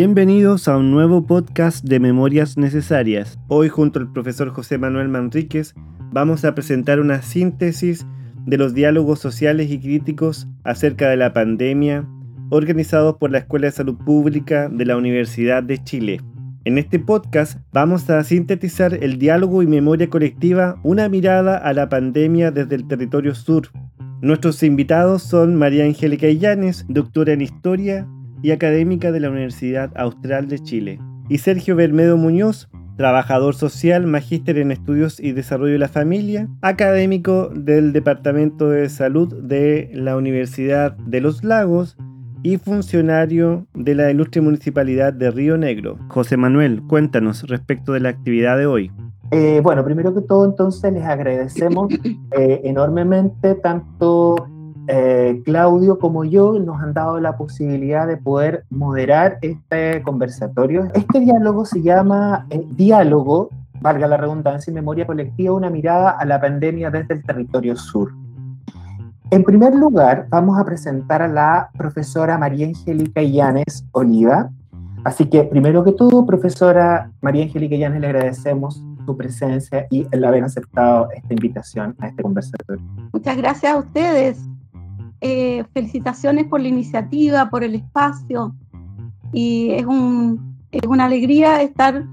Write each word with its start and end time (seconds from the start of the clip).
Bienvenidos 0.00 0.68
a 0.68 0.76
un 0.76 0.92
nuevo 0.92 1.26
podcast 1.26 1.84
de 1.84 1.98
Memorias 1.98 2.56
Necesarias. 2.56 3.36
Hoy 3.48 3.68
junto 3.68 3.98
al 3.98 4.12
profesor 4.12 4.50
José 4.50 4.78
Manuel 4.78 5.08
Manríquez 5.08 5.74
vamos 6.12 6.44
a 6.44 6.54
presentar 6.54 7.00
una 7.00 7.20
síntesis 7.20 8.06
de 8.46 8.58
los 8.58 8.74
diálogos 8.74 9.18
sociales 9.18 9.72
y 9.72 9.80
críticos 9.80 10.46
acerca 10.62 11.08
de 11.08 11.16
la 11.16 11.32
pandemia 11.32 12.08
organizados 12.50 13.16
por 13.16 13.32
la 13.32 13.38
Escuela 13.38 13.66
de 13.66 13.72
Salud 13.72 13.96
Pública 13.96 14.68
de 14.68 14.84
la 14.84 14.96
Universidad 14.96 15.64
de 15.64 15.82
Chile. 15.82 16.20
En 16.64 16.78
este 16.78 17.00
podcast 17.00 17.58
vamos 17.72 18.08
a 18.08 18.22
sintetizar 18.22 18.94
el 19.02 19.18
diálogo 19.18 19.64
y 19.64 19.66
memoria 19.66 20.08
colectiva, 20.08 20.78
una 20.84 21.08
mirada 21.08 21.56
a 21.56 21.72
la 21.72 21.88
pandemia 21.88 22.52
desde 22.52 22.76
el 22.76 22.86
territorio 22.86 23.34
sur. 23.34 23.70
Nuestros 24.22 24.62
invitados 24.62 25.24
son 25.24 25.56
María 25.56 25.86
Angélica 25.86 26.28
Illanes, 26.28 26.86
doctora 26.88 27.32
en 27.32 27.40
Historia 27.40 28.06
y 28.42 28.50
académica 28.50 29.12
de 29.12 29.20
la 29.20 29.30
Universidad 29.30 29.90
Austral 29.96 30.48
de 30.48 30.58
Chile, 30.58 31.00
y 31.28 31.38
Sergio 31.38 31.76
Bermedo 31.76 32.16
Muñoz, 32.16 32.68
trabajador 32.96 33.54
social, 33.54 34.06
magíster 34.06 34.58
en 34.58 34.72
estudios 34.72 35.20
y 35.20 35.32
desarrollo 35.32 35.72
de 35.72 35.78
la 35.78 35.88
familia, 35.88 36.48
académico 36.62 37.48
del 37.48 37.92
Departamento 37.92 38.68
de 38.70 38.88
Salud 38.88 39.32
de 39.42 39.90
la 39.94 40.16
Universidad 40.16 40.96
de 40.96 41.20
los 41.20 41.44
Lagos 41.44 41.96
y 42.42 42.56
funcionario 42.56 43.66
de 43.74 43.94
la 43.94 44.10
ilustre 44.10 44.40
municipalidad 44.40 45.12
de 45.12 45.30
Río 45.30 45.56
Negro. 45.56 45.98
José 46.08 46.36
Manuel, 46.36 46.82
cuéntanos 46.88 47.48
respecto 47.48 47.92
de 47.92 48.00
la 48.00 48.08
actividad 48.08 48.58
de 48.58 48.66
hoy. 48.66 48.90
Eh, 49.30 49.60
bueno, 49.62 49.84
primero 49.84 50.14
que 50.14 50.22
todo 50.22 50.44
entonces 50.44 50.92
les 50.92 51.04
agradecemos 51.04 51.92
eh, 52.36 52.60
enormemente 52.64 53.54
tanto 53.56 54.48
eh, 54.90 55.42
Claudio 55.44 55.98
como 55.98 56.24
yo 56.24 56.58
nos 56.58 56.80
han 56.80 56.94
dado 56.94 57.20
la 57.20 57.36
posibilidad 57.36 58.06
de 58.06 58.16
poder 58.16 58.64
moderar 58.70 59.38
este 59.42 60.00
conversatorio. 60.02 60.88
Este 60.94 61.20
diálogo 61.20 61.66
se 61.66 61.82
llama 61.82 62.46
eh, 62.48 62.64
Diálogo, 62.70 63.50
valga 63.82 64.06
la 64.06 64.16
redundancia, 64.16 64.70
y 64.70 64.74
memoria 64.74 65.06
colectiva, 65.06 65.54
una 65.54 65.68
mirada 65.68 66.12
a 66.12 66.24
la 66.24 66.40
pandemia 66.40 66.90
desde 66.90 67.14
el 67.14 67.22
territorio 67.22 67.76
sur. 67.76 68.14
En 69.30 69.44
primer 69.44 69.74
lugar, 69.74 70.26
vamos 70.30 70.58
a 70.58 70.64
presentar 70.64 71.20
a 71.20 71.28
la 71.28 71.68
profesora 71.76 72.38
María 72.38 72.66
Angélica 72.66 73.20
Illanes 73.20 73.84
Oliva. 73.92 74.48
Así 75.04 75.26
que, 75.26 75.44
primero 75.44 75.84
que 75.84 75.92
todo, 75.92 76.24
profesora 76.24 77.10
María 77.20 77.44
Angélica 77.44 77.74
Illanes, 77.74 78.00
le 78.00 78.06
agradecemos 78.06 78.82
su 79.04 79.16
presencia 79.18 79.86
y 79.90 80.06
el 80.12 80.24
haber 80.24 80.44
aceptado 80.44 81.10
esta 81.14 81.34
invitación 81.34 81.94
a 81.98 82.08
este 82.08 82.22
conversatorio. 82.22 82.82
Muchas 83.12 83.36
gracias 83.36 83.74
a 83.74 83.76
ustedes 83.76 84.48
eh, 85.20 85.64
felicitaciones 85.74 86.46
por 86.46 86.60
la 86.60 86.68
iniciativa, 86.68 87.50
por 87.50 87.64
el 87.64 87.74
espacio. 87.74 88.54
Y 89.32 89.70
es, 89.72 89.84
un, 89.84 90.56
es 90.70 90.86
una 90.86 91.06
alegría 91.06 91.62
estar 91.62 92.04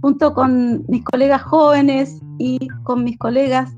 junto 0.00 0.34
con 0.34 0.84
mis 0.88 1.04
colegas 1.04 1.42
jóvenes 1.42 2.20
y 2.38 2.68
con 2.82 3.04
mis 3.04 3.16
colegas, 3.18 3.74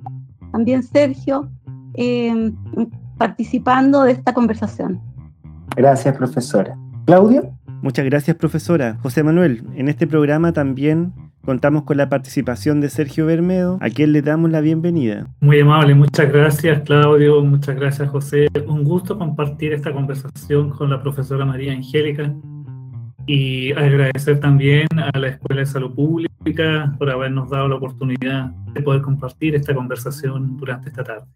también 0.53 0.83
Sergio, 0.83 1.49
em, 1.95 2.57
participando 3.19 4.03
de 4.03 4.13
esta 4.13 4.35
conversación. 4.35 5.01
Gracias, 5.77 6.17
profesora. 6.17 6.77
Claudio. 7.05 7.51
Muchas 7.83 8.05
gracias, 8.07 8.37
profesora. 8.37 8.99
José 9.03 9.23
Manuel, 9.23 9.63
en 9.77 9.89
este 9.89 10.07
programa 10.07 10.53
también 10.53 11.13
Contamos 11.47 11.85
con 11.85 11.97
la 11.97 12.09
participación 12.09 12.81
de 12.81 12.91
Sergio 12.91 13.25
Bermedo, 13.25 13.79
a 13.81 13.89
quien 13.89 14.13
le 14.13 14.21
damos 14.21 14.51
la 14.51 14.61
bienvenida. 14.61 15.29
Muy 15.39 15.61
amable, 15.61 15.95
muchas 15.95 16.33
gracias 16.33 16.83
Claudio, 16.83 17.41
muchas 17.45 17.77
gracias 17.77 18.09
José. 18.11 18.49
Un 18.67 18.83
gusto 18.83 19.17
compartir 19.17 19.73
esta 19.73 19.93
conversación 19.93 20.71
con 20.71 20.91
la 20.91 21.01
profesora 21.01 21.45
María 21.45 21.73
Angélica 21.73 22.35
y 23.27 23.71
agradecer 23.71 24.41
también 24.41 24.89
a 24.97 25.17
la 25.17 25.29
Escuela 25.29 25.61
de 25.61 25.67
Salud 25.67 25.95
Pública 25.95 26.93
por 26.99 27.11
habernos 27.11 27.49
dado 27.49 27.69
la 27.69 27.77
oportunidad 27.77 28.47
de 28.75 28.83
poder 28.83 29.03
compartir 29.03 29.55
esta 29.55 29.73
conversación 29.73 30.57
durante 30.57 30.89
esta 30.89 31.05
tarde. 31.05 31.27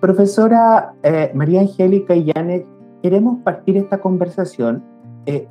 Profesora 0.00 0.92
eh, 1.04 1.30
María 1.36 1.60
Angélica 1.60 2.16
y 2.16 2.32
Janet, 2.32 2.66
queremos 3.00 3.42
partir 3.44 3.76
esta 3.76 4.00
conversación 4.00 4.82
eh, 5.26 5.46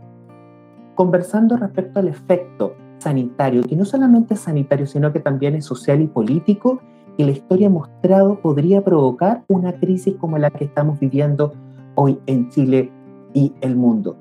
conversando 0.96 1.56
respecto 1.56 2.02
al 2.02 2.10
efecto 2.10 2.76
sanitario, 3.02 3.64
que 3.64 3.76
no 3.76 3.86
solamente 3.86 4.36
es 4.36 4.42
sanitario, 4.42 4.86
sino 4.86 5.12
que 5.12 5.20
también 5.20 5.56
es 5.56 5.66
social 5.66 6.02
y 6.02 6.08
político, 6.08 6.82
que 7.18 7.26
la 7.26 7.32
historia 7.32 7.68
ha 7.68 7.72
mostrado 7.72 8.40
podría 8.40 8.84
provocar 8.84 9.44
una 9.48 9.74
crisis 9.74 10.16
como 10.16 10.38
la 10.38 10.50
que 10.50 10.66
estamos 10.66 11.00
viviendo 11.00 11.54
hoy 11.96 12.20
en 12.26 12.50
Chile 12.50 12.92
y 13.34 13.54
el 13.62 13.76
mundo. 13.76 14.16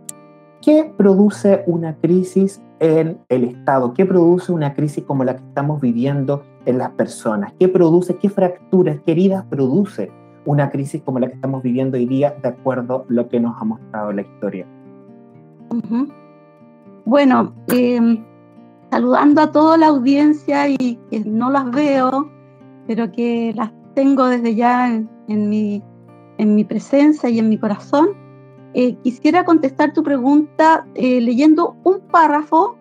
¿Qué 0.63 0.93
produce 0.97 1.63
una 1.67 1.97
crisis 1.97 2.61
en 2.81 3.19
el 3.29 3.45
Estado? 3.45 3.95
¿Qué 3.95 4.05
produce 4.05 4.53
una 4.53 4.75
crisis 4.75 5.05
como 5.05 5.25
la 5.25 5.37
que 5.37 5.45
estamos 5.45 5.81
viviendo 5.81 6.43
en 6.67 6.79
las 6.79 6.91
personas? 6.91 7.53
¿Qué 7.59 7.69
produce, 7.69 8.17
qué 8.17 8.29
fracturas, 8.29 8.99
qué 9.05 9.13
heridas 9.13 9.45
produce 9.47 10.11
una 10.45 10.71
crisis 10.71 11.03
como 11.03 11.19
la 11.19 11.29
que 11.29 11.35
estamos 11.35 11.63
viviendo 11.63 11.97
hoy 11.97 12.07
día 12.07 12.35
de 12.43 12.49
acuerdo 12.49 13.07
a 13.09 13.13
lo 13.13 13.29
que 13.29 13.41
nos 13.41 13.61
ha 13.61 13.65
mostrado 13.65 14.13
la 14.13 14.23
historia? 14.23 14.67
Bueno, 17.05 17.55
eh, 17.69 18.23
saludando 18.91 19.41
a 19.43 19.53
toda 19.53 19.77
la 19.77 19.89
audiencia 19.89 20.69
y 20.69 20.99
que 21.11 21.21
no 21.21 21.51
las 21.51 21.71
veo, 21.71 22.31
pero 22.87 23.11
que 23.13 23.53
las 23.55 23.71
tengo 23.95 24.27
desde 24.27 24.55
ya 24.55 24.89
en, 24.89 25.09
mi, 25.49 25.83
en 26.39 26.55
mi, 26.55 26.65
presencia 26.65 27.29
y 27.29 27.39
en 27.39 27.49
mi 27.49 27.59
corazón. 27.59 28.11
Eh, 28.75 28.97
quisiera 29.03 29.45
contestar 29.45 29.93
tu 29.93 30.03
pregunta 30.03 30.87
eh, 30.95 31.21
leyendo 31.21 31.77
un 31.85 32.01
párrafo 32.01 32.77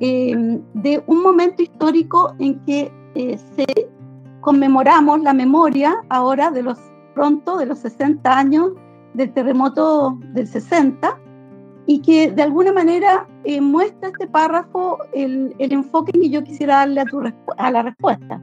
em, 0.00 0.60
de 0.74 1.02
un 1.06 1.22
momento 1.22 1.62
histórico 1.62 2.34
en 2.38 2.58
que 2.64 2.92
eh, 3.14 3.38
se 3.54 3.66
conmemoramos 4.40 5.22
la 5.22 5.32
memoria 5.32 5.96
ahora 6.08 6.50
de 6.50 6.62
los 6.62 6.78
pronto 7.14 7.56
de 7.56 7.66
los 7.66 7.78
60 7.80 8.36
años 8.36 8.70
del 9.14 9.32
terremoto 9.32 10.18
del 10.34 10.46
60 10.46 11.18
y 11.88 12.00
que 12.00 12.30
de 12.30 12.42
alguna 12.42 12.70
manera 12.70 13.26
eh, 13.44 13.62
muestra 13.62 14.10
este 14.10 14.26
párrafo 14.26 14.98
el, 15.14 15.54
enfoque 15.58 16.12
que 16.12 16.28
yo 16.28 16.44
quisiera 16.44 16.76
darle 16.76 17.00
a, 17.00 17.06
tu, 17.06 17.22
a 17.56 17.70
la 17.70 17.82
respuesta. 17.82 18.42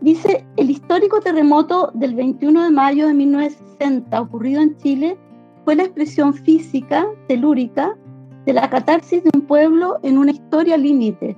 Dice, 0.00 0.44
el 0.56 0.70
histórico 0.70 1.20
terremoto 1.20 1.92
del 1.94 2.16
21 2.16 2.64
de 2.64 2.70
mayo 2.72 3.06
de 3.06 3.14
1960 3.14 4.20
ocurrido 4.20 4.60
en 4.60 4.76
Chile 4.78 5.16
fue 5.64 5.76
la 5.76 5.84
expresión 5.84 6.34
física, 6.34 7.06
telúrica, 7.28 7.96
de 8.44 8.54
la 8.54 8.68
catarsis 8.68 9.22
de 9.22 9.30
un 9.32 9.42
pueblo 9.42 10.00
en 10.02 10.18
una 10.18 10.32
historia 10.32 10.76
límite. 10.76 11.36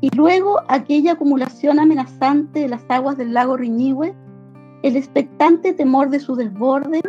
Y 0.00 0.10
luego 0.14 0.60
aquella 0.68 1.14
acumulación 1.14 1.80
amenazante 1.80 2.60
de 2.60 2.68
las 2.68 2.84
aguas 2.88 3.18
del 3.18 3.34
lago 3.34 3.56
Riñihue, 3.56 4.14
el 4.84 4.96
expectante 4.96 5.72
temor 5.72 6.10
de 6.10 6.20
su 6.20 6.36
desborde 6.36 7.02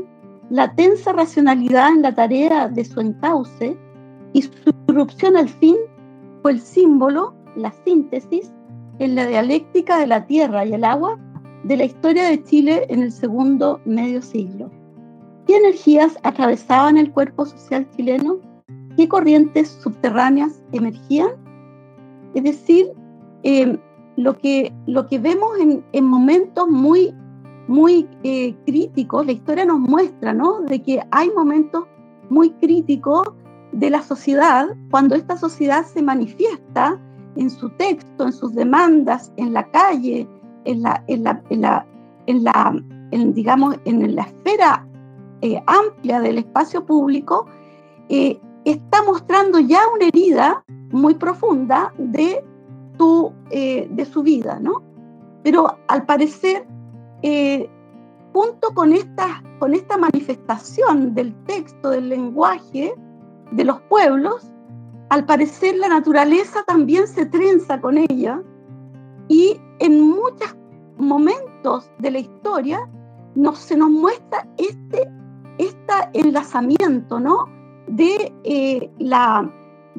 la 0.49 0.73
tensa 0.75 1.11
racionalidad 1.13 1.89
en 1.89 2.01
la 2.01 2.15
tarea 2.15 2.69
de 2.69 2.85
su 2.85 2.99
encauce 3.01 3.77
y 4.33 4.41
su 4.41 4.51
irrupción 4.87 5.35
al 5.35 5.49
fin 5.49 5.75
fue 6.41 6.51
el 6.51 6.61
símbolo, 6.61 7.33
la 7.55 7.71
síntesis, 7.83 8.51
en 8.99 9.15
la 9.15 9.27
dialéctica 9.27 9.97
de 9.97 10.07
la 10.07 10.25
tierra 10.25 10.65
y 10.65 10.73
el 10.73 10.83
agua 10.83 11.19
de 11.63 11.77
la 11.77 11.85
historia 11.85 12.29
de 12.29 12.43
Chile 12.43 12.85
en 12.89 13.01
el 13.01 13.11
segundo 13.11 13.81
medio 13.85 14.21
siglo. 14.21 14.71
¿Qué 15.45 15.57
energías 15.57 16.17
atravesaban 16.23 16.97
el 16.97 17.11
cuerpo 17.11 17.45
social 17.45 17.87
chileno? 17.95 18.39
¿Qué 18.95 19.07
corrientes 19.07 19.77
subterráneas 19.81 20.61
emergían? 20.71 21.29
Es 22.33 22.43
decir, 22.43 22.91
eh, 23.43 23.77
lo, 24.15 24.37
que, 24.37 24.73
lo 24.87 25.07
que 25.07 25.19
vemos 25.19 25.57
en, 25.59 25.83
en 25.93 26.05
momentos 26.05 26.67
muy 26.67 27.13
muy 27.67 28.07
eh, 28.23 28.55
críticos, 28.65 29.25
la 29.25 29.33
historia 29.33 29.65
nos 29.65 29.79
muestra, 29.79 30.33
¿no? 30.33 30.61
De 30.61 30.81
que 30.81 31.01
hay 31.11 31.29
momentos 31.31 31.85
muy 32.29 32.51
críticos 32.51 33.27
de 33.73 33.89
la 33.89 34.01
sociedad 34.01 34.67
cuando 34.89 35.15
esta 35.15 35.37
sociedad 35.37 35.85
se 35.85 36.01
manifiesta 36.01 36.99
en 37.35 37.49
su 37.49 37.69
texto, 37.71 38.25
en 38.25 38.33
sus 38.33 38.53
demandas, 38.55 39.31
en 39.37 39.53
la 39.53 39.69
calle, 39.69 40.27
en 40.65 40.81
la, 40.81 41.03
en 41.07 41.23
la, 41.23 41.43
en 41.49 41.61
la, 41.61 41.85
en 42.25 42.43
la 42.43 42.75
digamos, 43.11 43.75
en 43.85 44.15
la 44.15 44.23
esfera 44.23 44.87
eh, 45.41 45.61
amplia 45.67 46.19
del 46.19 46.39
espacio 46.39 46.85
público, 46.85 47.45
eh, 48.09 48.39
está 48.65 49.03
mostrando 49.03 49.59
ya 49.59 49.81
una 49.93 50.07
herida 50.07 50.63
muy 50.91 51.13
profunda 51.13 51.93
de, 51.97 52.43
tu, 52.97 53.33
de 53.51 54.07
su 54.11 54.23
vida, 54.23 54.59
¿no? 54.59 54.81
Pero 55.43 55.77
al 55.87 56.05
parecer 56.05 56.65
eh, 57.21 57.69
junto 58.33 58.69
con 58.73 58.93
esta, 58.93 59.43
con 59.59 59.73
esta 59.73 59.97
manifestación 59.97 61.13
del 61.13 61.33
texto, 61.45 61.89
del 61.89 62.09
lenguaje 62.09 62.93
de 63.51 63.65
los 63.65 63.81
pueblos, 63.83 64.51
al 65.09 65.25
parecer 65.25 65.75
la 65.77 65.87
naturaleza 65.87 66.63
también 66.67 67.07
se 67.07 67.25
trenza 67.25 67.79
con 67.79 67.97
ella 67.97 68.41
y 69.29 69.59
en 69.79 70.01
muchos 70.01 70.55
momentos 70.97 71.89
de 71.99 72.11
la 72.11 72.19
historia 72.19 72.89
nos, 73.35 73.57
se 73.59 73.77
nos 73.77 73.89
muestra 73.89 74.47
este, 74.57 75.09
este 75.57 75.93
enlazamiento, 76.13 77.19
¿no? 77.19 77.45
de, 77.87 78.33
eh, 78.43 78.91
la, 78.99 79.49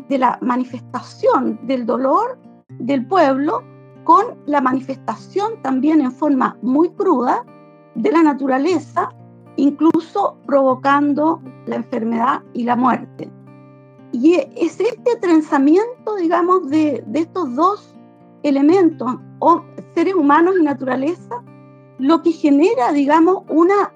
de 0.09 0.19
la 0.19 0.39
manifestación 0.43 1.59
del 1.67 1.87
dolor 1.87 2.39
del 2.79 3.07
pueblo 3.07 3.63
con 4.09 4.39
la 4.47 4.63
manifestación 4.63 5.61
también 5.61 6.01
en 6.01 6.11
forma 6.11 6.57
muy 6.63 6.89
cruda 6.89 7.45
de 7.95 8.11
la 8.11 8.23
naturaleza, 8.23 9.11
incluso 9.57 10.39
provocando 10.47 11.43
la 11.67 11.77
enfermedad 11.77 12.43
y 12.55 12.65
la 12.65 12.75
muerte. 12.75 13.31
Y 14.13 14.37
es 14.37 14.81
este 14.81 15.17
trenzamiento, 15.21 16.17
digamos, 16.17 16.71
de, 16.71 17.05
de 17.07 17.19
estos 17.19 17.55
dos 17.55 17.95
elementos, 18.45 19.15
o 19.41 19.63
seres 19.95 20.15
humanos 20.15 20.55
y 20.59 20.63
naturaleza, 20.63 21.45
lo 21.99 22.23
que 22.23 22.33
genera, 22.33 22.93
digamos, 22.93 23.43
una 23.51 23.93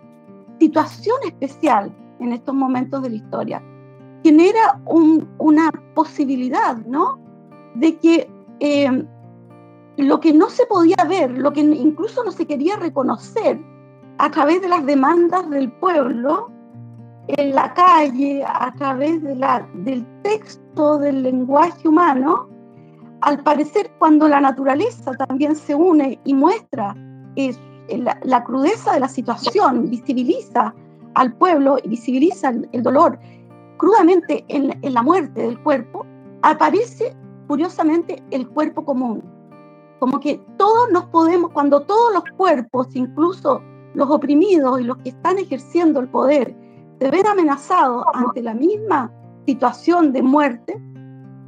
situación 0.60 1.16
especial 1.24 1.90
en 2.20 2.34
estos 2.34 2.54
momentos 2.54 3.02
de 3.02 3.08
la 3.08 3.16
historia. 3.16 3.62
Genera 4.22 4.78
una 5.38 5.70
posibilidad, 5.94 6.76
¿no? 6.84 7.18
De 7.76 7.96
que 7.96 8.30
eh, 8.60 9.06
lo 9.96 10.20
que 10.20 10.32
no 10.32 10.48
se 10.50 10.66
podía 10.66 10.96
ver, 11.08 11.30
lo 11.30 11.52
que 11.52 11.60
incluso 11.60 12.24
no 12.24 12.32
se 12.32 12.46
quería 12.46 12.76
reconocer 12.76 13.60
a 14.18 14.30
través 14.30 14.62
de 14.62 14.68
las 14.68 14.84
demandas 14.86 15.48
del 15.50 15.70
pueblo, 15.72 16.50
en 17.28 17.54
la 17.54 17.72
calle, 17.72 18.44
a 18.44 18.72
través 18.74 19.22
del 19.22 20.06
texto, 20.22 20.98
del 20.98 21.22
lenguaje 21.22 21.88
humano, 21.88 22.48
al 23.20 23.42
parecer 23.42 23.90
cuando 23.98 24.26
la 24.28 24.40
naturaleza 24.40 25.12
también 25.12 25.54
se 25.54 25.74
une 25.74 26.18
y 26.24 26.34
muestra 26.34 26.94
eh, 27.36 27.54
la, 27.96 28.44
crudeza 28.44 28.92
de 28.94 29.00
la 29.00 29.08
situación, 29.08 29.88
visibiliza 29.88 30.74
al 31.14 31.32
pueblo 31.34 31.76
y 31.82 31.88
visibiliza 31.88 32.52
el, 32.72 32.82
dolor 32.82 33.18
crudamente 33.76 34.44
en, 34.48 34.76
en 34.82 34.94
la 34.94 35.02
muerte 35.02 35.42
del 35.42 35.62
cuerpo, 35.62 36.04
aparece 36.42 37.14
curiosamente 37.46 38.22
el 38.30 38.48
cuerpo 38.48 38.84
común. 38.84 39.22
Como 40.02 40.18
que 40.18 40.44
todos 40.56 40.90
nos 40.90 41.04
podemos, 41.04 41.52
cuando 41.52 41.82
todos 41.82 42.12
los 42.12 42.24
cuerpos, 42.36 42.88
incluso 42.96 43.62
los 43.94 44.10
oprimidos 44.10 44.80
y 44.80 44.82
los 44.82 44.96
que 44.96 45.10
están 45.10 45.38
ejerciendo 45.38 46.00
el 46.00 46.08
poder, 46.08 46.56
se 46.98 47.08
ven 47.08 47.24
amenazados 47.24 48.04
ante 48.12 48.42
la 48.42 48.52
misma 48.52 49.12
situación 49.46 50.12
de 50.12 50.20
muerte, 50.20 50.82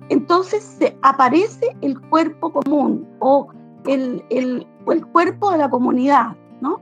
entonces 0.09 0.63
se 0.63 0.97
aparece 1.03 1.77
el 1.81 2.01
cuerpo 2.03 2.53
común 2.53 3.05
o 3.19 3.49
el, 3.87 4.25
el, 4.31 4.65
el 4.87 5.07
cuerpo 5.07 5.51
de 5.51 5.59
la 5.59 5.69
comunidad, 5.69 6.37
¿no? 6.61 6.81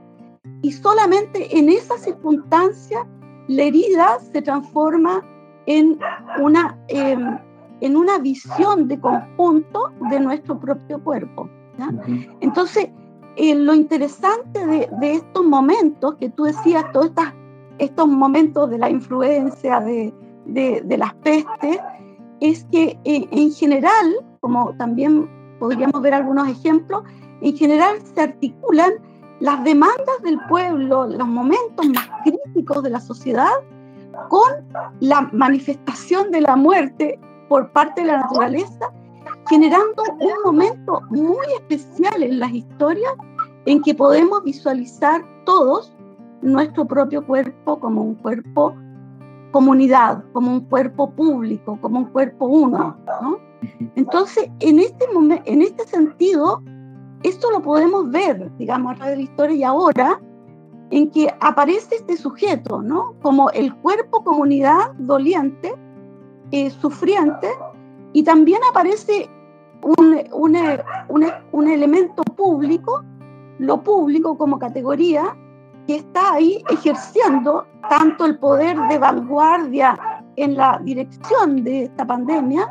Y 0.61 0.73
solamente 0.73 1.57
en 1.57 1.69
esa 1.69 1.97
circunstancia 1.97 3.03
la 3.47 3.63
herida 3.63 4.19
se 4.31 4.43
transforma 4.43 5.25
en 5.65 5.97
una, 6.39 6.77
em, 6.89 7.39
en 7.81 7.97
una 7.97 8.19
visión 8.19 8.87
de 8.87 8.99
conjunto 8.99 9.91
de 10.11 10.19
nuestro 10.19 10.59
propio 10.59 11.03
cuerpo. 11.03 11.49
Entonces, 12.41 12.89
eh, 13.35 13.55
lo 13.55 13.73
interesante 13.73 14.65
de, 14.65 14.89
de, 14.99 15.13
estos 15.13 15.43
momentos 15.43 16.15
que 16.15 16.29
tú 16.29 16.43
decías, 16.43 16.85
todos 16.91 17.07
estas, 17.07 17.33
estos 17.79 18.07
momentos 18.07 18.69
de 18.69 18.77
la 18.77 18.89
influencia 18.89 19.79
de, 19.79 20.13
de, 20.45 20.81
de 20.81 20.97
las 20.97 21.13
pestes, 21.15 21.79
es 22.39 22.65
que 22.65 22.99
eh, 23.05 23.27
en 23.31 23.51
general, 23.51 24.13
como 24.41 24.75
también 24.77 25.29
podríamos 25.59 26.01
ver 26.01 26.13
algunos 26.13 26.47
ejemplos, 26.47 27.03
en 27.41 27.55
general 27.55 27.95
se 28.13 28.21
articulan 28.21 28.91
las 29.39 29.63
demandas 29.63 30.21
del 30.23 30.39
pueblo, 30.47 31.07
los 31.07 31.27
momentos 31.27 31.85
más 31.87 32.09
críticos 32.23 32.83
de 32.83 32.89
la 32.89 32.99
sociedad, 32.99 33.51
con 34.29 34.49
la 34.99 35.29
manifestación 35.33 36.31
de 36.31 36.41
la 36.41 36.55
muerte 36.55 37.19
por 37.49 37.71
parte 37.71 38.01
de 38.01 38.07
la 38.07 38.17
naturaleza, 38.19 38.91
generando 39.53 40.01
un 40.19 40.33
momento 40.43 41.01
muy 41.11 41.45
especial 41.59 42.23
en 42.23 42.39
las 42.39 42.51
historias 42.51 43.13
en 43.67 43.83
que 43.83 43.93
podemos 43.93 44.43
visualizar 44.43 45.23
todos 45.45 45.95
nuestro 46.41 46.85
propio 46.85 47.23
cuerpo 47.23 47.79
como 47.79 48.01
un 48.01 48.15
cuerpo 48.15 48.73
comunidad, 49.51 50.23
como 50.33 50.51
un 50.53 50.61
cuerpo 50.61 51.11
público, 51.11 51.77
como 51.81 51.99
un 51.99 52.05
cuerpo 52.05 52.47
uno. 52.47 52.97
Entonces, 53.95 54.49
en 54.59 54.79
este, 54.79 55.05
en 55.45 55.61
este 55.61 55.85
sentido, 55.85 56.63
esto 57.21 57.51
lo 57.51 57.61
podemos 57.61 58.09
ver, 58.09 58.51
digamos, 58.57 58.93
a 58.93 58.95
través 58.95 59.11
de 59.11 59.17
la 59.17 59.29
historia 59.29 59.55
y 59.55 59.63
ahora, 59.63 60.19
en 60.89 61.11
que 61.11 61.31
aparece 61.41 61.97
este 61.97 62.17
sujeto, 62.17 62.81
¿no? 62.81 63.13
Como 63.21 63.51
el 63.51 63.71
cuerpo 63.75 64.23
comunidad 64.23 64.93
doliente, 64.97 65.75
eh, 66.49 66.71
sufriente, 66.71 67.49
y 68.13 68.23
también 68.23 68.59
aparece 68.69 69.29
un, 69.83 70.19
un, 70.31 70.57
un, 71.09 71.25
un 71.51 71.67
elemento 71.67 72.23
público, 72.23 73.03
lo 73.59 73.83
público 73.83 74.37
como 74.37 74.59
categoría, 74.59 75.35
que 75.87 75.97
está 75.97 76.33
ahí 76.33 76.63
ejerciendo 76.69 77.65
tanto 77.89 78.25
el 78.25 78.37
poder 78.39 78.77
de 78.87 78.97
vanguardia 78.97 80.23
en 80.35 80.55
la 80.55 80.79
dirección 80.83 81.63
de 81.63 81.83
esta 81.83 82.05
pandemia, 82.05 82.67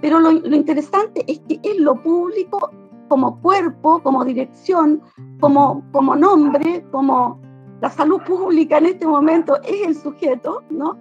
pero 0.00 0.20
lo, 0.20 0.30
interesante 0.30 1.24
es 1.26 1.40
que 1.40 1.60
es 1.62 1.78
lo 1.78 1.94
público 2.02 2.70
como 3.08 3.40
cuerpo, 3.40 4.02
como 4.02 4.24
dirección, 4.24 5.00
como, 5.40 5.84
como 5.92 6.16
nombre, 6.16 6.84
como 6.90 7.40
la 7.80 7.90
salud 7.90 8.20
pública 8.22 8.78
en 8.78 8.86
este 8.86 9.06
momento 9.06 9.60
es 9.62 9.86
el 9.86 9.94
sujeto, 9.94 10.62
¿no? 10.70 10.96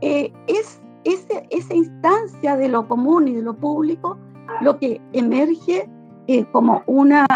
Eh, 0.00 0.32
es 0.46 0.80
ese, 1.04 1.46
esa 1.50 1.74
instancia 1.74 2.56
de 2.56 2.68
lo 2.68 2.88
común 2.88 3.28
y 3.28 3.34
de 3.34 3.42
lo 3.42 3.54
público 3.54 4.18
lo 4.60 4.78
que 4.78 5.00
emerge 5.12 5.88
eh, 6.26 6.44
como 6.52 6.82
una, 6.86 7.26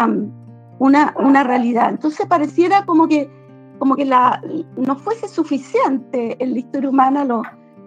una, 0.79 1.13
una 1.17 1.43
realidad. 1.43 1.89
Entonces 1.89 2.25
pareciera 2.27 2.85
como 2.85 3.07
que 3.07 3.29
como 3.81 3.95
que 3.95 4.05
la, 4.05 4.39
no 4.77 4.95
fuese 4.95 5.27
suficiente 5.27 6.37
en 6.37 6.53
la 6.53 6.59
historia 6.59 6.87
humana 6.87 7.25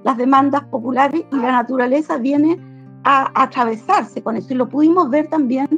las 0.03 0.17
demandas 0.17 0.65
populares 0.65 1.25
y 1.31 1.37
la 1.37 1.53
naturaleza 1.53 2.17
viene 2.19 2.59
a, 3.05 3.31
atravesarse 3.41 4.21
con 4.21 4.37
eso. 4.37 4.55
Y 4.55 4.57
lo 4.57 4.69
pudimos 4.69 5.09
ver 5.09 5.29
también 5.29 5.69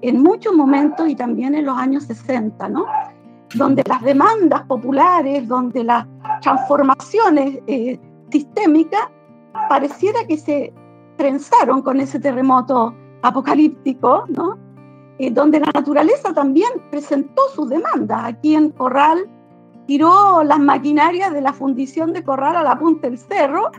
en 0.00 0.22
muchos 0.22 0.54
momentos 0.54 1.08
y 1.08 1.16
también 1.16 1.56
en 1.56 1.66
los 1.66 1.76
años 1.76 2.04
60, 2.04 2.68
¿no? 2.68 2.86
Donde 3.56 3.82
las 3.88 4.00
demandas 4.02 4.62
populares, 4.62 5.48
donde 5.48 5.82
las 5.82 6.06
transformaciones 6.40 7.58
eh, 7.66 7.98
sistémicas 8.30 9.08
pareciera 9.68 10.20
que 10.28 10.36
se 10.36 10.72
trenzaron 11.18 11.82
con 11.82 12.00
ese 12.00 12.18
terremoto 12.18 12.94
apocalíptico, 13.22 14.24
¿no? 14.28 14.56
Eh, 15.18 15.30
donde 15.30 15.60
la 15.60 15.70
naturaleza 15.74 16.32
también 16.32 16.70
presentó 16.90 17.42
sus 17.54 17.68
demandas. 17.68 18.20
Aquí 18.24 18.54
en 18.54 18.70
Corral 18.70 19.28
tiró 19.86 20.44
las 20.44 20.60
maquinarias 20.60 21.32
de 21.32 21.40
la 21.40 21.52
fundición 21.52 22.12
de 22.12 22.22
Corral 22.22 22.56
a 22.56 22.62
la 22.62 22.78
punta 22.78 23.08
del 23.08 23.18
cerro 23.18 23.70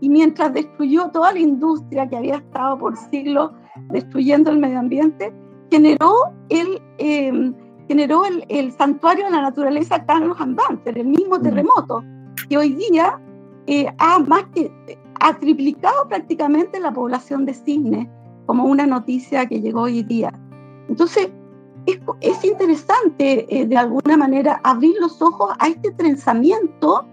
y 0.00 0.08
mientras 0.08 0.54
destruyó 0.54 1.10
toda 1.10 1.32
la 1.32 1.40
industria 1.40 2.08
que 2.08 2.16
había 2.16 2.36
estado 2.36 2.78
por 2.78 2.96
siglos 2.96 3.50
destruyendo 3.90 4.52
el 4.52 4.58
medio 4.58 4.78
ambiente, 4.78 5.34
generó 5.70 6.14
el, 6.48 6.80
em, 6.98 7.52
generó 7.88 8.24
el, 8.24 8.44
el, 8.48 8.70
santuario 8.72 9.24
de 9.24 9.32
la 9.32 9.42
naturaleza 9.42 10.04
Carlos 10.04 10.36
Ambanter, 10.38 10.96
el 10.96 11.08
mismo 11.08 11.38
mm. 11.38 11.42
terremoto, 11.42 12.04
que 12.48 12.56
hoy 12.56 12.74
día 12.74 13.20
eh, 13.66 13.86
ha, 13.98 14.18
más 14.20 14.44
que, 14.54 14.70
ha 15.24 15.32
triplicado 15.38 16.06
prácticamente 16.06 16.78
la 16.78 16.92
población 16.92 17.46
de 17.46 17.54
cisnes, 17.54 18.06
como 18.44 18.64
una 18.64 18.86
noticia 18.86 19.46
que 19.46 19.58
llegó 19.58 19.82
hoy 19.82 20.02
día. 20.02 20.30
Entonces, 20.90 21.30
es, 22.20 22.44
interesante 22.44 23.46
eh, 23.48 23.64
de 23.64 23.76
alguna 23.76 24.18
manera 24.18 24.60
abrir 24.64 24.94
los 25.00 25.22
ojos 25.22 25.54
a 25.58 25.68
este 25.68 25.92
trenzamiento 25.92 27.06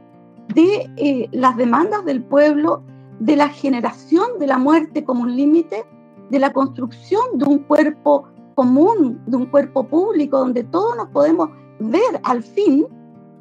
de 0.53 0.91
eh, 0.97 1.29
las 1.31 1.55
demandas 1.55 2.03
del 2.03 2.21
pueblo, 2.21 2.83
de 3.21 3.37
la 3.37 3.47
generación 3.47 4.25
de 4.39 4.47
la 4.47 4.57
muerte 4.57 5.05
como 5.05 5.21
un 5.21 5.33
límite, 5.33 5.85
de 6.29 6.39
la 6.39 6.51
construcción 6.51 7.21
de 7.35 7.45
un 7.45 7.59
cuerpo 7.59 8.27
común, 8.55 9.21
de 9.25 9.37
un 9.37 9.45
cuerpo 9.45 9.87
público 9.87 10.37
donde 10.37 10.65
todos 10.65 10.97
nos 10.97 11.07
podemos 11.09 11.49
ver 11.79 12.19
al 12.23 12.43
fin 12.43 12.85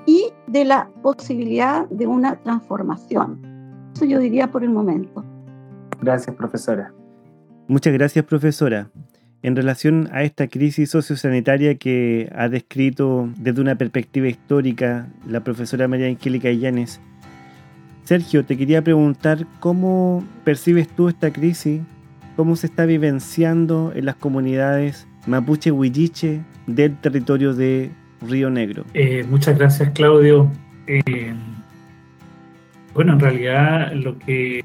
y 0.07 0.33
de 0.47 0.65
la 0.65 0.89
posibilidad 1.03 1.89
de 1.89 2.07
una 2.07 2.41
transformación. 2.43 3.50
Eso 4.01 4.09
yo 4.09 4.19
diría 4.19 4.51
por 4.51 4.65
el 4.65 4.71
momento. 4.71 5.23
Gracias, 6.01 6.35
profesora. 6.35 6.91
Muchas 7.69 7.93
gracias, 7.93 8.25
profesora 8.25 8.89
en 9.43 9.57
relación 9.57 10.09
a 10.13 10.23
esta 10.23 10.49
crisis 10.49 10.91
sociosanitaria 10.91 11.77
que 11.77 12.31
ha 12.35 12.49
descrito 12.49 13.29
desde 13.37 13.61
una 13.61 13.75
perspectiva 13.75 14.29
histórica 14.29 15.07
la 15.27 15.41
profesora 15.41 15.87
María 15.87 16.07
Angélica 16.07 16.51
Illanes. 16.51 17.01
Sergio, 18.05 18.45
te 18.45 18.57
quería 18.57 18.83
preguntar 18.83 19.47
cómo 19.61 20.25
percibes 20.45 20.89
tú 20.89 21.09
esta 21.09 21.31
crisis, 21.33 21.81
cómo 22.37 22.57
se 22.57 22.69
está 22.69 22.87
vivenciando 22.87 23.93
en 23.95 24.07
las 24.07 24.17
comunidades 24.17 25.07
mapuche 25.27 25.71
huilliche 25.71 26.41
del 26.67 26.97
territorio 26.97 27.55
de 27.55 27.91
Río 28.27 28.51
Negro. 28.51 28.85
Eh, 28.95 29.25
muchas 29.29 29.59
gracias, 29.59 29.91
Claudio. 29.91 30.51
Eh, 30.87 31.35
Bueno, 32.95 33.13
en 33.13 33.21
realidad 33.21 33.93
lo 33.93 34.19
que, 34.19 34.65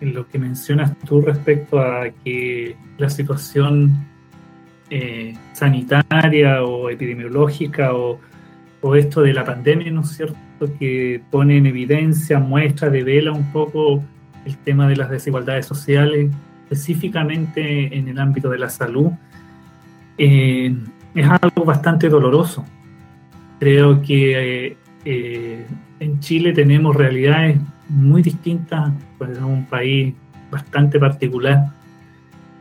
lo 0.00 0.28
que 0.28 0.38
mencionas 0.38 0.96
tú 1.00 1.20
respecto 1.20 1.80
a 1.80 2.10
que 2.24 2.76
la 2.98 3.10
situación 3.10 4.06
eh, 4.90 5.34
sanitaria 5.52 6.62
o 6.64 6.90
epidemiológica 6.90 7.94
o, 7.94 8.20
o, 8.82 8.94
esto 8.94 9.22
de 9.22 9.32
la 9.32 9.44
pandemia, 9.44 9.90
¿no 9.90 10.02
es 10.02 10.10
cierto?, 10.10 10.36
que 10.78 11.20
pone 11.30 11.56
en 11.56 11.66
evidencia, 11.66 12.38
muestra, 12.38 12.90
devela 12.90 13.32
un 13.32 13.50
poco 13.52 14.02
el 14.44 14.56
tema 14.58 14.86
de 14.88 14.96
las 14.96 15.10
desigualdades 15.10 15.66
sociales, 15.66 16.30
específicamente 16.64 17.96
en 17.96 18.08
el 18.08 18.18
ámbito 18.18 18.50
de 18.50 18.58
la 18.58 18.68
salud, 18.68 19.10
eh, 20.18 20.74
es 21.14 21.28
algo 21.28 21.64
bastante 21.64 22.08
doloroso. 22.08 22.64
Creo 23.58 24.02
que 24.02 24.76
eh, 25.04 25.66
en 26.02 26.20
Chile 26.20 26.52
tenemos 26.52 26.96
realidades 26.96 27.58
muy 27.88 28.22
distintas, 28.22 28.92
pues 29.18 29.30
es 29.30 29.38
un 29.38 29.66
país 29.66 30.14
bastante 30.50 30.98
particular. 30.98 31.66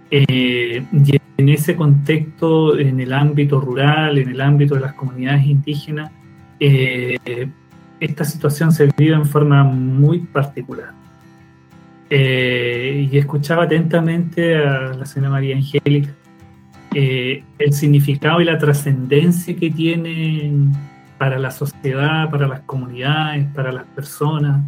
Eh, 0.10 0.84
y 0.92 1.20
en 1.38 1.50
ese 1.50 1.76
contexto, 1.76 2.78
en 2.78 3.00
el 3.00 3.14
ámbito 3.14 3.60
rural, 3.60 4.18
en 4.18 4.30
el 4.30 4.42
ámbito 4.42 4.76
de 4.76 4.82
las 4.82 4.94
comunidades 4.94 5.46
indígenas, 5.46 6.12
esta 6.60 8.24
situación 8.24 8.72
se 8.72 8.90
vive 8.96 9.16
en 9.16 9.26
forma 9.26 9.64
muy 9.64 10.20
particular. 10.20 10.94
y 12.10 13.18
escuchaba 13.18 13.64
atentamente 13.64 14.56
a 14.56 14.94
la 14.94 15.06
señora 15.06 15.32
María 15.32 15.56
Angélica 15.56 16.12
eh, 16.94 17.46
el 17.58 17.72
significado 17.72 18.42
y 18.42 18.46
la 18.46 18.58
trascendencia 18.58 19.56
que 19.56 19.72
tienen 19.72 20.74
para 21.22 21.38
la 21.38 21.52
sociedad, 21.52 22.32
para 22.32 22.48
las 22.48 22.62
comunidades, 22.62 23.46
para 23.54 23.72
las 23.72 23.86
personas, 23.86 24.60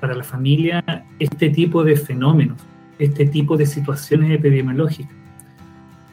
para 0.00 0.14
la 0.14 0.24
familia, 0.24 0.82
este 1.18 1.50
tipo 1.50 1.84
de 1.84 1.96
fenómenos, 1.98 2.56
este 2.98 3.26
tipo 3.26 3.58
de 3.58 3.66
situaciones 3.66 4.30
epidemiológicas. 4.30 5.14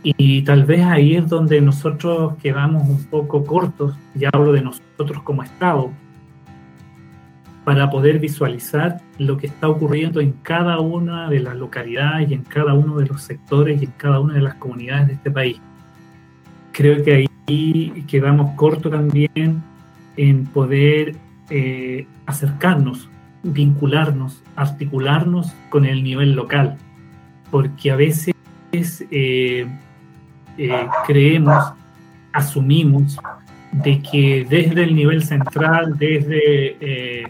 Y 0.04 0.42
tal 0.42 0.66
vez 0.66 0.82
ahí 0.82 1.16
es 1.16 1.30
donde 1.30 1.62
nosotros 1.62 2.36
quedamos 2.44 2.86
un 2.90 3.06
poco 3.06 3.46
cortos, 3.46 3.96
y 4.20 4.26
hablo 4.26 4.52
de 4.52 4.64
nosotros 4.64 5.24
como 5.24 5.44
Estado, 5.44 5.90
para 7.64 7.90
poder 7.90 8.20
visualizar 8.20 8.98
lo 9.18 9.38
que 9.38 9.48
está 9.48 9.70
ocurriendo 9.70 10.20
en 10.20 10.34
cada 10.42 10.82
una 10.82 11.30
de 11.30 11.40
las 11.40 11.56
localidades 11.56 12.32
y 12.32 12.34
en 12.34 12.44
cada 12.44 12.74
uno 12.74 12.98
de 12.98 13.06
los 13.06 13.22
sectores 13.22 13.82
y 13.82 13.86
en 13.86 13.94
cada 13.96 14.20
una 14.20 14.34
de 14.34 14.42
las 14.42 14.56
comunidades 14.56 15.08
de 15.08 15.14
este 15.14 15.32
país. 15.32 15.62
Creo 16.74 17.02
que 17.02 17.30
ahí 17.48 18.04
quedamos 18.10 18.56
cortos 18.58 18.92
también 18.92 19.64
en 20.18 20.46
poder 20.46 21.16
eh, 21.50 22.08
acercarnos, 22.26 23.10
vincularnos, 23.44 24.44
articularnos 24.56 25.54
con 25.70 25.86
el 25.86 26.04
nivel 26.04 26.34
local, 26.34 26.78
porque 27.52 27.92
a 27.92 27.96
veces 27.96 28.34
eh, 28.74 29.68
eh, 30.58 30.88
creemos, 31.06 31.74
asumimos 32.34 33.18
de 33.72 34.02
que 34.02 34.46
desde 34.50 34.84
el 34.84 34.96
nivel 34.96 35.24
central, 35.24 35.98
desde 35.98 37.28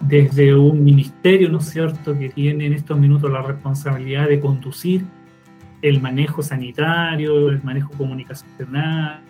desde 0.00 0.54
un 0.54 0.82
ministerio, 0.82 1.48
¿no 1.48 1.58
es 1.58 1.66
cierto?, 1.66 2.18
que 2.18 2.28
tiene 2.28 2.66
en 2.66 2.72
estos 2.72 2.98
minutos 2.98 3.30
la 3.30 3.42
responsabilidad 3.42 4.28
de 4.28 4.40
conducir 4.40 5.04
el 5.80 6.00
manejo 6.00 6.42
sanitario, 6.42 7.48
el 7.50 7.62
manejo 7.62 7.92
comunicacional, 7.92 9.20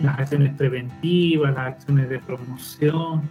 las 0.00 0.18
acciones 0.18 0.54
preventivas, 0.54 1.54
las 1.54 1.66
acciones 1.66 2.08
de 2.08 2.18
promoción 2.18 3.22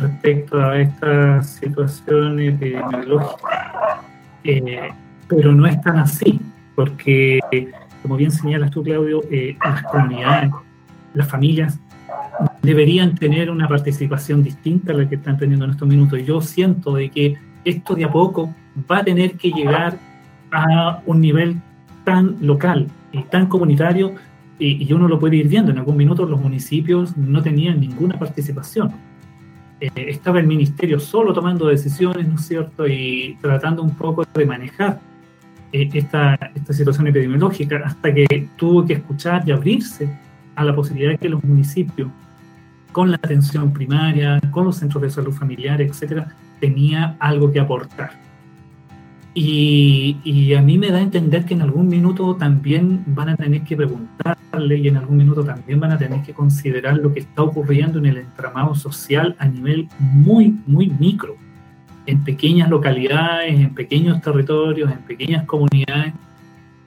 respecto 0.00 0.60
a 0.60 0.80
estas 0.80 1.50
situaciones 1.50 2.54
epidemiológicas. 2.54 4.02
Eh, 4.44 4.90
pero 5.28 5.52
no 5.52 5.66
es 5.66 5.80
tan 5.82 5.98
así, 5.98 6.40
porque, 6.74 7.40
como 8.02 8.16
bien 8.16 8.30
señalas 8.30 8.70
tú, 8.70 8.82
Claudio, 8.82 9.22
eh, 9.30 9.56
las 9.62 9.82
comunidades, 9.82 10.50
las 11.14 11.28
familias 11.28 11.78
deberían 12.62 13.14
tener 13.14 13.50
una 13.50 13.68
participación 13.68 14.42
distinta 14.42 14.92
a 14.92 14.96
la 14.96 15.08
que 15.08 15.16
están 15.16 15.38
teniendo 15.38 15.64
en 15.64 15.72
estos 15.72 15.88
minutos. 15.88 16.24
Yo 16.24 16.40
siento 16.40 16.94
de 16.94 17.10
que 17.10 17.36
esto 17.64 17.94
de 17.94 18.04
a 18.04 18.10
poco 18.10 18.54
va 18.90 18.98
a 18.98 19.04
tener 19.04 19.32
que 19.32 19.50
llegar 19.50 19.98
a 20.50 21.00
un 21.04 21.20
nivel 21.20 21.56
tan 22.04 22.36
local 22.40 22.86
y 23.12 23.22
tan 23.24 23.46
comunitario 23.46 24.14
y, 24.58 24.92
uno 24.92 25.08
lo 25.08 25.18
puede 25.18 25.36
ir 25.36 25.48
viendo. 25.48 25.70
En 25.70 25.78
algún 25.78 25.96
minuto 25.96 26.26
los 26.26 26.40
municipios 26.40 27.16
no 27.16 27.42
tenían 27.42 27.80
ninguna 27.80 28.18
participación. 28.18 28.92
Eh, 29.80 29.90
estaba 29.94 30.40
el 30.40 30.46
ministerio 30.46 30.98
solo 30.98 31.32
tomando 31.32 31.66
decisiones, 31.66 32.26
¿no 32.26 32.34
es 32.34 32.46
cierto? 32.46 32.86
Y 32.86 33.38
tratando 33.40 33.82
un 33.82 33.94
poco 33.94 34.24
de 34.34 34.46
manejar 34.46 35.00
eh, 35.72 35.88
esta, 35.92 36.34
esta 36.54 36.72
situación 36.72 37.06
epidemiológica 37.06 37.80
hasta 37.84 38.12
que 38.12 38.48
tuvo 38.56 38.84
que 38.84 38.94
escuchar 38.94 39.42
y 39.46 39.52
abrirse 39.52 40.08
a 40.56 40.64
la 40.64 40.74
posibilidad 40.74 41.12
de 41.12 41.18
que 41.18 41.28
los 41.28 41.44
municipios, 41.44 42.08
con 42.90 43.10
la 43.10 43.16
atención 43.16 43.72
primaria, 43.72 44.40
con 44.50 44.64
los 44.64 44.76
centros 44.76 45.02
de 45.02 45.10
salud 45.10 45.32
familiar, 45.32 45.80
etcétera, 45.80 46.34
tenía 46.58 47.16
algo 47.20 47.52
que 47.52 47.60
aportar. 47.60 48.27
Y, 49.40 50.16
y, 50.24 50.52
a 50.54 50.62
mí 50.62 50.78
me 50.78 50.90
da 50.90 50.98
a 50.98 51.00
entender 51.00 51.44
que 51.44 51.54
en 51.54 51.62
algún 51.62 51.86
minuto 51.86 52.34
también 52.34 53.04
van 53.06 53.28
a 53.28 53.36
tener 53.36 53.62
que 53.62 53.76
preguntarle 53.76 54.78
y 54.78 54.88
en 54.88 54.96
algún 54.96 55.16
minuto 55.16 55.44
también 55.44 55.78
van 55.78 55.92
a 55.92 55.96
tener 55.96 56.22
que 56.22 56.34
considerar 56.34 56.96
lo 56.96 57.14
que 57.14 57.20
está 57.20 57.42
ocurriendo 57.44 58.00
en 58.00 58.06
el 58.06 58.16
entramado 58.16 58.74
social 58.74 59.36
a 59.38 59.46
nivel 59.46 59.86
muy, 60.00 60.58
muy 60.66 60.88
micro, 60.88 61.36
en 62.06 62.24
pequeñas 62.24 62.68
localidades, 62.68 63.54
en 63.54 63.74
pequeños 63.74 64.20
territorios, 64.20 64.90
en 64.90 64.98
pequeñas 65.02 65.44
comunidades 65.44 66.14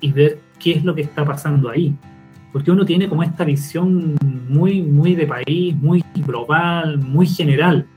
y 0.02 0.12
ver 0.12 0.40
qué 0.60 0.74
es 0.74 0.84
lo 0.84 0.94
que 0.94 1.04
está 1.04 1.24
pasando 1.24 1.70
ahí. 1.70 1.96
Porque 2.52 2.70
uno 2.70 2.84
tiene 2.84 3.08
como 3.08 3.24
esta 3.24 3.46
visión 3.46 4.18
muy, 4.50 4.82
muy 4.82 5.16
de 5.16 5.26
país, 5.26 5.74
muy 5.78 6.04
global, 6.16 6.98
muy 6.98 7.28
general, 7.28 7.88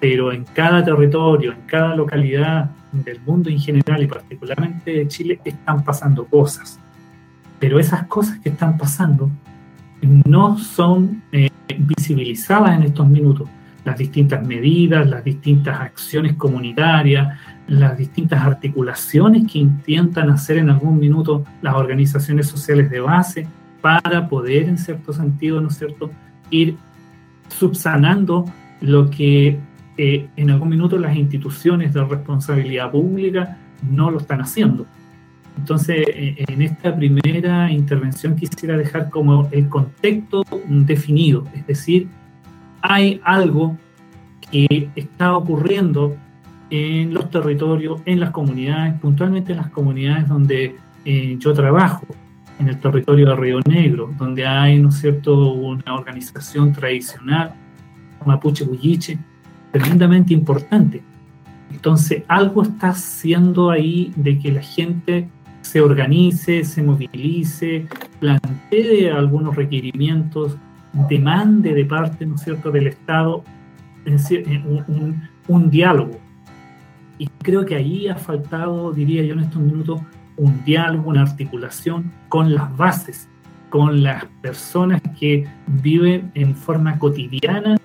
pero 0.00 0.32
en 0.32 0.44
cada 0.44 0.84
territorio, 0.84 1.52
en 1.52 1.62
cada 1.66 1.94
localidad 1.94 2.70
del 2.92 3.20
mundo 3.20 3.50
en 3.50 3.58
general 3.58 4.02
y 4.02 4.06
particularmente 4.06 4.92
de 4.92 5.08
Chile 5.08 5.40
están 5.44 5.84
pasando 5.84 6.24
cosas. 6.26 6.78
Pero 7.58 7.78
esas 7.78 8.06
cosas 8.06 8.38
que 8.40 8.50
están 8.50 8.76
pasando 8.76 9.30
no 10.02 10.58
son 10.58 11.22
eh, 11.32 11.50
visibilizadas 11.78 12.76
en 12.76 12.82
estos 12.84 13.08
minutos. 13.08 13.48
Las 13.84 13.98
distintas 13.98 14.46
medidas, 14.46 15.08
las 15.08 15.24
distintas 15.24 15.80
acciones 15.80 16.34
comunitarias, 16.34 17.38
las 17.66 17.96
distintas 17.96 18.42
articulaciones 18.42 19.50
que 19.50 19.58
intentan 19.58 20.30
hacer 20.30 20.58
en 20.58 20.70
algún 20.70 20.98
minuto 20.98 21.44
las 21.62 21.74
organizaciones 21.74 22.46
sociales 22.46 22.90
de 22.90 23.00
base, 23.00 23.46
para 23.84 24.28
poder, 24.28 24.62
en 24.66 24.78
cierto 24.78 25.12
sentido, 25.12 25.60
¿no 25.60 25.68
es 25.68 25.76
cierto?, 25.76 26.10
ir 26.50 26.78
subsanando 27.48 28.46
lo 28.80 29.10
que 29.10 29.58
eh, 29.96 30.28
en 30.36 30.50
algún 30.50 30.68
minuto 30.68 30.98
las 30.98 31.16
instituciones 31.16 31.92
de 31.94 32.04
responsabilidad 32.04 32.90
pública 32.90 33.58
no 33.88 34.10
lo 34.10 34.18
están 34.18 34.40
haciendo. 34.40 34.86
Entonces, 35.56 36.04
eh, 36.08 36.44
en 36.48 36.62
esta 36.62 36.94
primera 36.94 37.70
intervención 37.70 38.34
quisiera 38.34 38.76
dejar 38.76 39.10
como 39.10 39.48
el 39.52 39.68
contexto 39.68 40.44
definido, 40.68 41.44
es 41.54 41.66
decir, 41.66 42.08
hay 42.82 43.20
algo 43.24 43.76
que 44.50 44.90
está 44.96 45.36
ocurriendo 45.36 46.16
en 46.70 47.14
los 47.14 47.30
territorios, 47.30 48.00
en 48.04 48.20
las 48.20 48.30
comunidades, 48.30 48.98
puntualmente 49.00 49.52
en 49.52 49.58
las 49.58 49.70
comunidades 49.70 50.28
donde 50.28 50.76
eh, 51.04 51.36
yo 51.38 51.52
trabajo 51.52 52.06
en 52.58 52.68
el 52.68 52.78
territorio 52.78 53.28
de 53.28 53.36
Río 53.36 53.60
Negro, 53.66 54.10
donde 54.18 54.46
hay, 54.46 54.78
¿no 54.78 54.90
cierto?, 54.90 55.52
una 55.52 55.94
organización 55.94 56.72
tradicional, 56.72 57.54
Mapuche 58.24 58.64
Bulliche, 58.64 59.18
tremendamente 59.74 60.32
importante. 60.32 61.02
Entonces, 61.72 62.22
algo 62.28 62.62
está 62.62 62.90
haciendo 62.90 63.70
ahí 63.70 64.12
de 64.14 64.38
que 64.38 64.52
la 64.52 64.62
gente 64.62 65.28
se 65.62 65.80
organice, 65.80 66.62
se 66.62 66.80
movilice, 66.80 67.88
plantee 68.20 69.10
algunos 69.10 69.56
requerimientos, 69.56 70.56
demande 71.08 71.74
de 71.74 71.84
parte, 71.84 72.24
¿no 72.24 72.36
es 72.36 72.42
cierto?, 72.42 72.70
del 72.70 72.86
Estado 72.86 73.42
un, 74.06 75.22
un 75.48 75.70
diálogo. 75.70 76.20
Y 77.18 77.26
creo 77.42 77.64
que 77.64 77.74
ahí 77.74 78.06
ha 78.06 78.14
faltado, 78.14 78.92
diría 78.92 79.24
yo 79.24 79.32
en 79.32 79.40
estos 79.40 79.60
minutos, 79.60 80.00
un 80.36 80.62
diálogo, 80.64 81.10
una 81.10 81.22
articulación 81.22 82.12
con 82.28 82.54
las 82.54 82.76
bases, 82.76 83.28
con 83.70 84.04
las 84.04 84.24
personas 84.40 85.02
que 85.18 85.48
viven 85.66 86.30
en 86.34 86.54
forma 86.54 86.96
cotidiana 86.96 87.76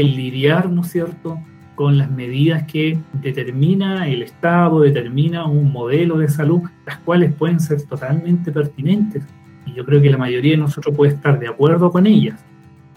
el 0.00 0.16
lidiar, 0.16 0.70
¿no 0.70 0.82
es 0.82 0.88
cierto?, 0.88 1.38
con 1.76 1.98
las 1.98 2.10
medidas 2.10 2.64
que 2.64 2.98
determina 3.12 4.08
el 4.08 4.22
Estado, 4.22 4.80
determina 4.80 5.46
un 5.46 5.72
modelo 5.72 6.18
de 6.18 6.28
salud, 6.28 6.62
las 6.86 6.98
cuales 6.98 7.32
pueden 7.32 7.60
ser 7.60 7.82
totalmente 7.82 8.52
pertinentes. 8.52 9.24
Y 9.66 9.72
yo 9.72 9.84
creo 9.84 10.00
que 10.00 10.10
la 10.10 10.18
mayoría 10.18 10.52
de 10.52 10.58
nosotros 10.58 10.94
puede 10.96 11.12
estar 11.12 11.38
de 11.38 11.48
acuerdo 11.48 11.90
con 11.90 12.06
ellas. 12.06 12.44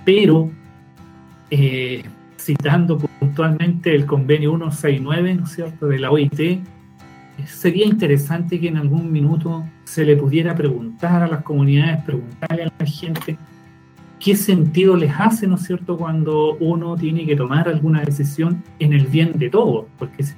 Pero 0.05 0.49
eh, 1.49 2.03
citando 2.37 2.97
puntualmente 2.97 3.93
el 3.95 4.05
convenio 4.05 4.51
169, 4.51 5.35
¿no 5.35 5.43
es 5.43 5.51
cierto?, 5.51 5.87
de 5.87 5.99
la 5.99 6.11
OIT, 6.11 6.61
sería 7.45 7.85
interesante 7.85 8.59
que 8.59 8.67
en 8.67 8.77
algún 8.77 9.11
minuto 9.11 9.63
se 9.83 10.03
le 10.03 10.15
pudiera 10.17 10.55
preguntar 10.55 11.23
a 11.23 11.27
las 11.27 11.43
comunidades, 11.43 12.03
preguntarle 12.03 12.63
a 12.63 12.71
la 12.79 12.85
gente 12.85 13.37
qué 14.19 14.35
sentido 14.35 14.95
les 14.95 15.13
hace, 15.17 15.47
¿no 15.47 15.55
es 15.55 15.63
cierto?, 15.63 15.97
cuando 15.97 16.55
uno 16.59 16.95
tiene 16.95 17.25
que 17.25 17.35
tomar 17.35 17.67
alguna 17.69 18.01
decisión 18.01 18.63
en 18.79 18.93
el 18.93 19.05
bien 19.07 19.33
de 19.37 19.49
todos, 19.49 19.85
porque 19.97 20.23
eso 20.23 20.35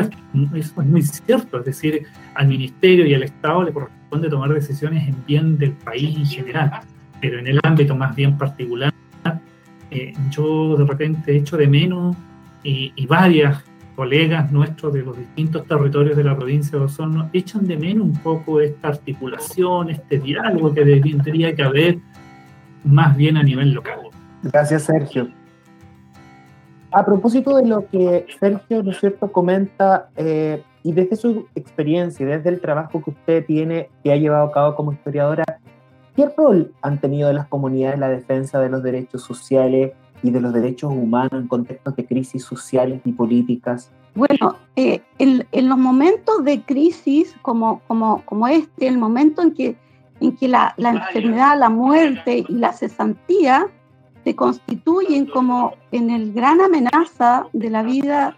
es, 0.00 0.10
eso 0.54 0.80
es 0.80 0.86
muy 0.86 1.02
cierto, 1.02 1.58
es 1.58 1.64
decir, 1.64 2.06
al 2.34 2.48
Ministerio 2.48 3.06
y 3.06 3.14
al 3.14 3.22
Estado 3.22 3.62
le 3.64 3.72
corresponde 3.72 4.28
tomar 4.28 4.52
decisiones 4.52 5.08
en 5.08 5.16
bien 5.26 5.58
del 5.58 5.72
país 5.72 6.16
en 6.16 6.26
general, 6.26 6.80
pero 7.20 7.38
en 7.38 7.46
el 7.46 7.60
ámbito 7.62 7.96
más 7.96 8.14
bien 8.14 8.36
particular, 8.36 8.92
eh, 9.90 10.12
yo 10.30 10.76
de 10.76 10.84
repente 10.86 11.36
echo 11.36 11.56
de 11.56 11.68
menos 11.68 12.16
y, 12.62 12.92
y 12.96 13.06
varias 13.06 13.62
colegas 13.94 14.50
nuestros 14.50 14.92
de 14.94 15.02
los 15.02 15.16
distintos 15.18 15.66
territorios 15.66 16.16
de 16.16 16.24
la 16.24 16.36
provincia 16.36 16.78
de 16.78 16.84
Osorno 16.84 17.28
echan 17.32 17.66
de 17.66 17.76
menos 17.76 18.06
un 18.06 18.14
poco 18.14 18.60
esta 18.60 18.88
articulación, 18.88 19.90
este 19.90 20.18
diálogo 20.18 20.72
que 20.72 20.84
tendría 20.84 21.54
que 21.54 21.62
haber 21.62 21.98
más 22.84 23.16
bien 23.16 23.36
a 23.36 23.42
nivel 23.42 23.72
local. 23.72 24.00
Gracias, 24.42 24.84
Sergio. 24.84 25.28
A 26.90 27.04
propósito 27.04 27.56
de 27.56 27.66
lo 27.66 27.88
que 27.88 28.26
Sergio, 28.38 28.82
¿no 28.82 28.90
es 28.90 29.00
cierto?, 29.00 29.32
comenta, 29.32 30.10
eh, 30.16 30.62
y 30.82 30.92
desde 30.92 31.16
su 31.16 31.46
experiencia, 31.54 32.26
desde 32.26 32.50
el 32.50 32.60
trabajo 32.60 33.02
que 33.02 33.10
usted 33.10 33.46
tiene, 33.46 33.88
que 34.02 34.12
ha 34.12 34.16
llevado 34.16 34.48
a 34.48 34.52
cabo 34.52 34.74
como 34.74 34.92
historiadora, 34.92 35.44
¿qué 36.16 36.28
rol 36.36 36.72
han 36.82 37.00
tenido 37.00 37.32
las 37.32 37.46
comunidades 37.46 37.94
en 37.94 38.00
la 38.00 38.08
defensa 38.08 38.60
de 38.60 38.68
los 38.68 38.82
derechos 38.82 39.22
sociales 39.22 39.92
y 40.22 40.30
de 40.30 40.40
los 40.40 40.52
derechos 40.52 40.92
humanos 40.92 41.32
en 41.32 41.48
contextos 41.48 41.96
de 41.96 42.04
crisis 42.04 42.44
sociales 42.44 43.00
y 43.04 43.12
políticas? 43.12 43.90
Bueno, 44.14 44.56
eh, 44.76 45.00
en, 45.18 45.46
en, 45.52 45.68
los 45.70 45.78
momentos 45.78 46.44
de 46.44 46.60
crisis 46.60 47.34
como, 47.40 47.80
como, 47.88 48.22
como 48.26 48.46
este, 48.48 48.86
el 48.86 48.98
momento 48.98 49.40
en 49.40 49.54
que, 49.54 49.76
en 50.22 50.36
que 50.36 50.48
la, 50.48 50.74
la 50.76 50.90
enfermedad, 50.90 51.58
la 51.58 51.68
muerte 51.68 52.44
y 52.48 52.52
la 52.52 52.72
cesantía 52.72 53.66
se 54.24 54.36
constituyen 54.36 55.26
como 55.26 55.74
en 55.90 56.10
el 56.10 56.32
gran 56.32 56.60
amenaza 56.60 57.46
de 57.52 57.70
la 57.70 57.82
vida 57.82 58.36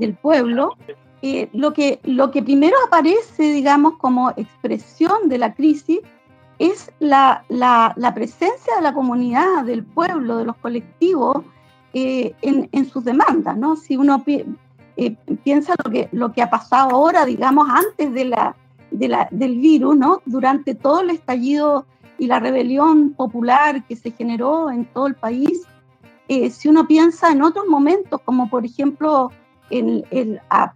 del 0.00 0.14
pueblo, 0.14 0.76
eh, 1.22 1.48
lo, 1.52 1.72
que, 1.72 2.00
lo 2.04 2.30
que 2.30 2.42
primero 2.42 2.76
aparece, 2.86 3.42
digamos, 3.52 3.94
como 3.98 4.30
expresión 4.30 5.28
de 5.28 5.38
la 5.38 5.54
crisis 5.54 6.00
es 6.58 6.90
la, 7.00 7.44
la, 7.48 7.92
la, 7.96 8.14
presencia 8.14 8.76
de 8.76 8.82
la 8.82 8.94
comunidad, 8.94 9.64
del 9.64 9.84
pueblo, 9.84 10.38
de 10.38 10.44
los 10.46 10.56
colectivos 10.56 11.42
eh, 11.92 12.34
en, 12.42 12.68
en, 12.72 12.88
sus 12.88 13.04
demandas, 13.04 13.56
¿no? 13.56 13.76
Si 13.76 13.96
uno 13.96 14.24
pi 14.24 14.44
eh, 14.96 15.16
piensa 15.44 15.74
lo 15.84 15.90
que, 15.90 16.08
lo 16.12 16.32
que 16.32 16.42
ha 16.42 16.48
pasado 16.48 16.90
ahora, 16.90 17.26
digamos, 17.26 17.68
antes 17.68 18.12
de 18.14 18.24
la, 18.26 18.56
de 18.90 19.08
la, 19.08 19.28
del 19.30 19.58
virus, 19.58 19.96
¿no? 19.96 20.22
Durante 20.26 20.74
todo 20.74 21.00
el 21.00 21.10
estallido 21.10 21.86
y 22.18 22.26
la 22.26 22.40
rebelión 22.40 23.12
popular 23.12 23.84
que 23.86 23.96
se 23.96 24.10
generó 24.10 24.70
en 24.70 24.84
todo 24.86 25.06
el 25.06 25.14
país, 25.14 25.62
eh, 26.28 26.50
si 26.50 26.68
uno 26.68 26.86
piensa 26.86 27.30
en 27.30 27.42
otros 27.42 27.66
momentos, 27.68 28.20
como 28.24 28.48
por 28.48 28.64
ejemplo 28.64 29.30
en, 29.70 30.04
el, 30.10 30.40
a, 30.50 30.72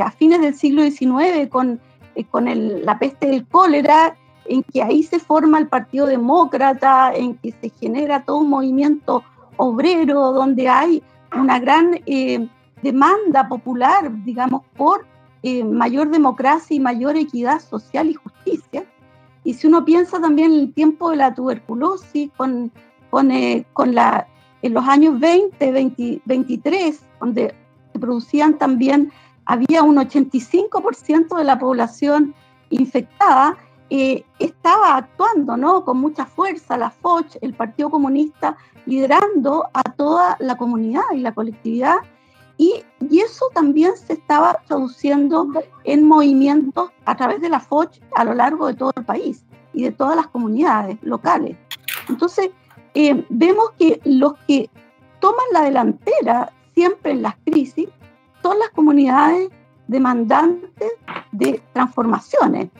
a, 0.00 0.10
fines 0.12 0.40
del 0.40 0.54
siglo 0.54 0.82
XIX 0.82 1.48
con, 1.48 2.48
el, 2.48 2.84
la 2.84 2.98
peste 2.98 3.28
del 3.28 3.46
cólera, 3.46 4.16
en 4.46 4.62
que 4.62 4.82
ahí 4.82 5.02
se 5.02 5.18
forma 5.18 5.58
el 5.58 5.68
Partido 5.68 6.06
Demócrata, 6.06 7.12
en 7.14 7.36
que 7.36 7.52
se 7.52 7.70
genera 7.70 8.24
todo 8.24 8.38
un 8.38 8.48
movimiento 8.48 9.22
obrero, 9.56 10.32
donde 10.32 10.68
hay 10.68 11.02
una 11.38 11.58
gran 11.58 12.00
eh, 12.06 12.48
demanda 12.82 13.48
popular, 13.48 14.10
digamos, 14.24 14.62
por 14.76 15.06
eh, 15.48 15.64
mayor 15.64 16.10
democracia 16.10 16.76
y 16.76 16.80
mayor 16.80 17.16
equidad 17.16 17.60
social 17.60 18.10
y 18.10 18.14
justicia. 18.14 18.84
Y 19.44 19.54
si 19.54 19.66
uno 19.66 19.82
piensa 19.82 20.20
también 20.20 20.52
en 20.52 20.60
el 20.60 20.74
tiempo 20.74 21.10
de 21.10 21.16
la 21.16 21.34
tuberculosis, 21.34 22.30
con, 22.36 22.70
con, 23.08 23.30
eh, 23.30 23.64
con 23.72 23.94
la, 23.94 24.26
en 24.60 24.74
los 24.74 24.86
años 24.86 25.18
20, 25.18 25.72
20, 25.72 26.20
23, 26.26 27.00
donde 27.18 27.54
se 27.92 27.98
producían 27.98 28.58
también, 28.58 29.10
había 29.46 29.82
un 29.82 29.96
85% 29.96 31.38
de 31.38 31.44
la 31.44 31.58
población 31.58 32.34
infectada, 32.68 33.56
eh, 33.88 34.24
estaba 34.38 34.96
actuando 34.96 35.56
¿no? 35.56 35.82
con 35.86 35.96
mucha 35.96 36.26
fuerza 36.26 36.76
la 36.76 36.90
FOCH, 36.90 37.38
el 37.40 37.54
Partido 37.54 37.88
Comunista, 37.88 38.54
liderando 38.84 39.66
a 39.72 39.82
toda 39.82 40.36
la 40.40 40.58
comunidad 40.58 41.04
y 41.14 41.20
la 41.20 41.32
colectividad. 41.32 41.96
Y, 42.58 42.82
y, 43.08 43.20
eso 43.20 43.46
también 43.54 43.96
se 43.96 44.14
estaba 44.14 44.60
traduciendo 44.66 45.48
en 45.84 46.04
movimientos 46.04 46.90
a 47.04 47.16
través 47.16 47.40
de 47.40 47.48
la 47.48 47.60
FOCH 47.60 48.00
a 48.16 48.24
lo 48.24 48.34
largo 48.34 48.66
de 48.66 48.74
todo 48.74 48.92
el 48.96 49.04
país 49.04 49.44
y 49.72 49.84
de 49.84 49.92
todas 49.92 50.16
las 50.16 50.26
comunidades 50.26 50.98
locales. 51.02 51.56
Entonces, 52.08 52.50
eh, 52.94 53.24
vemos 53.28 53.70
que 53.78 54.00
los 54.04 54.34
que 54.48 54.68
toman 55.20 55.46
la 55.52 55.62
delantera 55.62 56.52
siempre 56.74 57.12
en 57.12 57.22
las 57.22 57.36
crisis 57.44 57.88
son 58.42 58.58
las 58.58 58.70
comunidades 58.70 59.50
demandantes 59.86 60.92
de 61.32 61.62
transformaciones 61.72 62.70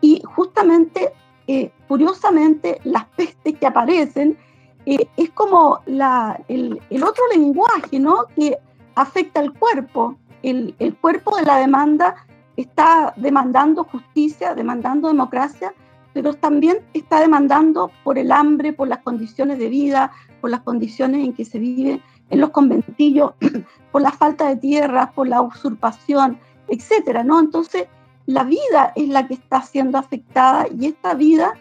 y 0.00 0.22
justamente, 0.24 1.12
eh, 1.46 1.70
curiosamente, 1.88 2.80
las 2.84 3.04
pestes 3.16 3.58
que 3.58 3.66
aparecen 3.66 4.38
eh, 4.84 5.08
es 5.16 5.30
como 5.30 5.80
la, 5.86 6.40
el, 6.48 6.80
el, 6.90 7.02
otro 7.02 7.24
lenguaje 7.32 7.98
¿no? 7.98 8.26
que 8.36 8.56
afecta 8.96 9.40
al 9.40 9.52
cuerpo. 9.52 10.16
El, 10.42 10.74
el, 10.78 10.96
cuerpo 10.96 11.36
de 11.36 11.44
la 11.44 11.58
demanda 11.58 12.16
está 12.56 13.14
demandando 13.16 13.84
justicia, 13.84 14.54
demandando 14.54 15.08
democracia, 15.08 15.72
pero 16.12 16.34
también 16.34 16.78
está 16.94 17.20
demandando 17.20 17.90
por 18.02 18.18
el 18.18 18.32
hambre, 18.32 18.72
por 18.72 18.88
las 18.88 18.98
condiciones 19.00 19.58
de 19.58 19.68
vida, 19.68 20.10
por 20.40 20.50
las 20.50 20.62
condiciones 20.62 21.24
en 21.24 21.34
que 21.34 21.44
se 21.44 21.58
vive 21.58 22.00
en 22.30 22.40
los 22.40 22.50
conventillos, 22.50 23.32
por 23.92 24.02
la 24.02 24.10
falta 24.10 24.48
de 24.48 24.56
tierras, 24.56 25.12
por 25.12 25.28
la 25.28 25.42
usurpación, 25.42 26.38
etcétera, 26.68 27.22
¿no? 27.22 27.38
Entonces, 27.38 27.86
la 28.26 28.44
vida 28.44 28.92
es 28.96 29.08
la 29.08 29.26
que 29.28 29.34
está 29.34 29.62
siendo 29.62 29.98
afectada 29.98 30.66
y 30.76 30.86
esta 30.86 31.14
vida 31.14 31.54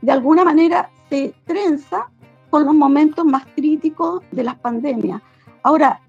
de 0.00 0.12
alguna 0.12 0.44
manera 0.44 0.90
se 1.08 1.34
trenza 1.44 2.08
con 2.50 2.64
los 2.64 2.74
momentos 2.74 3.24
más 3.24 3.44
críticos 3.54 4.22
de 4.32 4.44
las 4.44 4.56
pandemias. 4.56 5.20
Ahora, 5.62 6.00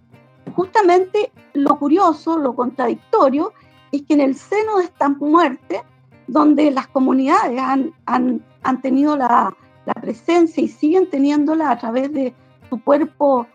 justamente 0.56 1.32
lo 1.54 1.78
curioso, 1.78 2.38
lo 2.38 2.56
contradictorio, 2.56 3.54
es 3.92 4.04
que 4.04 4.14
en 4.14 4.22
el 4.22 4.36
seno 4.36 4.78
de 4.78 4.86
esta 4.86 5.10
muerte, 5.10 5.82
donde 6.28 6.72
las 6.72 6.88
comunidades 6.88 7.60
han, 7.60 7.94
han, 8.06 8.44
han 8.64 8.82
tenido 8.82 9.18
la, 9.18 9.56
la, 9.86 9.94
presencia 9.94 10.64
y 10.64 10.68
siguen 10.68 11.10
teniéndola 11.10 11.72
a 11.72 11.78
través 11.78 12.14
de 12.14 12.34
su 12.70 12.82
cuerpo, 12.84 13.48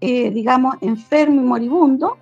eh, 0.00 0.30
digamos, 0.30 0.76
enfermo 0.80 1.40
y 1.40 1.44
moribundo, 1.44 2.16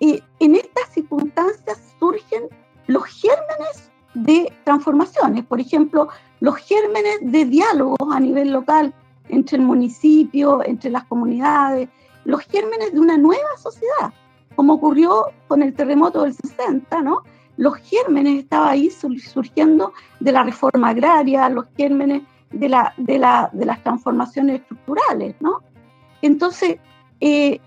eh, 0.00 0.20
en 0.40 0.54
estas 0.54 0.88
circunstancias 0.92 1.94
surgen 1.98 2.44
los 2.86 3.04
gérmenes 3.04 3.90
de 4.14 4.52
transformaciones, 4.64 5.44
por 5.44 5.60
ejemplo, 5.60 6.08
los 6.40 6.56
gérmenes 6.56 7.18
de 7.22 7.44
diálogos 7.44 7.98
a 8.12 8.20
nivel 8.20 8.52
local 8.52 8.94
entre 9.28 9.58
el 9.58 9.64
municipio, 9.64 10.62
entre 10.64 10.90
las 10.90 11.04
comunidades, 11.04 11.88
los 12.24 12.40
gérmenes 12.42 12.92
de 12.92 13.00
una 13.00 13.16
nueva 13.16 13.56
sociedad, 13.58 14.12
como 14.54 14.74
ocurrió 14.74 15.26
con 15.48 15.62
el 15.62 15.74
terremoto 15.74 16.22
del 16.22 16.34
60, 16.34 17.02
¿no? 17.02 17.22
Los 17.56 17.76
gérmenes 17.76 18.40
estaban 18.40 18.70
ahí 18.70 18.90
surgiendo 18.90 19.92
de 20.20 20.32
la 20.32 20.42
reforma 20.42 20.90
agraria, 20.90 21.48
los 21.48 21.66
gérmenes 21.76 22.22
de, 22.50 22.68
la, 22.68 22.94
de, 22.96 23.18
la, 23.18 23.50
de 23.52 23.66
las 23.66 23.82
transformaciones 23.82 24.60
estructurales, 24.60 25.34
¿no? 25.40 25.62
Entonces, 26.22 26.78
eh, 27.20 27.60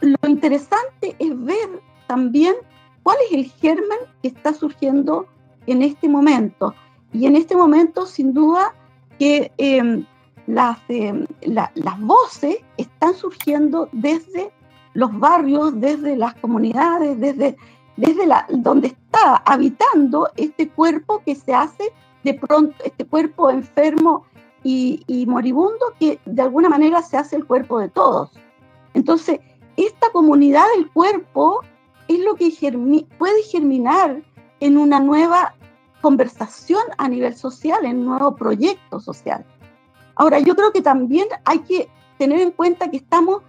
lo 0.00 0.28
interesante 0.28 1.16
es 1.18 1.44
ver 1.44 1.82
también 2.06 2.54
cuál 3.02 3.16
es 3.26 3.36
el 3.36 3.44
germen 3.52 3.98
que 4.22 4.28
está 4.28 4.52
surgiendo 4.52 5.26
en 5.66 5.82
este 5.82 6.08
momento. 6.08 6.74
Y 7.12 7.26
en 7.26 7.36
este 7.36 7.56
momento, 7.56 8.06
sin 8.06 8.32
duda, 8.32 8.74
que 9.18 9.52
eh, 9.58 10.04
las, 10.48 10.78
eh, 10.88 11.26
la, 11.42 11.70
las 11.74 12.00
voces 12.00 12.56
están 12.78 13.14
surgiendo 13.14 13.88
desde 13.92 14.50
los 14.94 15.16
barrios, 15.18 15.78
desde 15.78 16.16
las 16.16 16.34
comunidades, 16.36 17.20
desde, 17.20 17.56
desde 17.96 18.26
donde 18.48 18.88
está 18.88 19.36
habitando 19.44 20.28
este 20.36 20.70
cuerpo 20.70 21.22
que 21.24 21.34
se 21.34 21.52
hace 21.52 21.92
de 22.24 22.34
pronto, 22.34 22.74
este 22.82 23.04
cuerpo 23.04 23.50
enfermo 23.50 24.24
y, 24.64 25.04
y 25.06 25.26
moribundo 25.26 25.92
que 26.00 26.18
de 26.24 26.42
alguna 26.42 26.70
manera 26.70 27.02
se 27.02 27.18
hace 27.18 27.36
el 27.36 27.44
cuerpo 27.44 27.78
de 27.78 27.90
todos. 27.90 28.30
Entonces, 28.94 29.40
esta 29.76 30.10
comunidad 30.12 30.64
del 30.76 30.90
cuerpo 30.90 31.60
es 32.08 32.20
lo 32.20 32.34
que 32.36 32.50
puede 33.18 33.42
germinar 33.42 34.22
en 34.60 34.78
una 34.78 34.98
nueva 34.98 35.54
conversación 36.00 36.82
a 36.96 37.06
nivel 37.06 37.36
social, 37.36 37.84
en 37.84 37.98
un 37.98 38.06
nuevo 38.06 38.34
proyecto 38.34 38.98
social. 38.98 39.44
Ahora, 40.18 40.40
yo 40.40 40.56
creo 40.56 40.72
que 40.72 40.82
también 40.82 41.28
hay 41.44 41.60
que 41.60 41.88
tener 42.18 42.40
en 42.40 42.50
cuenta 42.50 42.90
que 42.90 42.96
estamos 42.96 43.42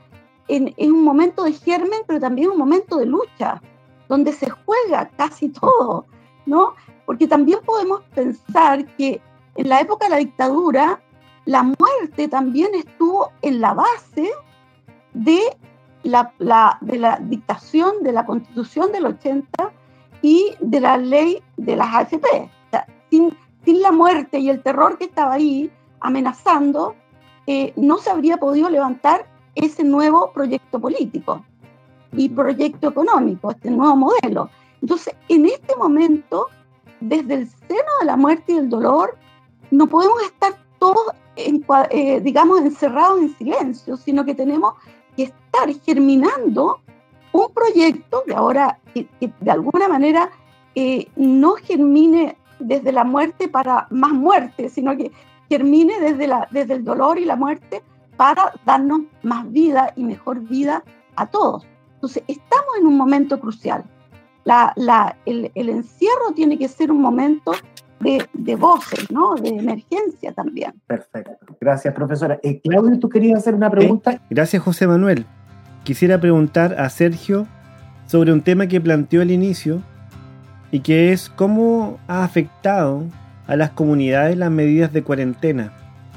en, 0.48 0.74
un 0.78 1.04
momento 1.04 1.44
de 1.44 1.54
germen, 1.54 2.02
pero 2.06 2.20
también 2.20 2.52
un 2.52 2.60
momento 2.60 2.98
de 2.98 3.08
lucha, 3.08 3.60
donde 4.08 4.32
se 4.34 4.50
juega 4.52 5.10
casi 5.18 5.50
todo, 5.50 6.06
¿no? 6.46 6.76
Porque 7.08 7.28
también 7.28 7.60
podemos 7.66 8.02
pensar 8.14 8.86
que 8.98 9.20
en 9.56 9.68
la 9.68 9.82
época 9.82 10.06
de 10.06 10.12
la 10.12 10.18
dictadura, 10.18 11.02
la 11.46 11.64
muerte 11.64 12.28
también 12.28 12.70
estuvo 12.76 13.32
en 13.42 13.62
la 13.62 13.74
base 13.74 14.30
de 15.14 15.40
la, 16.04 16.32
de 16.82 17.00
la 17.00 17.18
dictación 17.20 18.04
de 18.04 18.12
la 18.12 18.28
constitución 18.28 18.92
del 18.92 19.08
80 19.08 19.72
y 20.22 20.54
de 20.60 20.80
la 20.80 20.98
ley 20.98 21.42
de 21.58 21.76
las 21.76 21.96
AFP. 21.96 22.52
sin 23.10 23.82
la 23.82 23.92
muerte 23.92 24.38
y 24.38 24.50
el 24.50 24.62
terror 24.62 24.98
que 24.98 25.06
estaba 25.06 25.34
ahí 25.34 25.72
amenazando, 26.02 26.96
eh, 27.48 27.74
no 27.76 27.98
se 27.98 28.10
habría 28.10 28.38
podido 28.38 28.70
levantar 28.70 29.26
ese 29.56 29.84
nuevo 29.84 30.32
proyecto 30.32 30.80
político 30.80 31.44
y 32.14 32.30
proyecto 32.30 32.90
económico, 32.90 33.52
este 33.52 33.72
nuevo 33.72 33.96
modelo. 33.96 34.50
Entonces, 34.82 35.16
en 35.28 35.46
este 35.46 35.76
momento, 35.76 36.48
desde 37.00 37.34
el 37.34 37.48
seno 37.48 37.92
de 38.00 38.06
la 38.06 38.18
muerte 38.18 38.54
y 38.54 38.58
el 38.58 38.70
dolor, 38.70 39.18
no 39.72 39.88
podemos 39.88 40.22
estar 40.24 40.56
todos, 40.80 41.14
eh, 41.36 42.22
digamos, 42.22 42.62
encerrados 42.62 43.20
en 43.20 43.38
silencio, 43.38 43.98
sino 43.98 44.26
que 44.26 44.36
tenemos 44.36 44.74
que 45.16 45.24
estar 45.24 45.70
germinando 45.86 46.82
un 47.32 47.52
proyecto 47.54 48.24
que 48.26 48.34
ahora, 48.34 48.80
que, 48.94 49.08
de 49.20 49.52
alguna 49.52 49.88
manera, 49.88 50.30
eh, 50.76 51.08
no 51.16 51.56
germine 51.56 52.38
desde 52.60 52.92
la 52.92 53.04
muerte 53.04 53.48
para 53.48 53.88
más 53.90 54.12
muerte, 54.12 54.70
sino 54.70 54.96
que 54.98 55.12
germine 55.50 56.00
desde, 56.00 56.28
la, 56.28 56.48
desde 56.52 56.76
el 56.76 56.84
dolor 56.84 57.18
y 57.18 57.26
la 57.26 57.36
muerte 57.36 57.84
para 58.18 58.54
darnos 58.66 59.02
más 59.24 59.50
vida 59.52 59.94
y 59.96 60.04
mejor 60.04 60.42
vida 60.42 60.84
a 61.16 61.26
todos. 61.26 61.66
Entonces, 61.96 62.24
estamos 62.28 62.70
en 62.80 62.86
un 62.86 62.98
momento 62.98 63.40
crucial. 63.40 63.84
La, 64.46 64.74
la, 64.76 65.18
el, 65.26 65.52
el, 65.56 65.70
encierro 65.70 66.32
tiene 66.36 66.58
que 66.58 66.68
ser 66.68 66.92
un 66.92 67.02
momento 67.02 67.52
de, 68.00 68.26
de, 68.34 68.56
voces, 68.56 69.12
¿no? 69.12 69.36
De 69.36 69.50
emergencia 69.50 70.32
también. 70.34 70.74
Perfecto. 70.88 71.56
Gracias, 71.60 71.94
profesora. 71.94 72.40
Eh, 72.42 72.62
Claudio, 72.62 72.98
tú 73.00 73.10
querías 73.10 73.40
hacer 73.40 73.54
una 73.54 73.70
pregunta. 73.70 74.14
Eh, 74.14 74.20
gracias, 74.30 74.64
José 74.64 74.88
Manuel. 74.88 75.26
Quisiera 75.84 76.20
preguntar 76.20 76.80
a 76.80 76.90
Sergio 76.90 77.48
sobre 78.06 78.32
un 78.32 78.42
tema 78.42 78.68
que 78.68 78.82
planteó 78.82 79.22
al 79.22 79.32
inicio 79.32 79.82
y 80.72 80.80
que 80.80 81.12
es 81.12 81.30
cómo 81.30 82.00
ha 82.08 82.24
afectado 82.24 83.04
a 83.50 83.56
las 83.56 83.72
comunidades 83.72 84.38
las 84.38 84.52
medidas 84.52 84.94
de 84.94 85.02
cuarentena, 85.02 85.72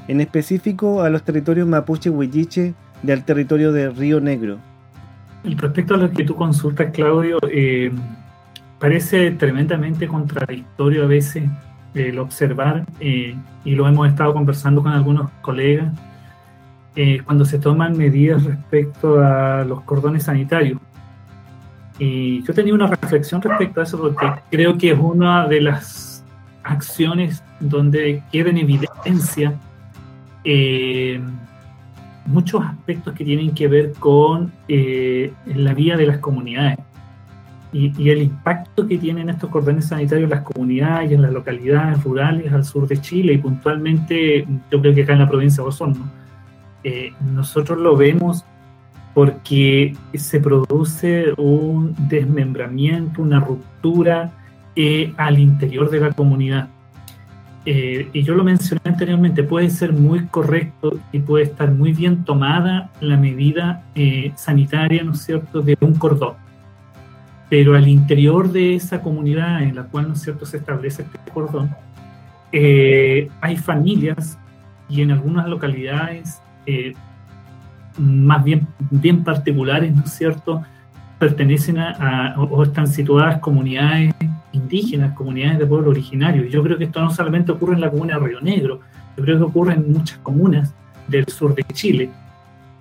en 0.07 0.21
específico 0.21 1.01
a 1.03 1.09
los 1.09 1.23
territorios 1.23 1.66
mapuche 1.66 2.11
huilliche 2.11 2.75
del 3.03 3.25
territorio 3.25 3.73
de 3.73 3.88
Río 3.88 4.21
Negro. 4.21 4.59
Y 5.42 5.55
respecto 5.57 5.95
a 5.95 5.97
lo 5.97 6.11
que 6.11 6.25
tú 6.25 6.37
consultas, 6.37 6.90
Claudio, 6.92 7.38
eh, 7.51 7.90
parece 8.79 9.31
tremendamente 9.31 10.07
contradictorio 10.07 11.05
a 11.05 11.07
veces 11.07 11.45
el 11.95 12.18
observar, 12.18 12.85
eh, 13.01 13.35
y 13.64 13.75
lo 13.75 13.88
hemos 13.88 14.09
estado 14.09 14.35
conversando 14.35 14.83
con 14.83 14.92
algunos 14.92 15.31
colegas, 15.40 15.90
eh, 16.95 17.23
cuando 17.25 17.47
se 17.47 17.59
toman 17.59 17.97
medidas 17.97 18.45
respecto 18.45 19.23
a 19.25 19.64
los 19.64 19.81
cordones 19.85 20.25
sanitarios. 20.25 20.79
Y 21.99 22.42
yo 22.42 22.53
tenía 22.53 22.75
una 22.75 22.88
reflexión 22.88 23.40
respecto 23.40 23.81
a 23.81 23.85
eso 23.85 23.99
porque 23.99 24.27
creo 24.51 24.77
que 24.77 24.90
es 24.90 24.99
una 24.99 25.49
de 25.49 25.62
las 25.62 26.12
acciones 26.64 27.42
donde 27.61 28.22
queda 28.31 28.51
en 28.51 28.59
evidencia 28.59 29.59
eh, 30.44 31.20
muchos 32.27 32.64
aspectos 32.64 33.14
que 33.14 33.25
tienen 33.25 33.55
que 33.55 33.68
ver 33.68 33.92
con 33.92 34.53
eh, 34.68 35.33
la 35.46 35.75
vida 35.75 35.96
de 35.96 36.07
las 36.07 36.18
comunidades 36.18 36.79
y, 37.72 38.11
el 38.11 38.22
impacto 38.22 38.87
que 38.87 38.98
tienen 38.98 39.31
estos 39.31 39.48
cordones 39.51 39.87
sanitarios 39.87 40.25
en 40.25 40.31
las 40.31 40.42
comunidades 40.42 41.11
y 41.11 41.14
en 41.14 41.22
las 41.22 41.33
localidades 41.33 42.03
rurales 42.05 42.53
al 42.53 42.64
sur 42.64 42.87
de 42.87 43.01
Chile 43.01 43.33
y 43.33 43.38
puntualmente 43.38 44.46
yo 44.70 44.81
creo 44.81 44.94
que 44.94 45.03
acá 45.03 45.14
en 45.14 45.20
la 45.20 45.29
provincia 45.29 45.62
de 45.62 45.68
Osorno. 45.68 46.11
Eh, 46.85 47.12
nosotros 47.33 47.79
lo 47.79 47.96
vemos 47.96 48.44
porque 49.14 49.94
se 50.14 50.40
produce 50.40 51.33
un 51.37 51.94
desmembramiento, 52.09 53.22
una 53.22 53.40
ruptura 53.40 54.33
eh, 54.74 55.12
al 55.16 55.38
interior 55.38 55.90
de 55.90 56.00
la 56.00 56.12
comunidad. 56.12 56.68
Eh, 57.64 58.08
y 58.12 58.22
yo 58.22 58.35
lo 58.35 58.42
mencioné 58.42 58.80
anteriormente, 58.85 59.42
puede 59.44 59.70
ser 59.70 59.92
muy 59.92 60.26
correcto 60.26 60.98
y 61.12 61.20
puede 61.20 61.44
estar 61.44 61.70
muy 61.70 61.92
bien 61.92 62.24
tomada 62.24 62.90
la 63.00 63.16
medida 63.16 63.85
eh, 63.94 64.32
sanitaria, 64.35 65.04
¿no 65.04 65.12
es 65.12 65.22
cierto?, 65.22 65.61
de 65.61 65.76
un 65.80 65.94
cordón. 65.94 66.35
Pero 67.48 67.76
al 67.76 67.87
interior 67.87 68.50
de 68.50 68.74
esa 68.74 69.00
comunidad 69.00 69.62
en 69.62 69.76
la 69.76 69.85
cual, 69.85 70.08
¿no 70.08 70.14
es 70.14 70.22
cierto?, 70.22 70.46
se 70.46 70.56
establece 70.56 71.02
este 71.02 71.18
cordón, 71.32 71.70
hay 72.52 73.56
familias 73.56 74.38
y 74.88 75.00
en 75.02 75.11
algunas 75.11 75.48
localidades 75.48 76.42
más 77.98 78.42
bien, 78.42 78.66
bien 78.90 79.22
particulares, 79.22 79.94
¿no 79.94 80.02
es 80.04 80.12
cierto?, 80.12 80.62
pertenecen 81.18 81.78
a, 81.78 82.35
o 82.37 82.62
están 82.64 82.88
situadas 82.88 83.38
comunidades 83.38 84.12
indígenas, 84.72 85.14
comunidades 85.14 85.58
de 85.58 85.66
pueblo 85.66 85.90
originario. 85.90 86.44
Yo 86.46 86.62
creo 86.62 86.78
que 86.78 86.85
esto 86.85 87.00
no 87.00 87.11
solamente 87.11 87.52
ocurre 87.52 87.74
en 87.74 87.80
la 87.82 87.90
comuna 87.90 88.18
de 88.18 88.26
Río 88.26 88.40
Negro, 88.40 88.80
yo 89.16 89.24
creo 89.24 89.37
que 89.38 89.44
ocurre 89.44 89.74
en 89.74 89.92
muchas 89.92 90.18
comunas 90.18 90.74
del 91.08 91.26
sur 91.26 91.54
de 91.54 91.64
Chile. 91.74 92.11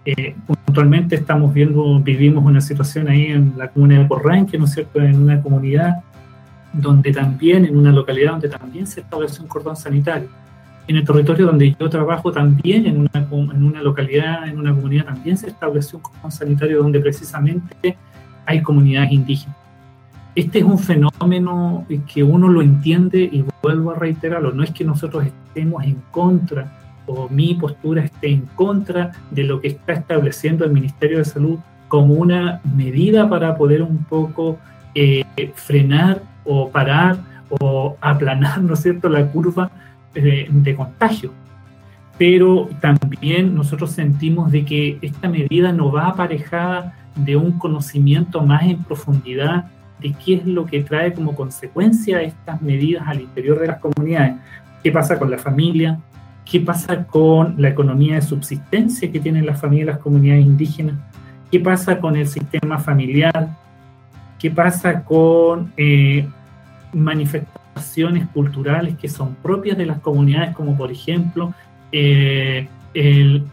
Eh, 0.06 0.36
puntualmente 0.48 1.16
estamos 1.16 1.54
viendo, 1.54 2.00
vivimos 2.00 2.44
una 2.44 2.62
situación 2.62 3.10
ahí 3.10 3.26
en 3.26 3.54
la 3.58 3.68
comuna 3.68 4.00
de 4.00 4.06
Porranque, 4.06 4.58
¿no 4.58 4.66
es 4.66 4.72
cierto?, 4.72 5.02
en 5.02 5.22
una 5.22 5.42
comunidad 5.42 5.98
donde 6.74 7.12
también, 7.12 7.66
en 7.66 7.78
una 7.78 7.92
localidad 7.92 8.32
donde 8.32 8.48
también 8.48 8.88
se 8.88 9.02
establece 9.02 9.42
un 9.42 9.48
cordón 9.48 9.76
sanitario. 9.76 10.30
En 10.88 10.96
el 10.96 11.04
territorio 11.04 11.46
donde 11.46 11.76
yo 11.78 11.90
trabajo 11.90 12.32
también, 12.32 12.86
en 12.86 13.02
una, 13.02 13.28
en 13.54 13.64
una 13.64 13.82
localidad, 13.82 14.48
en 14.48 14.58
una 14.58 14.74
comunidad 14.74 15.06
también 15.06 15.38
se 15.38 15.48
estableció 15.48 15.98
un 15.98 16.04
cordón 16.04 16.32
sanitario 16.32 16.82
donde 16.82 17.00
precisamente 17.02 17.98
hay 18.46 18.62
comunidades 18.62 19.12
indígenas. 19.12 19.61
Este 20.34 20.60
es 20.60 20.66
un 20.66 20.80
fenómeno 20.80 21.86
que 22.14 22.24
uno 22.24 22.48
lo 22.48 22.62
entiende 22.62 23.22
y 23.22 23.44
vuelvo 23.62 23.92
a 23.92 23.96
reiterarlo, 23.96 24.54
no 24.54 24.64
es 24.64 24.72
que 24.72 24.86
nosotros 24.86 25.26
estemos 25.26 25.84
en 25.84 26.02
contra 26.10 26.72
o 27.06 27.28
mi 27.30 27.54
postura 27.56 28.04
esté 28.04 28.30
en 28.30 28.46
contra 28.56 29.12
de 29.30 29.44
lo 29.44 29.60
que 29.60 29.68
está 29.70 29.94
estableciendo 29.94 30.64
el 30.64 30.72
Ministerio 30.72 31.18
de 31.18 31.26
Salud 31.26 31.60
como 31.90 32.14
una 32.14 32.62
medida 32.76 33.28
para 33.28 33.58
poder 33.58 33.82
un 33.82 34.06
poco 34.06 34.58
eh, 34.96 35.26
frenar 35.56 36.22
o 36.46 36.70
parar 36.70 37.18
o 37.50 37.98
aplanar, 38.00 38.62
¿no 38.62 38.76
es 38.76 38.80
cierto?, 38.82 39.10
la 39.10 39.28
curva 39.28 39.70
de, 40.14 40.48
de 40.50 40.76
contagio. 40.76 41.34
Pero 42.18 42.70
también 42.80 43.54
nosotros 43.54 43.92
sentimos 43.92 44.50
de 44.50 44.64
que 44.64 44.98
esta 45.02 45.28
medida 45.28 45.74
no 45.74 45.92
va 45.92 46.08
aparejada 46.08 46.96
de 47.16 47.36
un 47.36 47.58
conocimiento 47.58 48.42
más 48.42 48.64
en 48.64 48.82
profundidad 48.84 49.66
de 50.02 50.14
qué 50.14 50.36
es 50.36 50.46
lo 50.46 50.66
que 50.66 50.84
trae 50.84 51.14
como 51.14 51.36
consecuencia 51.36 52.22
estas 52.22 52.62
medidas 52.62 53.08
al 53.08 53.22
interior 53.22 53.60
de 53.60 53.68
las 53.68 53.80
comunidades. 53.80 54.36
¿Qué 54.84 54.92
pasa 54.92 55.20
con 55.20 55.30
la 55.30 55.38
familia? 55.38 56.00
¿Qué 56.44 56.60
pasa 56.60 57.06
con 57.06 57.56
la 57.58 57.70
economía 57.70 58.16
de 58.16 58.22
subsistencia 58.22 59.12
que 59.12 59.20
tienen 59.20 59.46
las 59.46 59.62
familias 59.62 59.86
y 59.86 59.92
las 59.92 60.00
comunidades 60.00 60.44
indígenas? 60.44 60.96
¿Qué 61.52 61.60
pasa 61.60 62.00
con 62.00 62.16
el 62.16 62.28
sistema 62.28 62.80
familiar? 62.80 63.50
¿Qué 64.40 64.50
pasa 64.50 65.04
con 65.04 65.72
eh, 65.78 66.28
manifestaciones 66.94 68.28
culturales 68.28 68.98
que 68.98 69.08
son 69.08 69.36
propias 69.36 69.78
de 69.78 69.86
las 69.86 70.00
comunidades, 70.00 70.56
como 70.56 70.76
por 70.76 70.92
ejemplo 70.92 71.54
eh, 71.92 72.68
el 72.94 73.46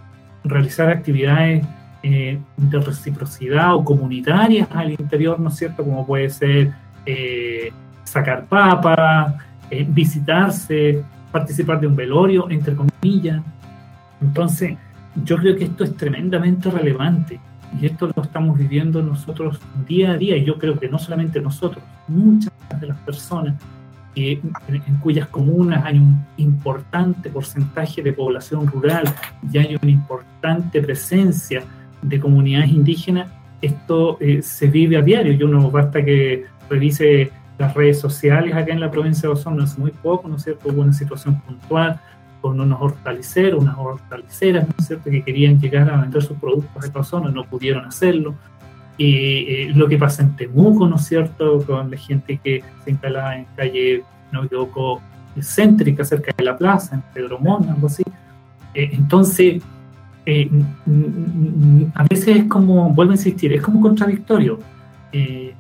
realizar 0.45 0.89
actividades 0.89 1.67
eh, 2.01 2.39
de 2.57 2.79
reciprocidad 2.79 3.75
o 3.75 3.85
comunitarias 3.85 4.69
al 4.71 4.93
interior, 4.93 5.41
¿no 5.41 5.49
es 5.49 5.57
cierto? 5.57 5.83
Como 5.83 6.07
puede 6.07 6.31
ser 6.31 6.73
eh, 7.05 7.73
sacar 8.05 8.47
papa, 8.47 9.37
eh, 9.69 9.85
visitarse, 9.89 11.03
participar 11.33 11.81
de 11.81 11.89
un 11.89 11.97
velorio, 11.97 12.49
entre 12.51 12.77
comillas. 12.77 13.43
Entonces, 14.21 14.77
yo 15.25 15.39
creo 15.39 15.57
que 15.57 15.65
esto 15.65 15.83
es 15.83 15.97
tremendamente 15.97 16.71
relevante 16.71 17.41
y 17.81 17.87
esto 17.87 18.11
lo 18.15 18.23
estamos 18.23 18.57
viviendo 18.57 19.03
nosotros 19.03 19.59
día 19.87 20.13
a 20.13 20.17
día 20.17 20.37
y 20.37 20.45
yo 20.45 20.57
creo 20.57 20.79
que 20.79 20.89
no 20.89 21.01
solamente 21.01 21.41
nosotros, 21.41 21.83
muchas 22.07 22.53
de 22.79 22.87
las 22.87 22.99
personas 22.99 23.57
en, 24.15 24.53
en, 24.69 24.97
cuyas 25.03 25.27
comunas 25.29 25.85
hay 25.85 25.99
un 25.99 26.25
importante 26.37 27.29
porcentaje 27.29 28.03
de 28.03 28.13
población 28.13 28.69
rural 28.69 29.05
y 29.53 29.59
hay 29.59 29.77
una 29.81 29.91
importante 29.91 30.81
presencia 30.81 31.65
de 32.03 32.21
comunidades 32.21 32.71
indígenas, 32.71 33.29
esto 33.61 34.19
eh, 34.21 34.43
se 34.43 34.69
vive 34.69 34.97
a 34.97 35.03
diario. 35.03 35.33
Yo 35.33 35.49
no 35.49 35.71
basta 35.71 36.05
que 36.05 36.45
revise 36.69 37.31
las 37.59 37.75
redes 37.75 38.01
sociales 38.01 38.55
acá 38.55 38.73
en 38.73 38.81
la 38.81 38.91
provincia 38.91 39.29
de 39.29 39.35
Osorno 39.35 39.65
hace 39.65 39.81
muy 39.81 39.91
poco, 39.91 40.29
¿no 40.29 40.37
es 40.37 40.45
cierto? 40.45 40.69
Hubo 40.69 40.83
una 40.83 40.93
situación 40.93 41.41
puntual 41.41 42.01
con 42.41 42.61
unos 42.61 42.81
hortaliceros, 42.81 43.61
unas 43.61 43.77
hortaliceras, 43.77 44.69
¿no 44.69 44.75
es 44.79 44.87
cierto?, 44.87 45.11
que 45.11 45.23
querían 45.23 45.61
llegar 45.61 45.91
a 45.91 46.01
vender 46.01 46.23
sus 46.23 46.37
productos 46.37 46.85
a 46.85 46.87
esta 46.87 47.03
zona, 47.03 47.31
no 47.31 47.43
pudieron 47.45 47.85
hacerlo. 47.85 48.35
Y 48.97 49.67
lo 49.75 49.89
que 49.89 49.99
pasa 49.99 50.23
en 50.23 50.37
Temuco, 50.37 50.87
¿no 50.87 50.97
es 50.97 51.05
cierto?, 51.05 51.65
con 51.67 51.91
la 51.91 51.97
gente 51.97 52.39
que 52.43 52.63
se 52.85 52.91
instalaba 52.91 53.37
en 53.37 53.47
calle, 53.57 54.05
no 54.31 54.43
me 54.43 54.47
equivoco, 54.47 55.03
céntrica, 55.41 56.05
cerca 56.05 56.33
de 56.37 56.45
la 56.45 56.57
plaza, 56.57 56.95
en 56.95 57.03
Pedro 57.13 57.41
Mona, 57.41 57.73
algo 57.73 57.89
así. 57.89 58.05
entonces, 58.75 59.63
eh, 60.31 60.51
a 61.95 62.05
veces 62.05 62.37
es 62.37 62.45
como, 62.45 62.91
vuelvo 62.91 63.13
a 63.13 63.15
insistir, 63.15 63.51
es 63.55 63.63
como 63.63 63.81
contradictorio. 63.81 64.59
Eh, 65.11 65.55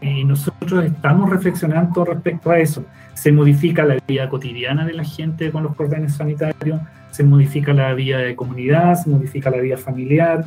y 0.00 0.24
nosotros 0.24 0.84
estamos 0.84 1.30
reflexionando 1.30 2.04
respecto 2.04 2.50
a 2.50 2.58
eso. 2.58 2.84
Se 3.14 3.30
modifica 3.30 3.84
la 3.84 3.98
vida 4.08 4.28
cotidiana 4.28 4.84
de 4.84 4.94
la 4.94 5.04
gente 5.04 5.52
con 5.52 5.62
los 5.62 5.76
cordones 5.76 6.14
sanitarios, 6.14 6.80
se 7.12 7.22
modifica 7.22 7.72
la 7.72 7.94
vida 7.94 8.18
de 8.18 8.34
comunidad, 8.34 8.96
se 8.96 9.10
modifica 9.10 9.48
la 9.48 9.58
vida 9.58 9.76
familiar. 9.76 10.44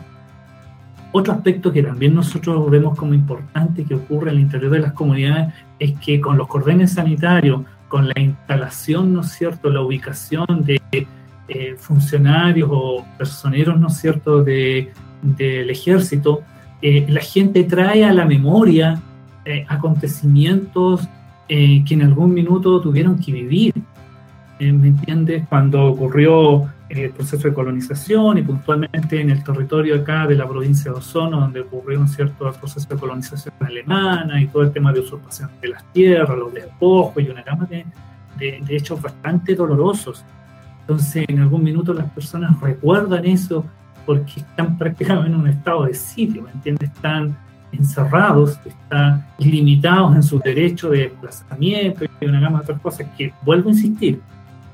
Otro 1.13 1.31
aspecto 1.31 1.71
que 1.71 1.83
también 1.83 2.15
nosotros 2.15 2.69
vemos 2.69 2.97
como 2.97 3.13
importante 3.13 3.85
que 3.85 3.95
ocurre 3.95 4.31
el 4.31 4.41
interior 4.41 4.71
de 4.71 4.79
las 4.79 4.91
comunidades 4.91 5.53
es 5.79 5.97
que 5.99 6.19
con 6.19 6.37
los 6.37 6.49
cordones 6.49 6.91
sanitarios, 6.91 7.61
con 7.87 8.09
la 8.09 8.19
instalación, 8.19 9.13
¿no 9.13 9.21
es 9.21 9.31
cierto?, 9.31 9.69
la 9.69 9.79
ubicación 9.79 10.65
de 10.65 10.81
eh, 11.45 11.75
funcionarios 11.77 12.69
o 12.71 13.05
personeros, 13.17 13.77
¿no 13.77 13.87
es 13.87 13.97
cierto?, 13.97 14.43
del 14.43 15.69
ejército, 15.69 16.41
eh, 16.81 17.05
la 17.09 17.19
gente 17.19 17.65
trae 17.65 18.05
a 18.05 18.13
la 18.13 18.23
memoria 18.23 19.01
eh, 19.43 19.65
acontecimientos 19.67 21.07
que 21.45 21.83
en 21.87 22.01
algún 22.01 22.33
minuto 22.33 22.81
tuvieron 22.81 23.19
que 23.19 23.31
vivir. 23.31 23.73
¿Me 24.59 24.87
entiendes? 24.87 25.43
Cuando 25.47 25.85
ocurrió 25.85 26.67
el 26.89 27.11
proceso 27.11 27.49
de 27.49 27.53
colonización 27.53 28.39
y 28.39 28.41
puntualmente 28.41 29.21
en 29.21 29.29
el 29.29 29.43
territorio 29.43 29.97
acá 29.97 30.25
de 30.25 30.35
la 30.35 30.47
provincia 30.47 30.91
de 30.91 30.97
Ozono, 30.97 31.41
donde 31.41 31.59
ocurrió 31.59 31.99
un 31.99 32.07
cierto 32.07 32.51
proceso 32.53 32.87
de 32.89 32.95
colonización 32.95 33.53
alemana 33.59 34.41
y 34.41 34.47
todo 34.47 34.63
el 34.63 34.71
tema 34.71 34.91
de 34.91 35.01
usurpación 35.01 35.51
de 35.61 35.67
las 35.67 35.83
tierras, 35.91 36.35
los 36.35 36.51
despojos 36.51 37.21
y 37.21 37.29
una 37.29 37.43
gama 37.43 37.65
de, 37.65 37.85
de 38.39 38.75
hechos 38.75 38.99
bastante 38.99 39.53
dolorosos 39.53 40.25
entonces, 40.83 41.23
en 41.29 41.39
algún 41.39 41.63
minuto 41.63 41.93
las 41.93 42.11
personas 42.11 42.59
recuerdan 42.59 43.25
eso 43.25 43.65
porque 44.05 44.41
están 44.41 44.77
prácticamente 44.77 45.29
en 45.29 45.35
un 45.35 45.47
estado 45.47 45.85
de 45.85 45.93
sitio, 45.93 46.41
¿me 46.41 46.51
entiendes? 46.51 46.89
Están 46.89 47.37
encerrados, 47.71 48.59
están 48.65 49.25
limitados 49.39 50.13
en 50.13 50.23
su 50.23 50.39
derecho 50.39 50.89
de 50.89 51.09
desplazamiento 51.09 52.03
y 52.19 52.25
una 52.25 52.41
gama 52.41 52.59
de 52.59 52.63
otras 52.63 52.81
cosas 52.81 53.07
que, 53.17 53.33
vuelvo 53.43 53.69
a 53.69 53.71
insistir, 53.71 54.19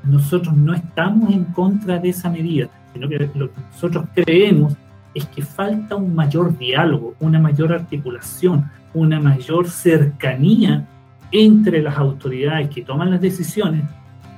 nosotros 0.03 0.55
no 0.55 0.73
estamos 0.73 1.31
en 1.31 1.43
contra 1.45 1.99
de 1.99 2.09
esa 2.09 2.27
medida, 2.27 2.69
sino 2.91 3.07
que 3.07 3.29
lo 3.35 3.53
que 3.53 3.61
nosotros 3.71 4.05
creemos 4.15 4.75
es 5.13 5.25
que 5.27 5.43
falta 5.43 5.95
un 5.95 6.15
mayor 6.15 6.57
diálogo, 6.57 7.13
una 7.19 7.39
mayor 7.39 7.71
articulación, 7.71 8.69
una 8.95 9.19
mayor 9.19 9.69
cercanía 9.69 10.87
entre 11.31 11.83
las 11.83 11.95
autoridades 11.97 12.69
que 12.69 12.81
toman 12.81 13.11
las 13.11 13.21
decisiones 13.21 13.83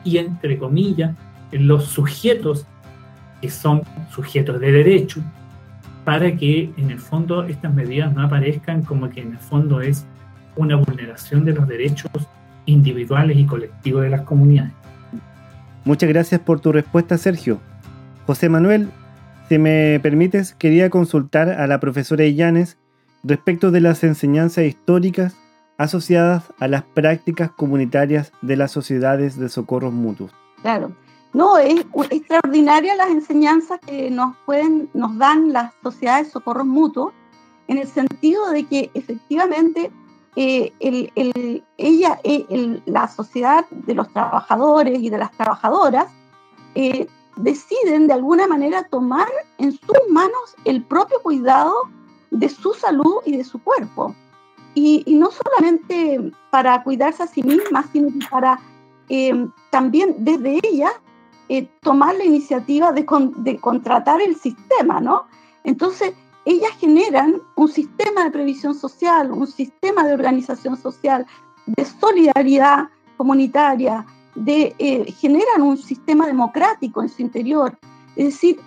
y, 0.04 0.18
entre 0.18 0.58
comillas, 0.58 1.16
los 1.52 1.86
sujetos 1.86 2.66
que 3.42 3.50
son 3.50 3.82
sujetos 4.10 4.60
de 4.60 4.72
derecho 4.72 5.22
para 6.06 6.36
que 6.36 6.72
en 6.78 6.92
el 6.92 7.00
fondo 7.00 7.44
estas 7.44 7.74
medidas 7.74 8.14
no 8.14 8.24
aparezcan 8.24 8.84
como 8.84 9.10
que 9.10 9.22
en 9.22 9.34
el 9.34 9.38
fondo 9.38 9.82
es 9.82 10.06
una 10.56 10.76
vulneración 10.76 11.46
de 11.46 11.54
los 11.54 11.68
derechos 11.68 12.12
individuales 12.66 13.38
y 13.38 13.46
colectivos 13.46 14.04
de 14.04 14.10
las 14.10 14.22
comunidades. 14.22 14.72
Muchas 15.86 16.10
gracias 16.10 16.40
por 16.42 16.60
tu 16.60 16.72
respuesta, 16.72 17.18
Sergio. 17.18 17.60
José 18.28 18.50
Manuel, 18.50 18.90
si 19.50 19.58
me 19.58 20.00
permites, 20.02 20.54
quería 20.54 20.90
consultar 20.90 21.50
a 21.50 21.68
la 21.68 21.80
profesora 21.80 22.24
Illanes 22.24 22.78
respecto 23.24 23.72
de 23.72 23.82
las 23.82 24.04
enseñanzas 24.04 24.66
históricas 24.66 25.36
asociadas 25.78 26.44
a 26.60 26.68
las 26.68 26.84
prácticas 26.84 27.50
comunitarias 27.52 28.32
de 28.42 28.56
las 28.56 28.72
sociedades 28.72 29.38
de 29.40 29.50
socorros 29.50 29.94
mutuos. 29.94 30.32
Claro, 30.62 30.92
no, 31.34 31.58
es 31.58 31.86
extraordinaria 32.10 32.96
las 32.96 33.10
enseñanzas 33.10 33.80
que 33.86 34.12
nos 34.12 34.36
pueden, 34.46 34.89
nos 34.94 35.17
dan 35.17 35.54
las 35.54 35.74
sociedades 35.82 36.28
de 36.28 36.34
socorros 36.34 36.65
mutuos, 36.65 37.13
en 37.67 37.78
el 37.78 37.88
sentido 37.88 38.50
de 38.52 38.65
que 38.65 38.91
efectivamente 38.94 39.91
eh, 40.36 40.74
ella, 41.78 42.20
eh, 42.24 42.82
la 42.86 43.08
sociedad 43.08 43.65
de 43.70 43.96
los 43.96 44.12
trabajadores 44.12 45.00
y 45.00 45.10
de 45.10 45.17
las 45.17 45.32
trabajadoras 45.32 46.08
eh, 46.76 47.08
deciden 47.38 48.08
de 48.08 48.13
alguna 48.13 48.48
manera 48.48 48.84
tomar 48.84 49.28
en 49.58 49.72
sus 49.72 49.98
manos 50.10 50.56
el 50.65 50.84
propio 50.84 51.22
cuidado 51.22 51.74
de 52.30 52.50
su 52.50 52.74
salud 52.74 53.22
y 53.26 53.38
de 53.38 53.44
su 53.46 53.62
cuerpo. 53.63 54.15
Y, 54.74 55.04
no 55.08 55.30
solamente 55.32 56.32
para 56.50 56.82
cuidarse 56.84 57.24
a 57.24 57.28
sí 57.28 57.44
mismas, 57.44 57.86
sino 57.91 58.10
para 58.30 58.60
también 59.72 60.15
desde 60.20 60.62
ella 60.63 60.94
eh, 61.54 61.68
tomar 61.82 62.16
la 62.16 62.24
iniciativa 62.24 62.94
de, 62.94 63.06
contratar 63.60 64.22
el 64.22 64.38
sistema, 64.38 65.02
¿no? 65.02 65.26
Entonces, 65.66 66.14
ellas 66.46 66.72
generan 66.80 67.42
un 67.58 67.68
sistema 67.68 68.24
de 68.24 68.32
previsión 68.32 68.74
social, 68.74 69.30
un 69.34 69.48
sistema 69.48 70.06
de 70.06 70.14
organización 70.14 70.78
social, 70.78 71.26
de 71.66 71.84
solidaridad 71.84 72.88
comunitaria, 73.18 74.06
de, 74.34 74.74
eh, 74.80 75.12
generan 75.12 75.62
un 75.64 75.76
sistema 75.78 76.26
democrático 76.26 77.02
en 77.02 77.10
su 77.10 77.22
interior. 77.22 77.78
Es 78.16 78.28
decir, 78.28 78.58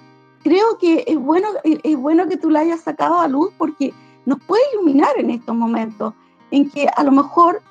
creo 0.42 0.76
que 0.78 1.04
es 1.06 1.18
bueno, 1.18 1.48
es 1.64 1.96
bueno 1.96 2.28
que 2.28 2.36
tú 2.36 2.50
la 2.50 2.60
hayas 2.60 2.82
sacado 2.82 3.18
a 3.18 3.28
luz 3.28 3.50
porque 3.56 3.94
nos 4.26 4.40
puede 4.40 4.62
iluminar 4.74 5.12
en 5.16 5.30
estos 5.30 5.56
momentos 5.56 6.12
en 6.50 6.68
que 6.68 6.86
a 6.94 7.02
lo 7.02 7.12
mejor 7.12 7.62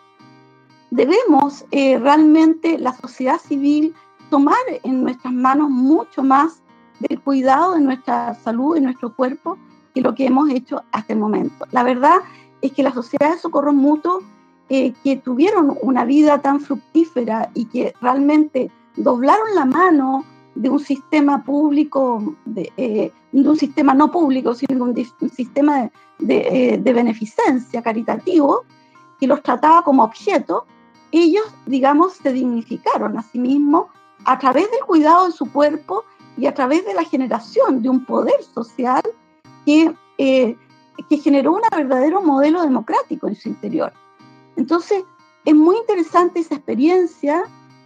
debemos 0.89 1.65
eh, 1.69 1.99
realmente 1.99 2.80
la 2.80 2.93
sociedad 2.93 3.39
civil 3.39 3.93
tomar 4.34 4.58
en 4.82 5.04
nuestras 5.04 5.32
manos 5.32 5.69
mucho 5.69 6.24
más 6.24 6.63
del 7.00 7.22
cuidado 7.22 7.76
de 7.76 7.82
nuestra 7.82 8.34
salud 8.34 8.76
y 8.76 8.82
nuestro 8.82 9.15
cuerpo 9.15 9.60
que 9.93 10.02
lo 10.02 10.15
que 10.15 10.26
hemos 10.26 10.50
hecho 10.50 10.82
hasta 10.91 11.13
el 11.13 11.19
momento. 11.19 11.67
La 11.69 11.84
verdad 11.84 12.15
es 12.60 12.72
que 12.72 12.82
las 12.82 12.96
sociedades 12.96 13.36
de 13.36 13.41
socorro 13.43 13.74
mutuo 13.74 14.24
eh, 14.69 14.93
que 15.04 15.17
tuvieron 15.17 15.78
una 15.84 16.04
vida 16.04 16.41
tan 16.41 16.62
fructífera 16.62 17.52
y 17.54 17.65
que 17.65 17.93
realmente 18.02 18.72
doblaron 18.96 19.54
la 19.54 19.65
mano 19.65 20.26
de 20.56 20.72
un 20.72 20.80
sistema 20.80 21.43
público, 21.43 22.36
de, 22.46 22.74
eh, 22.76 23.12
un 23.34 23.56
sistema 23.56 23.93
no 23.93 24.12
público, 24.12 24.56
sino 24.56 24.88
de 24.88 25.06
un, 25.22 25.30
sistema 25.30 25.91
de, 26.17 26.38
eh, 26.74 26.78
de, 26.80 26.93
beneficencia 26.93 27.84
caritativo, 27.84 28.63
que 29.19 29.28
los 29.28 29.43
trataba 29.43 29.84
como 29.84 30.04
objeto, 30.04 30.65
ellos, 31.12 31.46
digamos, 31.67 32.13
se 32.13 32.34
dignificaron 32.34 33.15
a 33.19 33.22
sí 33.22 33.38
mismos 33.38 33.86
a 34.25 34.39
través 34.39 34.69
del 34.71 34.81
cuidado 34.86 35.27
de 35.27 35.31
su 35.31 35.51
cuerpo 35.51 36.03
y 36.38 36.45
a 36.45 36.53
través 36.53 36.86
de 36.86 36.93
la 36.93 37.03
generación 37.03 37.81
de 37.81 37.89
un 37.89 38.05
poder 38.05 38.41
social 38.43 39.01
que, 39.65 39.93
eh, 40.17 40.57
que 41.09 41.17
generó 41.17 41.53
un 41.53 41.62
verdadero 41.75 42.21
modelo 42.21 42.62
democrático 42.62 43.27
en 43.27 43.36
su 43.36 43.49
interior. 43.49 43.93
Entonces, 44.55 45.03
es 45.45 45.55
muy 45.55 45.77
interesante 45.77 46.39
esa 46.39 46.55
experiencia 46.55 47.43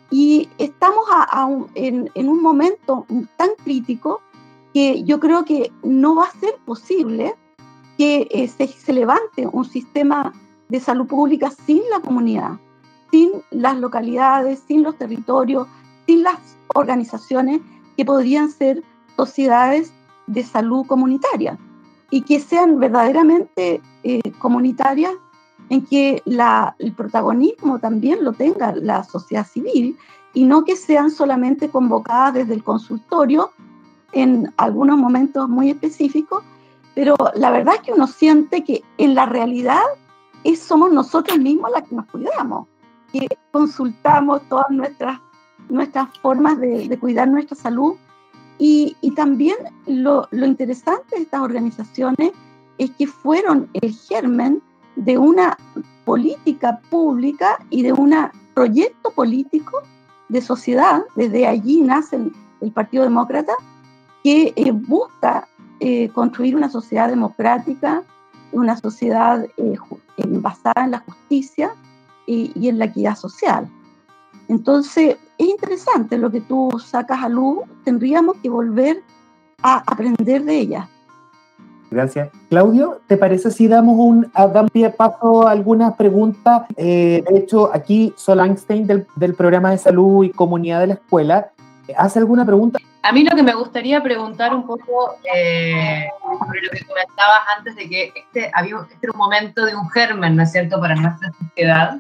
y 0.10 0.50
estamos 0.58 1.06
en, 1.76 2.10
un 2.16 2.42
momento 2.42 3.06
tan 3.36 3.50
crítico 3.64 4.22
que 4.74 5.04
yo 5.04 5.20
creo 5.20 5.44
que 5.44 5.72
no 5.84 6.16
va 6.16 6.26
a 6.26 6.40
ser 6.40 6.56
posible 6.66 7.36
que 7.98 8.28
eh, 8.30 8.48
se, 8.48 8.68
se 8.68 8.94
levante 8.94 9.48
un 9.52 9.66
sistema 9.66 10.34
de 10.70 10.80
salud 10.80 11.08
pública 11.08 11.50
sin 11.66 11.82
la 11.90 12.00
comunidad, 12.00 12.60
sin 13.12 13.32
las 13.50 13.78
localidades, 13.78 14.64
sin 14.68 14.84
los 14.84 14.98
territorios, 14.98 15.68
sin 16.08 16.24
las 16.24 16.40
organizaciones 16.74 17.62
que 17.96 18.06
podrían 18.06 18.50
ser 18.50 18.84
sociedades 19.16 19.94
de 20.26 20.44
salud 20.44 20.86
comunitaria 20.88 21.58
y 22.10 22.22
que 22.22 22.40
sean 22.40 22.80
verdaderamente 22.80 23.82
eh, 24.04 24.22
comunitarias 24.40 25.14
en 25.70 25.86
que 25.86 26.24
el 26.26 26.94
protagonismo 26.94 27.80
también 27.80 28.24
lo 28.24 28.34
tenga 28.34 28.74
la 28.74 29.04
sociedad 29.04 29.46
civil 29.46 29.98
y 30.34 30.46
no 30.46 30.64
que 30.64 30.76
sean 30.76 31.12
solamente 31.12 31.70
convocadas 31.70 32.36
desde 32.36 32.54
el 32.54 32.64
consultorio 32.64 33.52
en 34.14 34.54
algunos 34.58 34.98
momentos 34.98 35.50
muy 35.50 35.70
específicos, 35.70 36.44
pero 36.96 37.16
la 37.36 37.52
verdad 37.52 37.76
es 37.76 37.82
que 37.82 37.94
uno 37.94 38.08
siente 38.08 38.64
que 38.64 38.84
en 38.98 39.14
la 39.14 39.26
realidad 39.26 39.84
es, 40.44 40.60
somos 40.60 40.92
nosotros 40.92 41.38
mismos 41.38 41.72
las 41.72 41.84
que 41.84 41.96
nos 41.96 42.06
cuidamos, 42.06 42.68
que 43.12 43.28
consultamos 43.52 44.42
todas 44.48 44.70
nuestras 44.70 45.20
nuestras 45.70 46.10
formas 46.20 46.60
de, 46.60 46.98
cuidar 47.00 47.28
nuestra 47.28 47.56
salud. 47.56 47.96
Y, 48.60 48.96
también 49.16 49.56
lo, 49.86 50.28
interesante 50.32 51.16
de 51.16 51.22
estas 51.24 51.42
organizaciones 51.42 52.32
es 52.78 52.92
que 52.92 53.08
fueron 53.08 53.70
el 53.74 53.94
germen 53.94 54.62
de 54.96 55.18
una 55.18 55.58
política 56.06 56.80
pública 56.90 57.60
y 57.70 57.84
de 57.84 57.94
un 57.94 58.16
proyecto 58.54 59.12
político 59.12 59.84
de 60.30 60.42
sociedad, 60.42 61.04
desde 61.16 61.48
allí 61.48 61.82
nace 61.82 62.16
el, 62.62 62.72
Partido 62.72 63.04
Demócrata, 63.04 63.54
que 64.24 64.54
eh, 64.56 64.72
busca 64.72 65.48
eh, 65.80 66.10
construir 66.10 66.56
una 66.56 66.70
sociedad 66.70 67.08
democrática, 67.08 68.04
una 68.52 68.76
sociedad 68.78 69.46
eh, 69.58 69.76
basada 70.18 70.86
en 70.86 70.92
la 70.92 71.00
justicia 71.00 71.76
y, 72.26 72.68
en 72.68 72.80
la 72.80 72.86
equidad 72.86 73.16
social. 73.16 73.70
Entonces, 74.48 75.18
es 75.38 75.48
interesante 75.48 76.18
lo 76.18 76.32
que 76.32 76.42
tú 76.42 76.70
sacas 76.84 77.24
a 77.24 77.30
luz, 77.30 77.60
tendríamos 77.84 78.38
que 78.42 78.50
volver 78.50 79.04
a 79.62 79.84
aprender 79.86 80.44
de 80.44 80.60
ella. 80.60 80.90
Gracias. 81.90 82.30
Claudio, 82.50 83.00
¿te 83.08 83.16
parece 83.16 83.50
si 83.50 83.68
damos 83.68 83.98
un 83.98 84.30
pie 84.72 84.90
paso 84.90 85.48
a 85.48 85.52
algunas 85.52 85.96
preguntas? 85.96 86.64
Eh, 86.76 87.24
de 87.30 87.38
hecho, 87.38 87.74
aquí 87.74 88.14
Sol 88.18 88.42
Einstein 88.42 88.86
del, 88.88 89.08
del, 89.16 89.36
programa 89.36 89.72
de 89.72 89.78
salud 89.78 90.26
y 90.26 90.32
comunidad 90.32 90.82
de 90.82 90.88
la 90.88 90.94
escuela 90.96 91.52
hace 91.96 92.20
alguna 92.20 92.46
pregunta. 92.46 92.80
A 93.04 93.12
mí 93.12 93.24
lo 93.24 93.36
que 93.36 93.44
me 93.44 93.54
gustaría 93.54 94.02
preguntar 94.02 94.54
un 94.54 94.66
poco 94.66 95.16
eh, 95.34 96.08
sobre 96.22 96.62
lo 96.62 96.72
que 96.72 96.86
comentabas 96.86 97.40
antes 97.58 97.76
de 97.76 97.88
que 97.88 98.12
este, 98.16 98.52
había, 98.54 98.76
este 98.90 98.98
era 99.04 99.14
un 99.14 99.20
momento 99.20 99.66
de 99.66 99.76
un 99.76 99.90
germen, 99.90 100.36
¿no 100.36 100.44
es 100.44 100.52
cierto?, 100.52 100.80
para 100.80 100.96
nuestra 100.96 101.32
sociedad, 101.32 101.98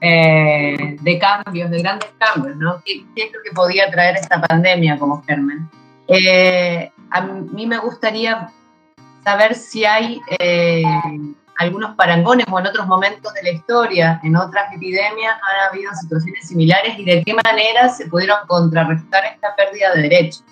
eh, 0.00 0.96
de 1.00 1.18
cambios, 1.18 1.70
de 1.70 1.78
grandes 1.82 2.10
cambios, 2.18 2.56
¿no? 2.56 2.82
¿Qué, 2.84 3.04
¿Qué, 3.14 3.24
es 3.24 3.32
lo 3.32 3.40
que 3.42 3.50
podía 3.52 3.90
traer 3.90 4.16
esta 4.16 4.40
pandemia 4.40 4.98
como 4.98 5.22
germen? 5.24 5.68
a 7.10 7.20
mí 7.20 7.66
me 7.66 7.78
gustaría 7.78 8.52
saber 9.24 9.56
si 9.56 9.84
hay 9.84 10.20
eh, 10.38 10.84
algunos 11.58 11.94
parangones 11.94 12.46
o 12.50 12.58
en 12.58 12.66
otros 12.66 12.86
momentos 12.86 13.32
de 13.34 13.42
la 13.42 13.50
historia, 13.50 14.20
en 14.22 14.36
otras 14.36 14.72
epidemias, 14.72 15.34
han 15.34 15.68
habido 15.72 15.92
situaciones 15.94 16.48
similares 16.48 16.98
y 16.98 17.04
de 17.04 17.22
qué 17.24 17.34
manera 17.34 17.88
se 17.88 18.06
pudieron 18.06 18.38
contrarrestar 18.46 19.24
esta 19.24 19.54
pérdida 19.56 19.94
de 19.94 20.02
derechos. 20.02 20.44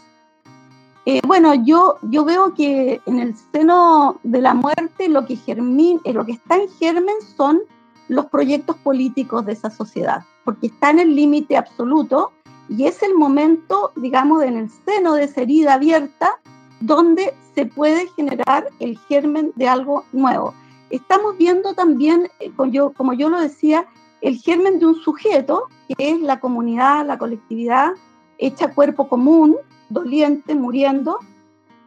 Eh, 1.06 1.20
bueno, 1.26 1.54
yo, 1.54 1.98
yo 2.02 2.24
veo 2.24 2.54
que 2.54 3.00
en 3.04 3.18
el 3.18 3.34
seno 3.52 4.18
de 4.22 4.40
la 4.40 4.54
muerte 4.54 5.08
lo 5.08 5.26
que, 5.26 5.36
germin, 5.36 6.00
eh, 6.04 6.14
lo 6.14 6.24
que 6.24 6.32
está 6.32 6.56
en 6.56 6.68
germen 6.78 7.16
son 7.36 7.60
los 8.08 8.26
proyectos 8.26 8.76
políticos 8.76 9.44
de 9.44 9.52
esa 9.52 9.70
sociedad, 9.70 10.22
porque 10.44 10.68
está 10.68 10.90
en 10.90 11.00
el 11.00 11.14
límite 11.14 11.58
absoluto 11.58 12.32
y 12.70 12.86
es 12.86 13.02
el 13.02 13.14
momento, 13.14 13.92
digamos, 13.96 14.42
en 14.42 14.56
el 14.56 14.70
seno 14.70 15.14
de 15.14 15.24
esa 15.24 15.42
herida 15.42 15.74
abierta 15.74 16.38
donde 16.80 17.34
se 17.54 17.66
puede 17.66 18.08
generar 18.16 18.68
el 18.80 18.98
germen 19.08 19.52
de 19.56 19.68
algo 19.68 20.04
nuevo. 20.12 20.54
Estamos 20.94 21.36
viendo 21.36 21.74
también, 21.74 22.30
eh, 22.38 22.52
como 22.56 23.14
yo 23.14 23.28
lo 23.28 23.40
decía, 23.40 23.84
el 24.20 24.36
germen 24.36 24.78
de 24.78 24.86
un 24.86 24.94
sujeto, 24.94 25.66
que 25.88 26.10
es 26.10 26.20
la 26.20 26.38
comunidad, 26.38 27.04
la 27.04 27.18
colectividad, 27.18 27.94
hecha 28.38 28.72
cuerpo 28.72 29.08
común, 29.08 29.56
doliente, 29.88 30.54
muriendo. 30.54 31.18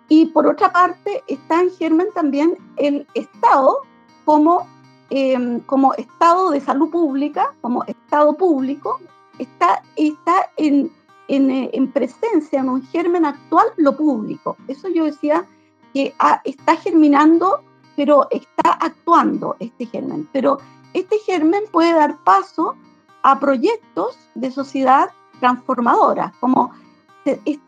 Y 0.09 0.25
por 0.25 0.45
otra 0.45 0.73
parte, 0.73 1.23
está 1.29 1.61
en 1.61 1.71
germen 1.71 2.07
también 2.13 2.57
el 2.75 3.07
Estado 3.13 3.77
como, 4.25 4.67
em, 5.09 5.61
como 5.61 5.93
Estado 5.93 6.49
de 6.49 6.59
salud 6.59 6.89
pública, 6.89 7.55
como 7.61 7.85
Estado 7.85 8.35
público, 8.35 8.99
está, 9.39 9.83
está 9.95 10.51
en, 10.57 10.91
eh, 11.29 11.69
en, 11.71 11.91
presencia, 11.93 12.59
en 12.59 12.67
un 12.67 12.83
germen 12.83 13.23
actual, 13.23 13.67
lo 13.77 13.95
público. 13.95 14.57
Eso 14.67 14.89
yo 14.89 15.05
decía 15.05 15.47
que 15.93 16.13
ah, 16.19 16.41
está 16.43 16.75
germinando, 16.75 17.63
pero 17.97 18.27
está 18.29 18.73
actuando 18.73 19.57
este 19.59 19.87
germen. 19.87 20.29
Pero 20.31 20.59
este 20.93 21.17
germen 21.17 21.63
puede 21.71 21.93
dar 21.93 22.15
paso 22.23 22.75
a 23.23 23.39
proyectos 23.39 24.17
de 24.35 24.51
sociedad 24.51 25.09
transformadora, 25.41 26.33
como 26.39 26.71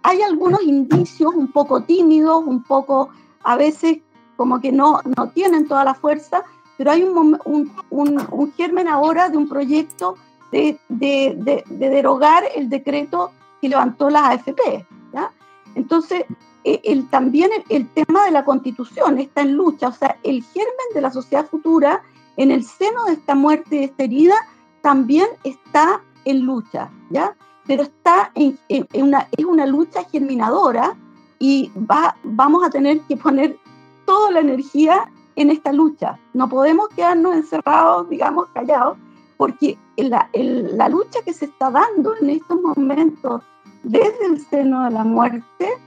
hay 0.04 0.22
algunos 0.22 0.62
indicios 0.63 1.36
un 1.36 1.52
poco 1.52 1.82
tímidos, 1.82 2.44
un 2.46 2.63
poco 2.63 3.10
a 3.44 3.58
veces 3.58 3.98
como 4.38 4.62
que 4.62 4.72
no, 4.72 5.02
no 5.18 5.32
tienen 5.32 5.68
toda 5.68 5.84
la 5.84 5.96
fuerza, 5.96 6.44
pero 6.78 6.92
hay 6.92 7.04
un, 7.04 7.38
un, 7.44 7.72
un, 7.89 8.54
germen 8.54 8.88
ahora 8.88 9.28
de 9.28 9.36
un 9.36 9.50
proyecto 9.50 10.15
de, 10.52 10.80
de, 10.88 11.36
de, 11.38 11.63
de, 11.68 11.89
derogar 11.89 12.44
el 12.56 12.70
decreto 12.70 13.32
que 13.60 13.68
levantó 13.68 14.10
las 14.10 14.36
AFP. 14.36 14.86
¿ya? 15.12 15.34
Entonces, 15.76 16.24
eh, 16.63 16.82
el, 16.84 17.10
también 17.10 17.50
el, 17.69 17.88
tema 17.89 18.26
de 18.26 18.32
la 18.32 18.43
constitución 18.43 19.17
está 19.17 19.41
en 19.41 19.54
lucha, 19.54 19.88
o 19.88 19.93
sea, 19.93 20.17
el 20.24 20.43
germen 20.43 20.88
de 20.93 21.02
la 21.02 21.12
sociedad 21.12 21.45
futura 21.45 22.02
en 22.38 22.52
el 22.52 22.63
seno 22.63 23.06
de 23.06 23.13
esta 23.13 23.36
muerte 23.36 23.78
y 23.78 23.84
esta 23.86 24.04
herida 24.04 24.36
también 24.82 25.28
está 25.43 26.02
en 26.26 26.41
lucha, 26.41 26.89
¿ya? 27.10 27.36
Pero 27.65 27.84
está 27.84 28.32
en, 28.36 28.58
una, 28.93 29.28
es 29.38 29.45
una 29.45 29.65
lucha 29.65 30.04
germinadora 30.12 30.95
y 31.38 31.72
va, 31.89 32.15
vamos 32.24 32.63
a 32.65 32.69
tener 32.69 33.00
que 33.02 33.15
poner 33.15 33.58
toda 34.06 34.32
la 34.32 34.39
energía 34.39 35.10
en 35.36 35.52
esta 35.52 35.72
lucha. 35.72 36.19
No 36.34 36.50
podemos 36.50 36.89
quedarnos 36.89 37.36
encerrados, 37.36 38.10
digamos, 38.10 38.48
callados, 38.54 38.98
porque 39.38 39.78
la, 39.95 40.30
la 40.34 40.89
lucha 40.89 41.19
que 41.24 41.32
se 41.32 41.45
está 41.45 41.72
dando 41.72 42.15
en 42.17 42.32
estos 42.32 42.60
momentos 42.62 43.41
desde 43.84 44.26
el 44.26 44.41
seno 44.45 44.84
de 44.86 44.91
la 44.91 45.04
muerte 45.04 45.78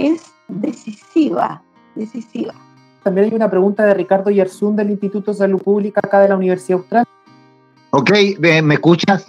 es 0.00 0.32
decisiva, 0.48 1.62
decisiva. 1.94 2.54
También 3.02 3.28
hay 3.28 3.34
una 3.34 3.50
pregunta 3.50 3.84
de 3.84 3.94
Ricardo 3.94 4.30
Yerzún 4.30 4.76
del 4.76 4.90
Instituto 4.90 5.32
de 5.32 5.38
Salud 5.38 5.62
Pública 5.62 6.00
acá 6.02 6.20
de 6.20 6.28
la 6.28 6.36
Universidad 6.36 6.80
Austral. 6.80 7.04
Ok, 7.90 8.10
¿me 8.38 8.74
escuchas? 8.74 9.26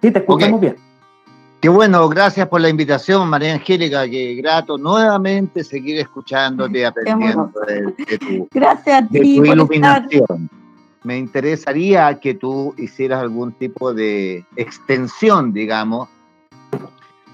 Sí, 0.00 0.10
te 0.10 0.18
escuchamos 0.18 0.60
bien. 0.60 0.76
Qué 1.60 1.68
bueno, 1.68 2.08
gracias 2.08 2.48
por 2.48 2.62
la 2.62 2.70
invitación, 2.70 3.28
María 3.28 3.52
Angélica, 3.52 4.08
qué 4.08 4.34
grato 4.36 4.78
nuevamente 4.78 5.62
seguir 5.62 5.98
escuchándote 5.98 6.78
y 6.78 6.82
aprendiendo 6.84 7.52
de, 7.66 8.18
tu, 8.18 8.48
gracias 8.54 9.02
a 9.02 9.06
ti 9.06 9.36
iluminación 9.36 10.48
me 11.02 11.18
interesaría 11.18 12.20
que 12.20 12.34
tú 12.34 12.74
hicieras 12.76 13.20
algún 13.20 13.52
tipo 13.52 13.94
de 13.94 14.44
extensión, 14.56 15.52
digamos, 15.52 16.08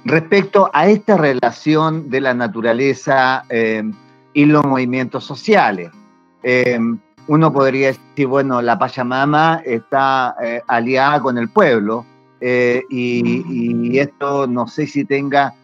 respecto 0.07 0.71
a 0.73 0.87
esta 0.87 1.17
relación 1.17 2.09
de 2.09 2.21
la 2.21 2.33
naturaleza 2.33 3.45
eh, 3.49 3.83
y 4.33 4.45
los 4.45 4.65
movimientos 4.65 5.25
sociales. 5.25 5.91
Eh, 6.43 6.79
uno 7.27 7.53
podría 7.53 7.89
decir, 7.89 8.29
bueno, 8.29 8.63
la 8.63 8.79
Pachamama 8.79 9.63
está 9.65 10.37
eh, 10.41 10.63
aliada 10.69 11.21
con 11.21 11.39
el 11.39 11.49
pueblo 11.49 12.07
y, 12.41 12.85
y, 12.89 13.99
esto 13.99 14.47
no 14.47 14.69
sé 14.69 14.87
si 14.87 15.05
tenga, 15.05 15.55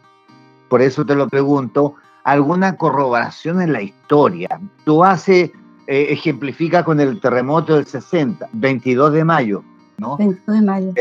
por 0.69 0.83
eso 0.83 1.05
te 1.05 1.15
lo 1.15 1.29
pregunto, 1.29 1.95
alguna 2.25 2.77
corroboración 2.77 3.61
en 3.61 3.73
la 3.73 3.83
historia. 3.83 4.59
Tú 4.85 5.05
haces 5.05 5.51
eh, 5.87 6.07
ejemplifica 6.11 6.83
con 6.83 6.99
el 6.99 7.21
terremoto 7.21 7.77
del 7.77 7.87
60, 7.87 8.49
22 8.53 9.13
de 9.13 9.25
mayo, 9.25 9.63
¿no? 9.99 10.17
22 10.17 10.61
de 10.61 10.63
mayo. 10.67 10.93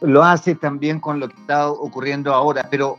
Lo 0.00 0.22
hace 0.22 0.54
también 0.54 1.00
con 1.00 1.20
lo 1.20 1.28
que 1.28 1.34
está 1.34 1.70
ocurriendo 1.70 2.32
ahora, 2.34 2.66
pero 2.70 2.98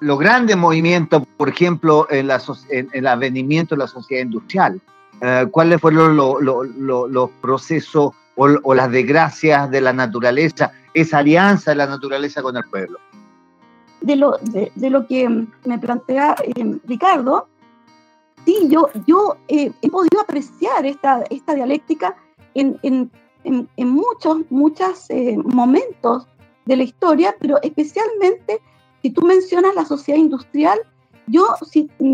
los 0.00 0.18
grandes 0.18 0.56
movimientos, 0.56 1.22
por 1.36 1.48
ejemplo, 1.48 2.06
en, 2.10 2.28
la, 2.28 2.40
en, 2.70 2.88
el 2.92 3.06
avenimiento 3.06 3.74
de 3.74 3.80
la 3.80 3.86
sociedad 3.88 4.22
industrial, 4.22 4.80
¿cuáles 5.50 5.80
fueron 5.80 6.16
los 6.16 7.30
procesos 7.40 8.12
o, 8.36 8.74
las 8.74 8.90
desgracias 8.90 9.70
de 9.70 9.80
la 9.80 9.92
naturaleza, 9.92 10.72
esa 10.94 11.18
alianza 11.18 11.72
de 11.72 11.76
la 11.76 11.86
naturaleza 11.86 12.42
con 12.42 12.56
el 12.56 12.64
pueblo? 12.64 12.98
De 14.00 14.14
lo, 14.14 14.38
de, 14.42 14.90
lo 14.90 15.06
que 15.06 15.28
me 15.64 15.78
plantea 15.78 16.36
Ricardo, 16.86 17.48
sí, 18.44 18.68
yo, 18.68 18.90
yo 19.06 19.36
eh, 19.48 19.72
he 19.80 19.90
podido 19.90 20.20
apreciar 20.20 20.86
esta, 20.86 21.24
esta 21.30 21.54
dialéctica 21.54 22.14
en, 22.54 22.78
en, 22.82 23.10
en, 23.46 23.88
muchos, 23.88 24.38
muchos 24.50 25.08
eh, 25.10 25.36
momentos 25.44 26.26
de 26.64 26.76
la 26.76 26.82
historia, 26.82 27.34
pero 27.38 27.60
especialmente 27.62 28.60
si 29.02 29.10
tú 29.10 29.22
mencionas 29.22 29.74
la 29.74 29.84
sociedad 29.84 30.18
industrial, 30.18 30.78
yo 31.28 31.46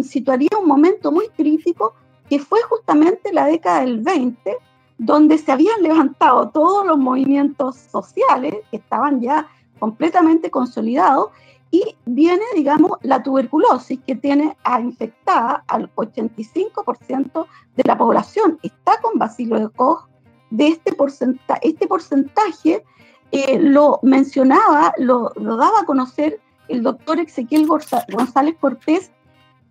situaría 0.02 0.50
un 0.60 0.68
momento 0.68 1.10
muy 1.10 1.28
crítico 1.28 1.94
que 2.28 2.38
fue 2.38 2.60
justamente 2.62 3.32
la 3.32 3.46
década 3.46 3.80
del 3.80 4.00
20, 4.00 4.56
donde 4.98 5.38
se 5.38 5.52
habían 5.52 5.82
levantado 5.82 6.50
todos 6.50 6.86
los 6.86 6.98
movimientos 6.98 7.76
sociales 7.76 8.54
que 8.70 8.76
estaban 8.76 9.20
ya 9.20 9.48
completamente 9.78 10.50
consolidados 10.50 11.30
y 11.70 11.96
viene, 12.04 12.44
digamos, 12.54 12.98
la 13.00 13.22
tuberculosis 13.22 13.98
que 14.06 14.14
tiene 14.14 14.56
a 14.62 14.80
infectada 14.80 15.64
al 15.66 15.92
85% 15.94 17.46
de 17.76 17.82
la 17.84 17.96
población. 17.96 18.58
Está 18.62 19.00
con 19.00 19.18
bacilo 19.18 19.58
de 19.58 19.70
Koch. 19.70 20.11
De 20.52 20.68
este, 20.68 20.92
porcentaje, 20.92 21.60
este 21.62 21.86
porcentaje 21.86 22.84
eh, 23.30 23.58
lo 23.58 23.98
mencionaba, 24.02 24.92
lo, 24.98 25.32
lo, 25.36 25.56
daba 25.56 25.80
a 25.80 25.86
conocer 25.86 26.40
el 26.68 26.82
doctor 26.82 27.18
Ezequiel 27.20 27.66
González 27.66 28.56
Cortés 28.60 29.10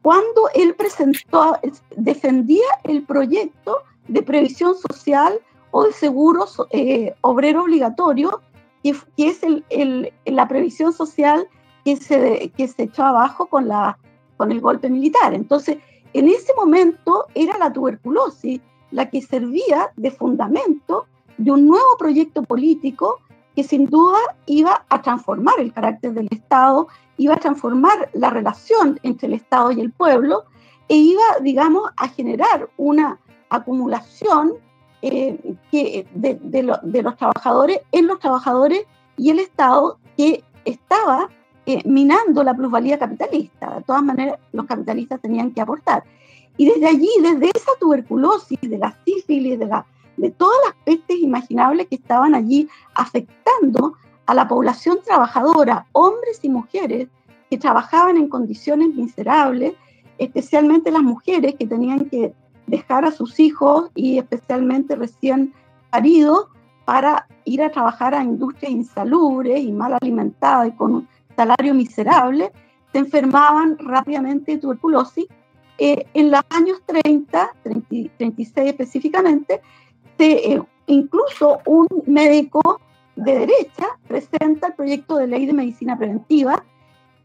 cuando 0.02 0.50
él 0.56 0.74
presentó, 0.74 1.58
defendía 1.96 2.66
el 2.84 3.04
proyecto 3.04 3.84
de 4.08 4.24
previsión 4.24 4.76
social 4.76 5.40
o 5.70 5.84
de 5.84 5.94
seguro 5.94 6.46
eh, 6.72 7.14
obrero 7.22 7.62
obligatorio 7.64 8.42
que, 8.84 8.96
es 9.18 9.44
el, 9.44 10.12
la 10.26 10.48
previsión 10.48 10.92
social 10.92 11.48
que 11.86 11.98
se, 11.98 12.52
que 12.58 12.68
se 12.68 12.84
echó 12.84 13.04
abajo 13.04 13.46
con, 13.46 13.68
la, 13.68 14.00
con 14.38 14.52
el 14.52 14.60
golpe 14.60 14.90
militar. 14.90 15.36
Entonces, 15.36 15.78
en 16.14 16.28
ese 16.28 16.52
momento 16.56 17.28
era 17.36 17.58
la 17.60 17.72
tuberculosis 17.72 18.60
la 18.92 19.10
que 19.10 19.22
servía 19.22 19.92
de 19.96 20.12
fundamento 20.12 21.06
de 21.38 21.52
un 21.52 21.68
nuevo 21.68 21.98
proyecto 21.98 22.44
político 22.44 23.20
que 23.56 23.64
sin 23.64 23.86
duda 23.88 24.20
iba 24.46 24.86
a 24.89 25.02
transformar 25.02 25.56
el 25.60 25.74
carácter 25.74 26.14
del 26.14 26.28
Estado, 26.32 26.88
iba 27.18 27.36
a 27.36 27.39
transformar 27.39 28.10
la 28.14 28.30
relación 28.30 29.00
entre 29.04 29.28
el 29.28 29.34
Estado 29.34 29.72
y 29.72 29.82
el 29.82 29.92
pueblo 29.92 30.44
e 30.88 30.96
iba, 30.96 31.24
digamos, 31.42 31.89
a 31.98 32.08
generar 32.10 32.70
una 32.78 33.20
acumulación 33.50 34.54
eh, 35.02 35.58
de, 35.72 37.02
los 37.04 37.18
trabajadores 37.18 37.80
en 37.92 38.08
los 38.08 38.20
trabajadores 38.20 38.86
y 39.18 39.30
el 39.30 39.39
Estado 39.39 39.98
que 40.16 40.44
estaba 40.64 41.30
eh, 41.66 41.82
minando 41.86 42.44
la 42.44 42.54
plusvalía 42.54 43.00
capitalista. 43.00 43.76
De 43.76 43.84
todas 43.84 44.04
maneras, 44.04 44.39
los 44.52 44.66
capitalistas 44.66 45.22
tenían 45.22 45.52
que 45.52 45.62
aportar. 45.62 46.04
Y 46.58 46.66
desde 46.66 46.88
allí, 46.88 47.10
desde 47.22 47.52
esa 47.56 47.72
tuberculosis, 47.80 48.60
de 48.62 48.78
la 48.78 48.95
sífilis, 49.06 49.58
de, 49.58 49.66
la, 49.66 49.86
de 50.18 50.30
todas 50.32 50.58
las 50.66 50.76
pestes 50.86 51.18
imaginables 51.18 51.88
que 51.88 51.95
estaban 51.95 52.36
allí 52.36 52.68
afectando 52.95 53.95
a 54.26 54.34
la 54.34 54.47
población 54.47 54.99
trabajadora, 55.04 55.88
hombres 55.93 56.39
y 56.43 56.49
mujeres 56.49 57.08
que 57.49 57.58
trabajaban 57.58 58.18
en 58.18 58.30
condiciones 58.30 58.93
miserables, 58.95 59.74
especialmente 60.18 60.91
las 60.91 61.04
mujeres 61.04 61.56
que 61.56 61.68
tenían 61.68 62.06
que 62.10 62.34
dejar 62.68 63.06
a 63.06 63.12
sus 63.12 63.39
hijos 63.39 63.89
y 63.95 64.20
especialmente 64.20 64.95
recién 64.95 65.54
paridos 65.89 66.47
para 66.86 67.28
ir 67.45 67.62
a 67.62 67.72
trabajar 67.72 68.16
a 68.16 68.24
industrias 68.24 68.72
insalubres 68.72 69.62
y 69.62 69.72
mal 69.72 69.97
alimentadas 70.02 70.70
y 70.70 70.72
con 70.72 70.95
un 70.95 71.08
salario 71.36 71.74
miserable, 71.74 72.52
se 72.91 72.99
enfermaban 72.99 73.78
rápidamente 73.80 74.54
de 74.54 74.58
tuberculosis. 74.58 75.26
Eh, 75.78 76.05
en 76.13 76.32
los 76.32 76.41
años 76.49 76.82
30, 76.86 77.55
36 78.17 78.69
específicamente, 78.69 79.61
eh, 80.19 80.61
incluso 80.88 81.59
un 81.65 81.88
médico 82.05 82.80
de 83.15 83.39
derecha 83.39 83.88
presenta 84.07 84.67
el 84.67 84.74
proyecto 84.74 85.17
de 85.17 85.28
ley 85.28 85.45
de 85.45 85.53
medicina 85.53 85.97
preventiva 85.97 86.63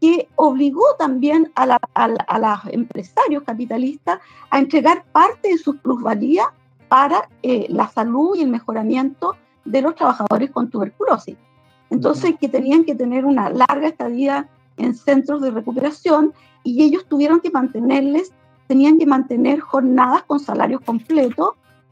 que 0.01 0.27
obligó 0.35 0.83
también 0.97 1.51
a, 1.55 1.65
los 1.65 2.73
empresarios 2.73 3.43
capitalistas 3.43 4.19
a 4.49 4.59
entregar 4.59 5.05
parte 5.11 5.49
de 5.49 5.57
sus 5.57 5.77
plusvalías 5.77 6.47
para 6.87 7.29
eh, 7.43 7.65
la 7.69 7.87
salud 7.89 8.35
y 8.35 8.43
el 8.43 8.49
mejoramiento 8.49 9.35
de 9.65 9.81
los 9.81 9.95
trabajadores 9.95 10.51
con 10.51 10.69
tuberculosis. 10.69 11.35
Entonces, 11.89 12.35
que 12.39 12.49
tenían 12.49 12.83
que 12.83 12.95
tener 12.95 13.25
una 13.25 13.49
larga 13.49 13.87
estadía 13.87 14.49
en 14.77 14.95
centros 14.95 15.41
de 15.41 15.51
recuperación 15.51 16.33
y 16.63 16.83
ellos 16.83 17.05
tuvieron 17.07 17.39
que 17.39 17.49
mantenerles, 17.49 18.33
tenían 18.67 18.97
que 18.97 19.05
mantener 19.05 19.59
jornadas 19.59 20.23
con 20.23 20.39
salarios 20.39 20.81
completos 20.81 21.51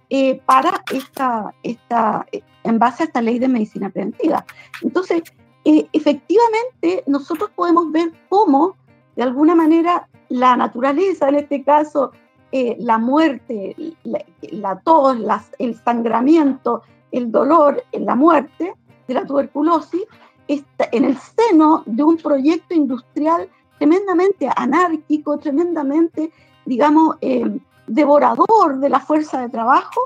eh, 0.10 0.42
para 0.46 0.84
esta, 0.94 1.54
esta, 1.64 2.26
en 2.64 2.80
base 2.80 3.04
a 3.04 3.06
esta 3.08 3.22
ley 3.22 3.40
de 3.40 3.48
medicina 3.48 3.90
preventiva. 3.90 4.46
Entonces, 4.82 5.24
eh, 5.64 5.88
efectivamente 5.94 7.04
nosotros 7.08 7.50
podemos 7.56 7.92
ver 7.92 8.12
cómo, 8.30 8.76
de 9.16 9.24
alguna 9.24 9.56
manera, 9.56 10.08
la 10.30 10.56
naturaleza, 10.56 11.30
en 11.30 11.36
este 11.36 11.64
caso, 11.64 12.12
eh, 12.52 12.76
la 12.80 12.98
muerte, 12.98 13.76
la, 14.04 14.80
tos, 14.80 15.18
el 15.58 15.76
sangramiento, 15.84 16.84
el 17.12 17.32
dolor, 17.32 17.84
la 17.92 18.16
muerte 18.16 18.74
de 19.08 19.14
la 19.14 19.26
tuberculosis, 19.26 20.04
está 20.48 20.88
en 20.92 21.06
el 21.06 21.18
seno 21.18 21.84
de 21.86 22.04
un 22.04 22.18
proyecto 22.18 22.74
industrial 22.74 23.50
tremendamente 23.78 24.50
anárquico, 24.56 25.38
tremendamente, 25.38 26.32
digamos, 26.66 27.18
eh, 27.22 27.60
devorador 27.88 28.80
de 28.80 28.90
la 28.90 29.00
fuerza 29.00 29.42
de 29.42 29.50
trabajo, 29.50 30.02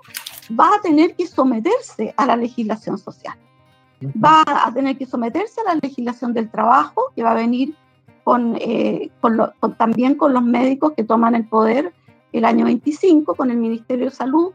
va 0.59 0.75
a 0.75 0.81
tener 0.81 1.15
que 1.15 1.27
someterse 1.27 2.13
a 2.17 2.25
la 2.25 2.35
legislación 2.35 2.97
social. 2.97 3.35
Va 4.01 4.43
a 4.45 4.73
tener 4.73 4.97
que 4.97 5.05
someterse 5.05 5.61
a 5.61 5.73
la 5.73 5.79
legislación 5.81 6.33
del 6.33 6.49
trabajo, 6.49 7.11
que 7.15 7.23
va 7.23 7.31
a 7.31 7.35
venir 7.35 7.75
con, 8.23 8.55
eh, 8.59 9.11
también 9.77 10.15
con 10.15 10.33
los 10.33 10.43
médicos 10.43 10.93
que 10.95 11.03
toman 11.03 11.35
el 11.35 11.47
poder 11.47 11.93
el 12.31 12.45
año 12.45 12.65
25, 12.65 13.35
con 13.35 13.51
el 13.51 13.57
Ministerio 13.57 14.05
de 14.05 14.11
Salud, 14.11 14.51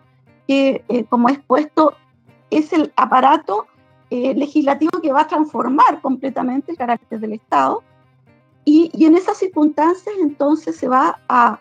que 0.47 0.85
eh, 0.89 1.05
como 1.05 1.29
he 1.29 1.33
expuesto 1.33 1.95
es 2.51 2.73
el 2.73 2.93
aparato 2.97 3.67
eh, 4.15 4.33
legislativo 4.33 5.01
que 5.03 5.13
va 5.13 5.23
a 5.23 5.27
transformar 5.27 6.01
completamente 6.01 6.71
el 6.71 6.79
carácter 6.79 7.19
del 7.19 7.33
Estado. 7.33 7.83
Y, 8.65 8.89
y 8.95 9.07
en 9.07 9.17
esas 9.17 9.37
circunstancias 9.39 10.15
entonces 10.21 10.77
se 10.77 10.87
va 10.87 11.21
a 11.29 11.59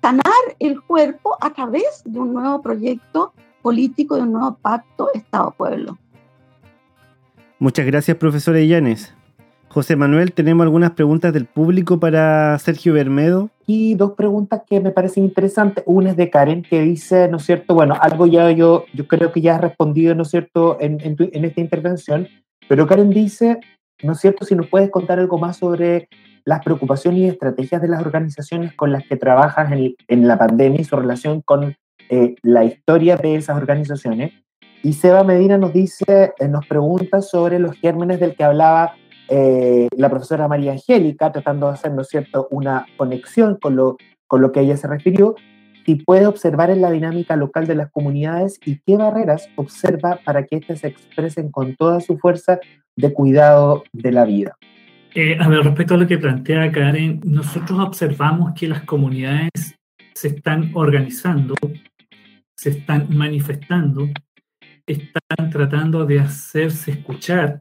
sanar 0.00 0.42
el 0.58 0.80
cuerpo 0.80 1.36
a 1.42 1.50
través 1.50 2.02
de 2.06 2.18
un 2.18 2.32
nuevo 2.32 2.62
proyecto 2.62 3.34
político, 3.60 4.16
de 4.16 4.22
un 4.22 4.32
nuevo 4.32 4.56
pacto 4.62 5.10
Estado-Pueblo. 5.12 5.98
Muchas 7.58 7.84
gracias, 7.84 8.16
profesora 8.16 8.60
Illanes. 8.60 9.14
José 9.72 9.94
Manuel, 9.94 10.32
tenemos 10.32 10.64
algunas 10.64 10.90
preguntas 10.90 11.32
del 11.32 11.46
público 11.46 12.00
para 12.00 12.58
Sergio 12.58 12.92
Bermedo. 12.92 13.50
Y 13.68 13.94
dos 13.94 14.14
preguntas 14.16 14.62
que 14.68 14.80
me 14.80 14.90
parecen 14.90 15.22
interesantes. 15.22 15.84
Una 15.86 16.10
es 16.10 16.16
de 16.16 16.28
Karen, 16.28 16.62
que 16.62 16.80
dice, 16.80 17.28
¿no 17.28 17.36
es 17.36 17.44
cierto? 17.44 17.74
Bueno, 17.74 17.96
algo 18.00 18.26
ya 18.26 18.50
yo, 18.50 18.84
yo 18.92 19.06
creo 19.06 19.30
que 19.30 19.40
ya 19.40 19.54
has 19.54 19.60
respondido, 19.60 20.16
¿no 20.16 20.24
es 20.24 20.30
cierto?, 20.30 20.76
en, 20.80 20.98
en, 21.00 21.44
esta 21.44 21.60
intervención. 21.60 22.26
Pero 22.68 22.88
Karen 22.88 23.10
dice, 23.10 23.60
¿no 24.02 24.14
es 24.14 24.18
cierto?, 24.18 24.44
si 24.44 24.56
nos 24.56 24.66
puedes 24.66 24.90
contar 24.90 25.20
algo 25.20 25.38
más 25.38 25.58
sobre 25.58 26.08
las 26.44 26.64
preocupaciones 26.64 27.20
y 27.20 27.26
estrategias 27.26 27.80
de 27.80 27.86
las 27.86 28.00
organizaciones 28.00 28.74
con 28.74 28.90
las 28.90 29.04
que 29.06 29.14
trabajas 29.14 29.70
en, 29.70 29.94
en 30.08 30.26
la 30.26 30.36
pandemia 30.36 30.80
y 30.80 30.84
su 30.84 30.96
relación 30.96 31.42
con 31.42 31.76
eh, 32.08 32.34
la 32.42 32.64
historia 32.64 33.16
de 33.16 33.36
esas 33.36 33.56
organizaciones. 33.56 34.32
Y 34.82 34.94
Seba 34.94 35.22
Medina 35.22 35.58
nos 35.58 35.72
dice, 35.72 36.32
eh, 36.40 36.48
nos 36.48 36.66
pregunta 36.66 37.22
sobre 37.22 37.60
los 37.60 37.76
gérmenes 37.76 38.18
del 38.18 38.34
que 38.34 38.42
hablaba 38.42 38.96
eh, 39.30 39.88
la 39.96 40.10
profesora 40.10 40.48
María 40.48 40.72
Angélica, 40.72 41.32
tratando 41.32 41.68
de 41.68 41.74
hacer, 41.74 41.92
¿no 41.92 42.02
es 42.02 42.08
cierto?, 42.08 42.48
una 42.50 42.86
conexión 42.96 43.56
con 43.56 43.76
lo, 43.76 43.96
con 44.26 44.42
lo 44.42 44.52
que 44.52 44.60
ella 44.60 44.76
se 44.76 44.88
refirió, 44.88 45.36
si 45.86 45.94
puede 45.94 46.26
observar 46.26 46.70
en 46.70 46.82
la 46.82 46.90
dinámica 46.90 47.36
local 47.36 47.66
de 47.66 47.74
las 47.74 47.90
comunidades 47.90 48.60
y 48.64 48.80
qué 48.80 48.96
barreras 48.96 49.48
observa 49.56 50.20
para 50.24 50.44
que 50.44 50.56
éstas 50.56 50.80
se 50.80 50.88
expresen 50.88 51.50
con 51.50 51.74
toda 51.76 52.00
su 52.00 52.18
fuerza 52.18 52.60
de 52.96 53.12
cuidado 53.12 53.84
de 53.92 54.12
la 54.12 54.24
vida. 54.24 54.56
Eh, 55.14 55.36
a 55.40 55.48
ver, 55.48 55.64
respecto 55.64 55.94
a 55.94 55.96
lo 55.96 56.06
que 56.06 56.18
plantea 56.18 56.70
Karen, 56.70 57.20
nosotros 57.24 57.78
observamos 57.80 58.52
que 58.54 58.68
las 58.68 58.82
comunidades 58.82 59.78
se 60.14 60.28
están 60.28 60.70
organizando, 60.74 61.54
se 62.54 62.70
están 62.70 63.08
manifestando 63.16 64.08
están 64.90 65.50
tratando 65.50 66.04
de 66.04 66.20
hacerse 66.20 66.92
escuchar, 66.92 67.60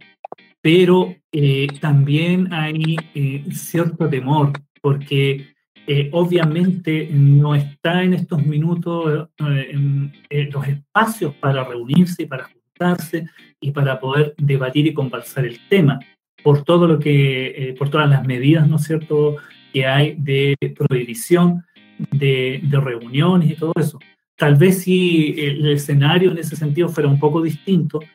pero 0.62 1.16
eh, 1.32 1.68
también 1.80 2.52
hay 2.54 2.98
eh, 3.14 3.46
cierto 3.52 4.10
temor, 4.10 4.52
porque 4.82 5.48
eh, 5.88 6.10
obviamente 6.12 7.10
no 7.12 7.56
está 7.56 8.04
en 8.04 8.14
estos 8.14 8.46
minutos 8.46 9.30
en, 9.38 10.12
los 10.52 10.68
espacios 10.68 11.34
para 11.36 11.64
reunirse 11.64 12.24
y 12.24 12.26
para 12.26 12.46
juntarse 12.46 13.28
y 13.60 13.72
para 13.72 14.00
poder 14.00 14.36
debatir 14.38 14.88
y 14.88 14.94
conversar 14.94 15.46
el 15.46 15.60
tema, 15.68 16.00
por 16.44 16.64
todo 16.64 16.88
lo 16.88 17.00
que, 17.00 17.76
por 17.78 17.90
todas 17.90 18.10
las 18.10 18.26
medidas, 18.26 18.68
¿no 18.68 18.78
es 18.78 18.84
cierto?, 18.84 19.38
que 19.74 19.86
hay 19.86 20.16
de 20.18 20.56
prohibición 20.76 21.64
de, 22.12 22.62
de 22.64 22.80
reuniones 22.80 23.52
y 23.52 23.56
todo 23.56 23.74
eso. 23.76 24.00
Tal 24.36 24.56
vez 24.56 24.84
si 24.84 25.36
el 25.38 25.70
escenario 25.70 26.32
en 26.32 26.38
ese 26.38 26.56
sentido 26.56 26.88
fuera 26.88 27.10
un 27.10 27.20
poco 27.20 27.42
distinto, 27.42 28.00
eh, 28.02 28.08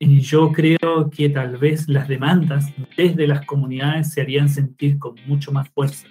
yo 0.00 0.50
creo 0.52 1.10
que 1.14 1.28
tal 1.28 1.58
vez 1.58 1.88
las 1.88 2.08
demandas 2.08 2.72
desde 2.96 3.26
las 3.26 3.44
comunidades 3.44 4.12
se 4.12 4.22
harían 4.22 4.48
sentir 4.48 4.98
con 4.98 5.14
mucho 5.26 5.52
más 5.52 5.68
fuerza. 5.68 6.08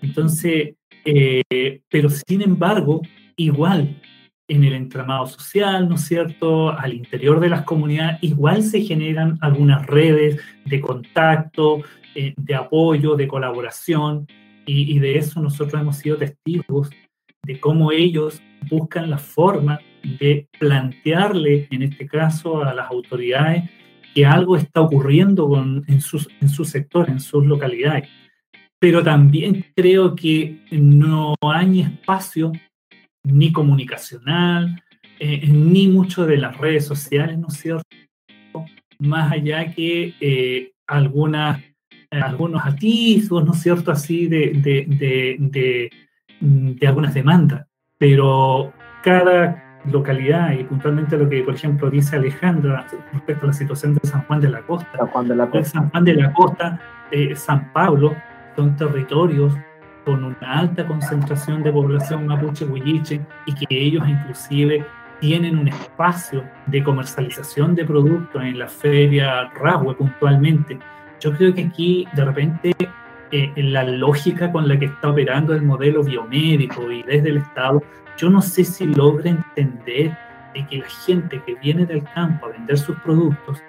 Entonces, 0.00 0.74
eh, 1.04 1.82
pero 1.88 2.08
sin 2.08 2.42
embargo, 2.42 3.02
igual 3.36 4.00
en 4.48 4.64
el 4.64 4.74
entramado 4.74 5.26
social, 5.26 5.88
¿no 5.88 5.94
es 5.96 6.02
cierto? 6.02 6.70
Al 6.70 6.94
interior 6.94 7.38
de 7.40 7.50
las 7.50 7.62
comunidades, 7.62 8.18
igual 8.22 8.62
se 8.62 8.80
generan 8.80 9.38
algunas 9.40 9.86
redes 9.86 10.40
de 10.64 10.80
contacto, 10.80 11.82
eh, 12.14 12.34
de 12.36 12.54
apoyo, 12.54 13.14
de 13.14 13.28
colaboración, 13.28 14.26
y, 14.64 14.94
y, 14.94 15.00
de 15.00 15.18
eso 15.18 15.40
nosotros 15.40 15.80
hemos 15.80 15.96
sido 15.96 16.16
testigos 16.16 16.88
de 17.44 17.58
cómo 17.58 17.92
ellos 17.92 18.40
buscan 18.68 19.10
la 19.10 19.18
forma 19.18 19.80
de 20.02 20.48
plantearle, 20.58 21.68
en 21.70 21.82
este 21.82 22.06
caso, 22.06 22.62
a 22.62 22.74
las 22.74 22.90
autoridades 22.90 23.68
que 24.14 24.26
algo 24.26 24.56
está 24.56 24.80
ocurriendo 24.80 25.56
en, 25.86 26.00
sus, 26.00 26.28
en 26.40 26.48
su 26.48 26.64
sector, 26.64 27.08
en 27.08 27.20
sus 27.20 27.44
localidades. 27.46 28.08
Pero 28.78 29.02
también 29.02 29.64
creo 29.74 30.14
que 30.14 30.60
no 30.70 31.34
hay 31.40 31.80
espacio 31.80 32.52
ni 33.24 33.52
comunicacional, 33.52 34.82
eh, 35.18 35.46
ni 35.48 35.88
mucho 35.88 36.26
de 36.26 36.36
las 36.36 36.56
redes 36.58 36.84
sociales, 36.84 37.38
¿no 37.38 37.48
es 37.48 37.54
cierto?, 37.54 37.86
más 38.98 39.32
allá 39.32 39.72
que 39.72 40.14
eh, 40.20 40.72
algunas, 40.86 41.62
algunos 42.10 42.64
atisbos, 42.64 43.44
¿no 43.44 43.52
es 43.52 43.60
cierto?, 43.60 43.90
así 43.90 44.26
de, 44.26 45.90
de 46.42 46.86
algunas 46.86 47.14
demandas. 47.14 47.66
Pero 47.98 48.72
cada 49.02 49.80
localidad 49.84 50.52
y 50.52 50.64
puntualmente 50.64 51.16
lo 51.16 51.28
que, 51.28 51.42
por 51.42 51.54
ejemplo, 51.54 51.90
dice 51.90 52.16
Alejandra 52.16 52.86
respecto 53.12 53.44
a 53.44 53.48
la 53.48 53.52
situación 53.52 53.94
de 53.94 54.08
San 54.08 54.22
Juan 54.26 54.40
de 54.40 54.50
la 54.50 54.60
Costa. 54.62 54.88
San 54.96 55.06
Juan 55.08 55.28
de 55.28 55.36
la 55.36 55.50
Costa, 55.50 55.70
San, 55.70 55.90
Juan 55.90 56.04
de 56.04 56.14
la 56.14 56.32
Costa 56.32 56.80
eh, 57.10 57.36
San 57.36 57.72
Pablo 57.72 58.14
son 58.56 58.76
territorios 58.76 59.54
con 60.04 60.24
una 60.24 60.58
alta 60.58 60.86
concentración 60.86 61.62
de 61.62 61.72
población 61.72 62.26
mapuche 62.26 62.64
huilliche 62.64 63.20
y 63.46 63.54
que 63.54 63.66
ellos 63.70 64.06
inclusive 64.08 64.84
tienen 65.20 65.56
un 65.56 65.68
espacio 65.68 66.42
de 66.66 66.82
comercialización 66.82 67.76
de 67.76 67.84
productos 67.84 68.42
en 68.42 68.58
la 68.58 68.66
feria 68.66 69.48
Rahue 69.54 69.94
puntualmente. 69.94 70.78
Yo 71.20 71.32
creo 71.36 71.54
que 71.54 71.64
aquí 71.66 72.08
de 72.14 72.24
repente 72.24 72.74
eh, 73.32 73.50
la 73.56 73.82
lógica 73.84 74.52
con 74.52 74.68
la 74.68 74.78
que 74.78 74.84
está 74.84 75.10
operando 75.10 75.54
el 75.54 75.62
modelo 75.62 76.04
biomédico 76.04 76.90
y 76.92 77.02
desde 77.02 77.30
el 77.30 77.38
Estado, 77.38 77.82
yo 78.18 78.28
no 78.28 78.42
sé 78.42 78.62
si 78.62 78.86
logra 78.86 79.30
entender 79.30 80.16
de 80.54 80.66
que 80.66 80.78
la 80.78 80.88
gente 81.06 81.42
que 81.46 81.54
viene 81.54 81.86
del 81.86 82.04
campo 82.14 82.46
a 82.46 82.50
vender 82.50 82.76
sus 82.76 82.94
productos, 82.98 83.62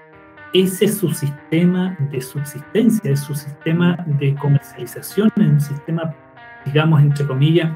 ese 0.53 0.85
es 0.85 0.97
su 0.97 1.09
sistema 1.13 1.97
de 2.11 2.19
subsistencia, 2.21 3.11
es 3.11 3.21
su 3.21 3.33
sistema 3.33 3.97
de 4.05 4.35
comercialización, 4.35 5.31
es 5.37 5.47
un 5.47 5.61
sistema, 5.61 6.13
digamos, 6.65 7.01
entre 7.01 7.25
comillas, 7.25 7.71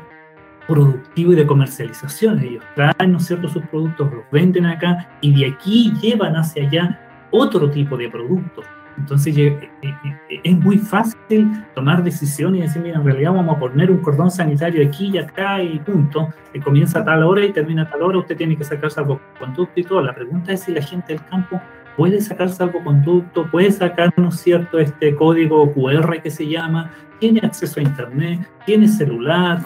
productivo 0.68 1.32
y 1.32 1.36
de 1.38 1.48
comercialización. 1.48 2.40
Ellos 2.40 2.64
traen, 2.76 3.14
¿no 3.14 3.18
es 3.18 3.26
cierto?, 3.26 3.48
sus 3.48 3.64
productos, 3.68 4.14
los 4.14 4.24
venden 4.30 4.66
acá 4.66 5.10
y 5.22 5.34
de 5.34 5.54
aquí 5.54 5.94
llevan 6.02 6.36
hacia 6.36 6.68
allá 6.68 7.00
otro 7.32 7.70
tipo 7.70 7.96
de 7.96 8.10
productos. 8.10 8.66
Entonces 8.98 9.38
eh, 9.38 9.70
eh, 9.82 9.94
eh, 10.30 10.42
es 10.44 10.58
muy 10.58 10.78
fácil 10.78 11.52
tomar 11.76 12.04
decisiones 12.04 12.60
y 12.60 12.62
decir, 12.64 12.82
mira, 12.82 12.98
en 12.98 13.06
realidad 13.06 13.34
vamos 13.34 13.56
a 13.56 13.60
poner 13.60 13.92
un 13.92 14.00
cordón 14.00 14.32
sanitario 14.32 14.86
aquí 14.86 15.12
y 15.14 15.18
acá 15.18 15.62
y 15.62 15.80
punto, 15.80 16.30
comienza 16.64 17.00
a 17.00 17.06
tal 17.06 17.24
hora 17.24 17.46
y 17.46 17.54
termina 17.54 17.84
a 17.84 17.90
tal 17.90 18.02
hora, 18.02 18.18
usted 18.18 18.36
tiene 18.36 18.58
que 18.58 18.64
sacar 18.64 18.90
salvoconducto 18.90 19.80
y 19.80 19.84
todo. 19.84 20.02
La 20.02 20.16
pregunta 20.16 20.52
es 20.52 20.62
si 20.62 20.72
la 20.72 20.82
gente 20.82 21.14
del 21.14 21.24
campo 21.26 21.62
puede 21.96 22.20
sacar 22.22 22.50
salvoconducto, 22.50 23.46
puede 23.50 23.72
sacar, 23.72 24.12
¿no 24.18 24.30
es 24.30 24.40
cierto?, 24.40 24.80
este 24.80 25.16
código 25.16 25.72
QR 25.74 26.22
que 26.22 26.32
se 26.32 26.48
llama, 26.48 26.92
tiene 27.20 27.42
acceso 27.44 27.80
a 27.80 27.84
Internet, 27.84 28.48
tiene 28.66 28.88
celular, 28.88 29.66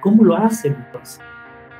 ¿cómo 0.00 0.24
lo 0.24 0.36
hacen 0.36 0.76
entonces? 0.86 1.20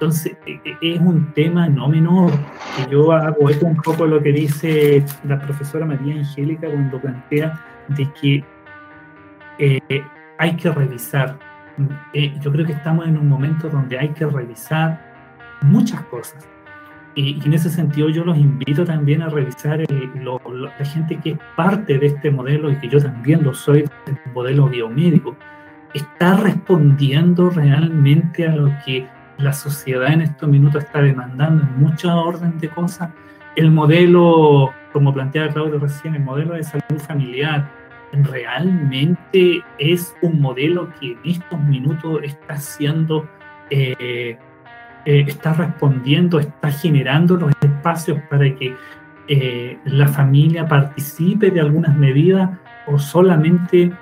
Entonces, 0.02 0.36
e, 0.46 0.60
e, 0.64 0.94
es 0.94 1.00
un 1.00 1.32
tema 1.32 1.68
no 1.68 1.88
menor, 1.88 2.32
que 2.76 2.90
yo 2.90 3.12
hago 3.12 3.48
esto 3.48 3.66
un 3.66 3.76
poco 3.76 4.04
lo 4.04 4.20
que 4.20 4.32
dice 4.32 5.04
la 5.22 5.38
profesora 5.38 5.86
María 5.86 6.16
Angélica 6.16 6.66
cuando 6.66 7.00
plantea 7.00 7.64
de 7.86 8.08
que 8.20 8.44
eh, 9.60 10.02
hay 10.38 10.56
que 10.56 10.72
revisar. 10.72 11.38
Eh, 12.14 12.34
yo 12.40 12.50
creo 12.50 12.66
que 12.66 12.72
estamos 12.72 13.06
en 13.06 13.16
un 13.16 13.28
momento 13.28 13.68
donde 13.68 13.96
hay 13.96 14.08
que 14.08 14.26
revisar 14.26 15.00
muchas 15.60 16.00
cosas. 16.06 16.48
Y, 17.14 17.40
en 17.46 17.54
ese 17.54 17.70
sentido 17.70 18.08
yo 18.08 18.24
los 18.24 18.36
invito 18.36 18.84
también 18.84 19.22
a 19.22 19.28
revisar 19.28 19.78
la 19.88 20.84
gente 20.84 21.16
que 21.20 21.30
es 21.30 21.38
parte 21.54 21.96
de 21.96 22.06
este 22.06 22.28
modelo 22.28 22.72
y 22.72 22.76
que 22.80 22.88
yo 22.88 23.00
también 23.00 23.44
lo 23.44 23.54
soy, 23.54 23.82
del 24.06 24.18
modelo 24.34 24.66
biomédico. 24.66 25.36
¿Está 25.94 26.38
respondiendo 26.38 27.50
realmente 27.50 28.48
a 28.48 28.56
lo 28.56 28.72
que 28.84 29.06
la 29.42 29.52
sociedad 29.52 30.12
en 30.12 30.22
estos 30.22 30.48
minutos 30.48 30.84
está 30.84 31.02
demandando 31.02 31.64
en 31.64 31.80
mucha 31.80 32.14
orden 32.14 32.58
de 32.58 32.68
cosas. 32.68 33.10
El 33.56 33.70
modelo, 33.70 34.72
como 34.92 35.12
planteaba 35.12 35.52
Claudio 35.52 35.78
recién, 35.78 36.14
el 36.14 36.22
modelo 36.22 36.54
de 36.54 36.62
salud 36.62 36.98
familiar, 37.06 37.68
realmente 38.12 39.62
es 39.78 40.14
un 40.22 40.40
modelo 40.40 40.92
que 41.00 41.12
en 41.12 41.18
estos 41.24 41.60
minutos 41.60 42.20
está 42.22 42.54
haciendo, 42.54 43.28
eh, 43.70 44.36
eh, 45.04 45.24
está 45.26 45.54
respondiendo, 45.54 46.38
está 46.38 46.70
generando 46.70 47.36
los 47.36 47.52
espacios 47.60 48.20
para 48.30 48.54
que 48.54 48.74
eh, 49.28 49.78
la 49.84 50.08
familia 50.08 50.66
participe 50.66 51.50
de 51.50 51.60
algunas 51.60 51.96
medidas 51.96 52.50
o 52.86 52.98
solamente 52.98 53.92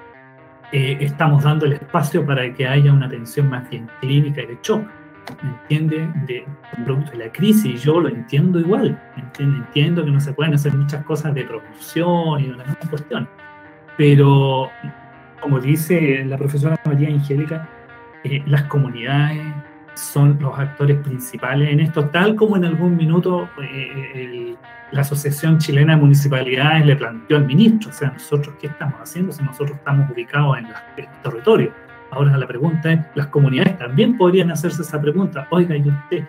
estamos 0.72 1.42
dando 1.42 1.66
el 1.66 1.72
espacio 1.72 2.24
para 2.24 2.54
que 2.54 2.64
haya 2.64 2.92
una 2.92 3.06
atención 3.06 3.50
más 3.50 3.68
bien 3.68 3.90
clínica 4.00 4.42
y 4.42 4.46
de 4.46 4.60
choque. 4.60 4.99
¿Me 5.42 5.50
entiende? 5.50 6.08
De, 6.26 6.46
producto 6.84 7.12
de 7.12 7.26
la 7.26 7.32
crisis, 7.32 7.82
yo 7.82 8.00
lo 8.00 8.08
entiendo 8.08 8.58
igual, 8.58 8.98
¿entiende? 9.16 9.58
entiendo 9.58 10.04
que 10.04 10.10
no 10.10 10.20
se 10.20 10.32
pueden 10.32 10.54
hacer 10.54 10.72
muchas 10.74 11.04
cosas 11.04 11.34
de 11.34 11.44
promoción 11.44 12.40
y 12.40 12.48
una 12.48 12.64
cuestión, 12.88 13.28
pero 13.96 14.70
como 15.40 15.60
dice 15.60 16.24
la 16.24 16.38
profesora 16.38 16.78
María 16.84 17.08
Angélica, 17.08 17.68
eh, 18.24 18.42
las 18.46 18.64
comunidades 18.64 19.42
son 19.94 20.38
los 20.40 20.58
actores 20.58 20.98
principales 20.98 21.70
en 21.70 21.80
esto, 21.80 22.06
tal 22.06 22.34
como 22.34 22.56
en 22.56 22.64
algún 22.64 22.96
minuto 22.96 23.48
eh, 23.62 24.54
la 24.92 25.00
Asociación 25.02 25.58
Chilena 25.58 25.94
de 25.94 26.00
Municipalidades 26.00 26.86
le 26.86 26.96
planteó 26.96 27.36
al 27.36 27.46
ministro, 27.46 27.90
o 27.90 27.92
sea, 27.92 28.10
nosotros 28.10 28.54
qué 28.60 28.68
estamos 28.68 29.00
haciendo 29.00 29.32
si 29.32 29.42
nosotros 29.42 29.76
estamos 29.76 30.10
ubicados 30.10 30.58
en 30.58 30.64
los 30.64 30.78
territorios 31.20 31.72
Ahora 32.10 32.36
la 32.36 32.46
pregunta 32.46 32.92
es, 32.92 33.00
las 33.14 33.28
comunidades 33.28 33.78
también 33.78 34.16
podrían 34.16 34.50
hacerse 34.50 34.82
esa 34.82 35.00
pregunta. 35.00 35.46
Oiga, 35.50 35.76
¿y 35.76 35.88
usted 35.88 36.24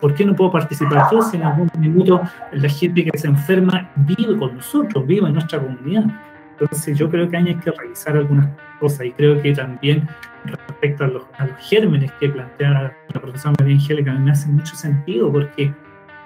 ¿por 0.00 0.14
qué 0.14 0.24
no 0.24 0.34
puedo 0.34 0.50
participar 0.50 1.08
yo 1.12 1.20
si 1.22 1.36
en 1.36 1.44
algún 1.44 1.70
minuto 1.78 2.20
la 2.52 2.68
gente 2.68 3.04
que 3.04 3.18
se 3.18 3.26
enferma 3.26 3.90
vive 3.96 4.36
con 4.38 4.56
nosotros, 4.56 5.06
vive 5.06 5.26
en 5.26 5.34
nuestra 5.34 5.60
comunidad? 5.60 6.04
Entonces 6.58 6.98
yo 6.98 7.10
creo 7.10 7.28
que 7.28 7.36
hay 7.36 7.54
que 7.56 7.70
revisar 7.70 8.16
algunas 8.16 8.48
cosas 8.78 9.06
y 9.06 9.12
creo 9.12 9.40
que 9.40 9.52
también 9.52 10.08
respecto 10.44 11.04
a 11.04 11.08
los, 11.08 11.24
a 11.38 11.46
los 11.46 11.56
gérmenes 11.58 12.10
que 12.12 12.28
plantea 12.28 12.94
la 13.12 13.20
profesora 13.20 13.54
María 13.58 13.74
Angélica, 13.74 14.12
me 14.12 14.30
hace 14.30 14.48
mucho 14.48 14.74
sentido 14.74 15.30
porque 15.30 15.72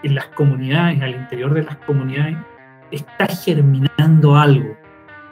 en 0.02 0.14
las 0.14 0.26
comunidades, 0.28 1.00
al 1.02 1.14
interior 1.14 1.54
de 1.54 1.62
las 1.62 1.76
comunidades, 1.78 2.36
está 2.90 3.26
germinando 3.26 4.36
algo. 4.36 4.76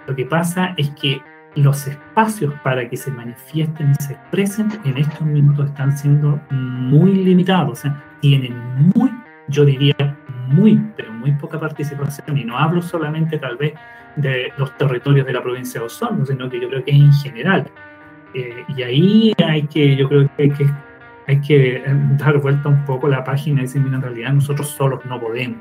Lo 0.07 0.16
que 0.16 0.25
pasa 0.25 0.75
es 0.77 0.91
que 0.91 1.20
los 1.55 1.87
espacios 1.87 2.55
para 2.63 2.89
que 2.89 2.97
se 2.97 3.11
manifiesten 3.11 3.91
y 3.91 4.03
se 4.03 4.15
expresen 4.15 4.71
en 4.85 4.97
estos 4.97 5.23
minutos 5.23 5.67
están 5.67 5.97
siendo 5.97 6.41
muy 6.51 7.13
limitados. 7.13 7.81
Sea, 7.81 8.03
tienen 8.21 8.57
muy, 8.95 9.11
yo 9.49 9.65
diría, 9.65 9.95
muy, 10.49 10.81
pero 10.97 11.13
muy 11.13 11.33
poca 11.33 11.59
participación. 11.59 12.39
Y 12.39 12.45
no 12.45 12.59
hablo 12.59 12.81
solamente 12.83 13.39
tal 13.39 13.57
vez 13.57 13.75
de 14.17 14.53
los 14.57 14.77
territorios 14.77 15.27
de 15.27 15.33
la 15.33 15.43
provincia 15.43 15.81
de 15.81 15.87
Osorno, 15.87 16.25
sino 16.25 16.49
que 16.49 16.61
yo 16.61 16.69
creo 16.69 16.85
que 16.85 16.91
es 16.91 16.99
en 16.99 17.13
general. 17.13 17.71
Eh, 18.35 18.65
y 18.77 18.83
ahí 18.83 19.33
hay 19.45 19.63
que, 19.67 19.97
yo 19.97 20.09
creo 20.09 20.31
que 20.37 20.43
hay 20.43 20.51
que, 20.51 20.71
hay 21.27 21.41
que 21.41 21.77
eh, 21.77 21.85
dar 22.19 22.39
vuelta 22.39 22.69
un 22.69 22.85
poco 22.85 23.09
la 23.09 23.25
página 23.25 23.61
y 23.61 23.63
decir, 23.65 23.83
mira, 23.83 23.97
en 23.97 24.03
realidad 24.03 24.33
nosotros 24.33 24.69
solos 24.69 25.05
no 25.05 25.21
podemos 25.21 25.59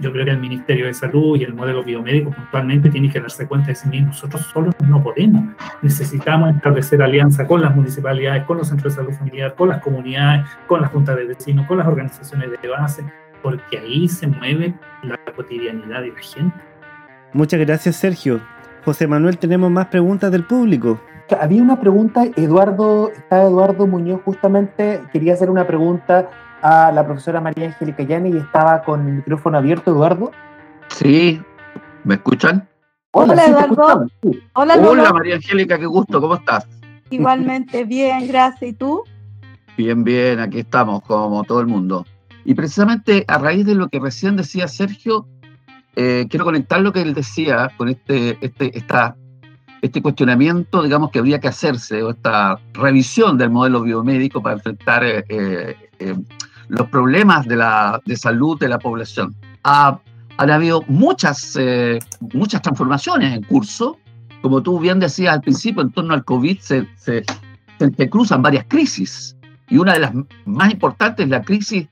yo 0.00 0.12
creo 0.12 0.24
que 0.24 0.30
el 0.32 0.38
Ministerio 0.38 0.86
de 0.86 0.94
Salud 0.94 1.36
y 1.36 1.44
el 1.44 1.54
modelo 1.54 1.82
biomédico 1.84 2.30
puntualmente 2.30 2.90
tienen 2.90 3.10
que 3.10 3.20
darse 3.20 3.46
cuenta 3.46 3.68
de 3.68 3.72
decir, 3.74 4.02
nosotros 4.02 4.42
solos 4.52 4.74
no 4.86 5.02
podemos. 5.02 5.44
Necesitamos 5.82 6.54
establecer 6.54 7.02
alianza 7.02 7.46
con 7.46 7.62
las 7.62 7.74
municipalidades, 7.74 8.44
con 8.44 8.58
los 8.58 8.68
centros 8.68 8.94
de 8.94 9.02
salud 9.02 9.16
familiar, 9.16 9.54
con 9.54 9.68
las 9.68 9.82
comunidades, 9.82 10.46
con 10.66 10.80
las 10.80 10.90
juntas 10.90 11.16
de 11.16 11.24
vecinos, 11.24 11.66
con 11.66 11.78
las 11.78 11.86
organizaciones 11.86 12.50
de 12.60 12.68
base, 12.68 13.04
porque 13.42 13.78
ahí 13.78 14.08
se 14.08 14.26
mueve 14.26 14.74
la 15.02 15.18
cotidianidad 15.36 16.02
de 16.02 16.08
la 16.08 16.20
gente. 16.20 16.56
Muchas 17.32 17.60
gracias, 17.60 17.96
Sergio. 17.96 18.40
José 18.84 19.06
Manuel, 19.06 19.38
tenemos 19.38 19.70
más 19.70 19.86
preguntas 19.86 20.30
del 20.30 20.44
público. 20.44 21.00
Había 21.40 21.62
una 21.62 21.80
pregunta, 21.80 22.24
Eduardo, 22.36 23.10
está 23.10 23.42
Eduardo 23.42 23.86
Muñoz 23.86 24.20
justamente, 24.24 25.00
quería 25.10 25.32
hacer 25.32 25.48
una 25.48 25.66
pregunta 25.66 26.28
a 26.64 26.90
la 26.92 27.04
profesora 27.04 27.42
María 27.42 27.66
Angélica 27.66 28.02
Llane 28.04 28.30
y 28.30 28.36
estaba 28.38 28.82
con 28.84 29.06
el 29.06 29.14
micrófono 29.16 29.58
abierto, 29.58 29.90
Eduardo. 29.90 30.30
Sí, 30.88 31.38
¿me 32.04 32.14
escuchan? 32.14 32.66
Hola, 33.10 33.44
Eduardo. 33.44 34.06
Hola, 34.54 34.76
Hola 34.76 35.12
María 35.12 35.36
Angélica, 35.36 35.78
qué 35.78 35.84
gusto, 35.84 36.22
¿cómo 36.22 36.36
estás? 36.36 36.66
Igualmente, 37.10 37.84
bien, 37.84 38.26
gracias. 38.26 38.70
¿Y 38.70 38.72
tú? 38.72 39.04
Bien, 39.76 40.02
bien, 40.04 40.40
aquí 40.40 40.60
estamos, 40.60 41.02
como 41.02 41.44
todo 41.44 41.60
el 41.60 41.66
mundo. 41.66 42.06
Y 42.46 42.54
precisamente 42.54 43.26
a 43.28 43.36
raíz 43.36 43.66
de 43.66 43.74
lo 43.74 43.88
que 43.88 44.00
recién 44.00 44.36
decía 44.36 44.66
Sergio, 44.66 45.28
eh, 45.96 46.26
quiero 46.30 46.46
conectar 46.46 46.80
lo 46.80 46.94
que 46.94 47.02
él 47.02 47.12
decía 47.12 47.72
con 47.76 47.90
este, 47.90 48.38
este, 48.40 48.76
esta, 48.76 49.16
este 49.82 50.00
cuestionamiento, 50.00 50.82
digamos, 50.82 51.10
que 51.10 51.18
habría 51.18 51.40
que 51.40 51.48
hacerse, 51.48 52.02
o 52.02 52.10
esta 52.10 52.58
revisión 52.72 53.36
del 53.36 53.50
modelo 53.50 53.82
biomédico 53.82 54.42
para 54.42 54.54
enfrentar 54.54 55.04
eh, 55.04 55.24
eh, 55.28 56.14
los 56.68 56.88
problemas 56.88 57.46
de, 57.46 57.56
la, 57.56 58.00
de 58.04 58.16
salud 58.16 58.58
de 58.58 58.68
la 58.68 58.78
población. 58.78 59.34
Ha, 59.64 59.98
han 60.36 60.50
habido 60.50 60.82
muchas, 60.88 61.56
eh, 61.56 61.98
muchas 62.32 62.62
transformaciones 62.62 63.34
en 63.34 63.42
curso. 63.42 63.98
Como 64.42 64.62
tú 64.62 64.78
bien 64.78 65.00
decías 65.00 65.34
al 65.34 65.40
principio, 65.40 65.82
en 65.82 65.90
torno 65.90 66.14
al 66.14 66.24
COVID 66.24 66.58
se, 66.58 66.86
se, 66.96 67.24
se 67.78 68.10
cruzan 68.10 68.42
varias 68.42 68.66
crisis. 68.68 69.36
Y 69.68 69.78
una 69.78 69.94
de 69.94 70.00
las 70.00 70.12
más 70.44 70.72
importantes 70.72 71.24
es 71.24 71.30
la 71.30 71.42
crisis, 71.42 71.88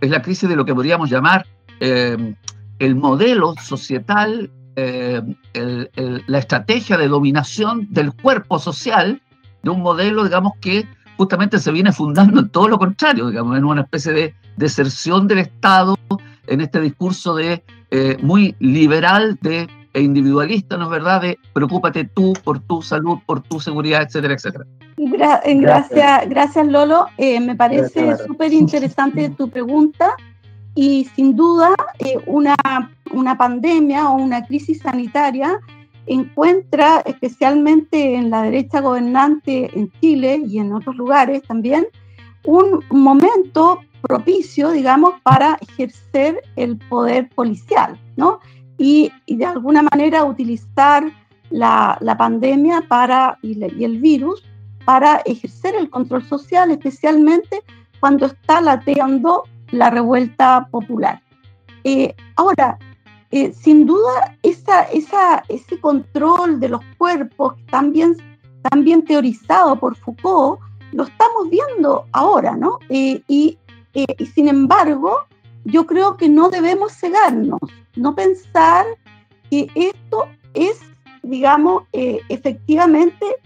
es 0.00 0.10
la 0.10 0.22
crisis 0.22 0.48
de 0.48 0.56
lo 0.56 0.64
que 0.64 0.74
podríamos 0.74 1.10
llamar 1.10 1.46
eh, 1.80 2.34
el 2.78 2.94
modelo 2.94 3.54
societal, 3.60 4.50
eh, 4.76 5.20
la 5.54 6.38
estrategia 6.38 6.96
de 6.96 7.08
dominación 7.08 7.88
del 7.90 8.12
cuerpo 8.12 8.58
social 8.58 9.20
de 9.62 9.70
un 9.70 9.82
modelo, 9.82 10.24
digamos, 10.24 10.52
que 10.60 10.86
justamente 11.16 11.58
se 11.58 11.70
viene 11.72 11.92
fundando 11.92 12.40
en 12.40 12.48
todo 12.48 12.68
lo 12.68 12.78
contrario, 12.78 13.28
digamos, 13.28 13.56
en 13.56 13.64
una 13.64 13.82
especie 13.82 14.12
de 14.12 14.34
deserción 14.56 15.28
del 15.28 15.38
Estado, 15.38 15.96
en 16.46 16.60
este 16.60 16.80
discurso 16.80 17.34
de 17.34 17.62
eh, 17.90 18.16
muy 18.22 18.56
liberal 18.58 19.38
de, 19.42 19.68
e 19.94 20.00
individualista, 20.00 20.76
¿no 20.76 20.84
es 20.84 20.90
verdad?, 20.90 21.20
de 21.20 21.38
preocúpate 21.52 22.04
tú 22.04 22.32
por 22.44 22.60
tu 22.60 22.82
salud, 22.82 23.18
por 23.26 23.42
tu 23.42 23.60
seguridad, 23.60 24.02
etcétera, 24.02 24.34
etcétera. 24.34 24.64
gracias, 24.96 26.28
gracias 26.28 26.66
Lolo. 26.66 27.06
Eh, 27.18 27.40
me 27.40 27.54
parece 27.54 28.16
súper 28.26 28.52
interesante 28.52 29.28
tu 29.30 29.50
pregunta 29.50 30.14
y 30.74 31.04
sin 31.14 31.36
duda 31.36 31.74
eh, 31.98 32.18
una, 32.26 32.54
una 33.12 33.36
pandemia 33.36 34.08
o 34.08 34.16
una 34.16 34.44
crisis 34.46 34.80
sanitaria 34.80 35.60
encuentra 36.06 37.00
especialmente 37.04 38.14
en 38.14 38.30
la 38.30 38.42
derecha 38.42 38.80
gobernante 38.80 39.70
en 39.78 39.90
Chile 40.00 40.42
y 40.46 40.58
en 40.58 40.72
otros 40.72 40.96
lugares 40.96 41.42
también 41.42 41.86
un 42.44 42.84
momento 42.90 43.80
propicio, 44.02 44.70
digamos, 44.70 45.14
para 45.22 45.58
ejercer 45.60 46.42
el 46.56 46.76
poder 46.76 47.28
policial, 47.30 47.98
¿no? 48.16 48.40
Y, 48.78 49.12
de 49.28 49.46
alguna 49.46 49.82
manera 49.82 50.24
utilizar 50.24 51.04
la, 51.50 51.98
pandemia 52.18 52.82
para, 52.88 53.38
y, 53.42 53.62
el 53.62 53.98
virus 54.00 54.42
para 54.84 55.22
ejercer 55.24 55.76
el 55.76 55.88
control 55.88 56.24
social, 56.24 56.70
especialmente 56.72 57.62
cuando 58.00 58.26
está 58.26 58.60
lateando 58.60 59.44
la 59.70 59.90
revuelta 59.90 60.66
popular. 60.70 61.22
Eh, 61.84 62.14
ahora, 62.36 62.78
eh, 63.32 63.52
sin 63.52 63.86
duda, 63.86 64.36
esa, 64.42 64.82
esa, 64.84 65.42
ese 65.48 65.80
control 65.80 66.60
de 66.60 66.68
los 66.68 66.82
cuerpos 66.98 67.54
tan 67.70 67.90
bien 67.90 69.04
teorizado 69.06 69.76
por 69.76 69.96
Foucault, 69.96 70.60
lo 70.92 71.04
estamos 71.04 71.48
viendo 71.50 72.04
ahora, 72.12 72.54
¿no? 72.56 72.78
Eh, 72.90 73.22
y, 73.28 73.58
y 73.94 74.26
sin 74.26 74.48
embargo, 74.48 75.26
yo 75.64 75.86
creo 75.86 76.16
que 76.16 76.28
no 76.28 76.50
debemos 76.50 76.92
cegarnos, 76.92 77.60
no 77.96 78.14
pensar 78.14 78.84
que 79.50 79.66
esto 79.74 80.28
es, 80.52 80.80
digamos, 81.22 81.84
efectivamente 81.92 83.36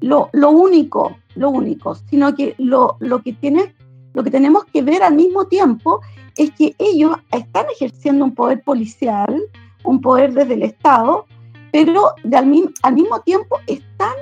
lo, 0.00 0.28
lo, 0.32 0.50
único, 0.50 1.16
lo 1.34 1.50
único, 1.50 1.94
sino 1.94 2.34
que 2.34 2.54
lo, 2.58 2.96
lo 3.00 3.22
que 3.22 3.32
tiene 3.32 3.74
lo 4.14 4.24
que 4.24 4.30
tenemos 4.30 4.64
que 4.64 4.82
ver 4.82 5.02
al 5.04 5.14
mismo 5.14 5.46
tiempo 5.46 6.00
es 6.38 6.52
que 6.52 6.74
ellos 6.78 7.16
están 7.32 7.66
ejerciendo 7.70 8.24
un 8.24 8.34
poder 8.34 8.62
policial, 8.62 9.42
un 9.84 10.00
poder 10.00 10.32
desde 10.32 10.54
el 10.54 10.62
Estado, 10.62 11.26
pero 11.72 12.14
al, 12.32 12.46
mismo 12.46 13.20
tiempo 13.24 13.58
están 13.66 14.14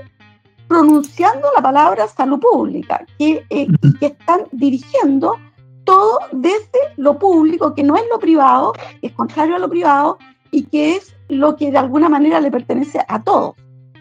pronunciando 0.67 1.49
la 1.55 1.63
palabra 1.63 2.09
salud 2.09 2.41
pública, 2.41 3.07
que, 3.19 3.45
eh, 3.51 3.69
que 4.01 4.07
están 4.07 4.47
dirigiendo 4.51 5.37
todo 5.85 6.19
desde 6.33 6.81
lo 6.97 7.19
público, 7.19 7.75
que 7.75 7.85
no 7.85 7.97
es 7.97 8.03
lo 8.11 8.19
privado, 8.19 8.73
que 9.01 9.07
es 9.07 9.13
contrario 9.13 9.57
a 9.57 9.59
lo 9.61 9.69
privado 9.69 10.19
y 10.51 10.65
que 10.65 10.97
es 10.97 11.15
lo 11.29 11.55
que 11.57 11.71
de 11.71 11.79
alguna 11.79 12.09
manera 12.09 12.41
le 12.41 12.51
pertenece 12.51 12.99
a 13.07 13.23
todos. 13.23 13.55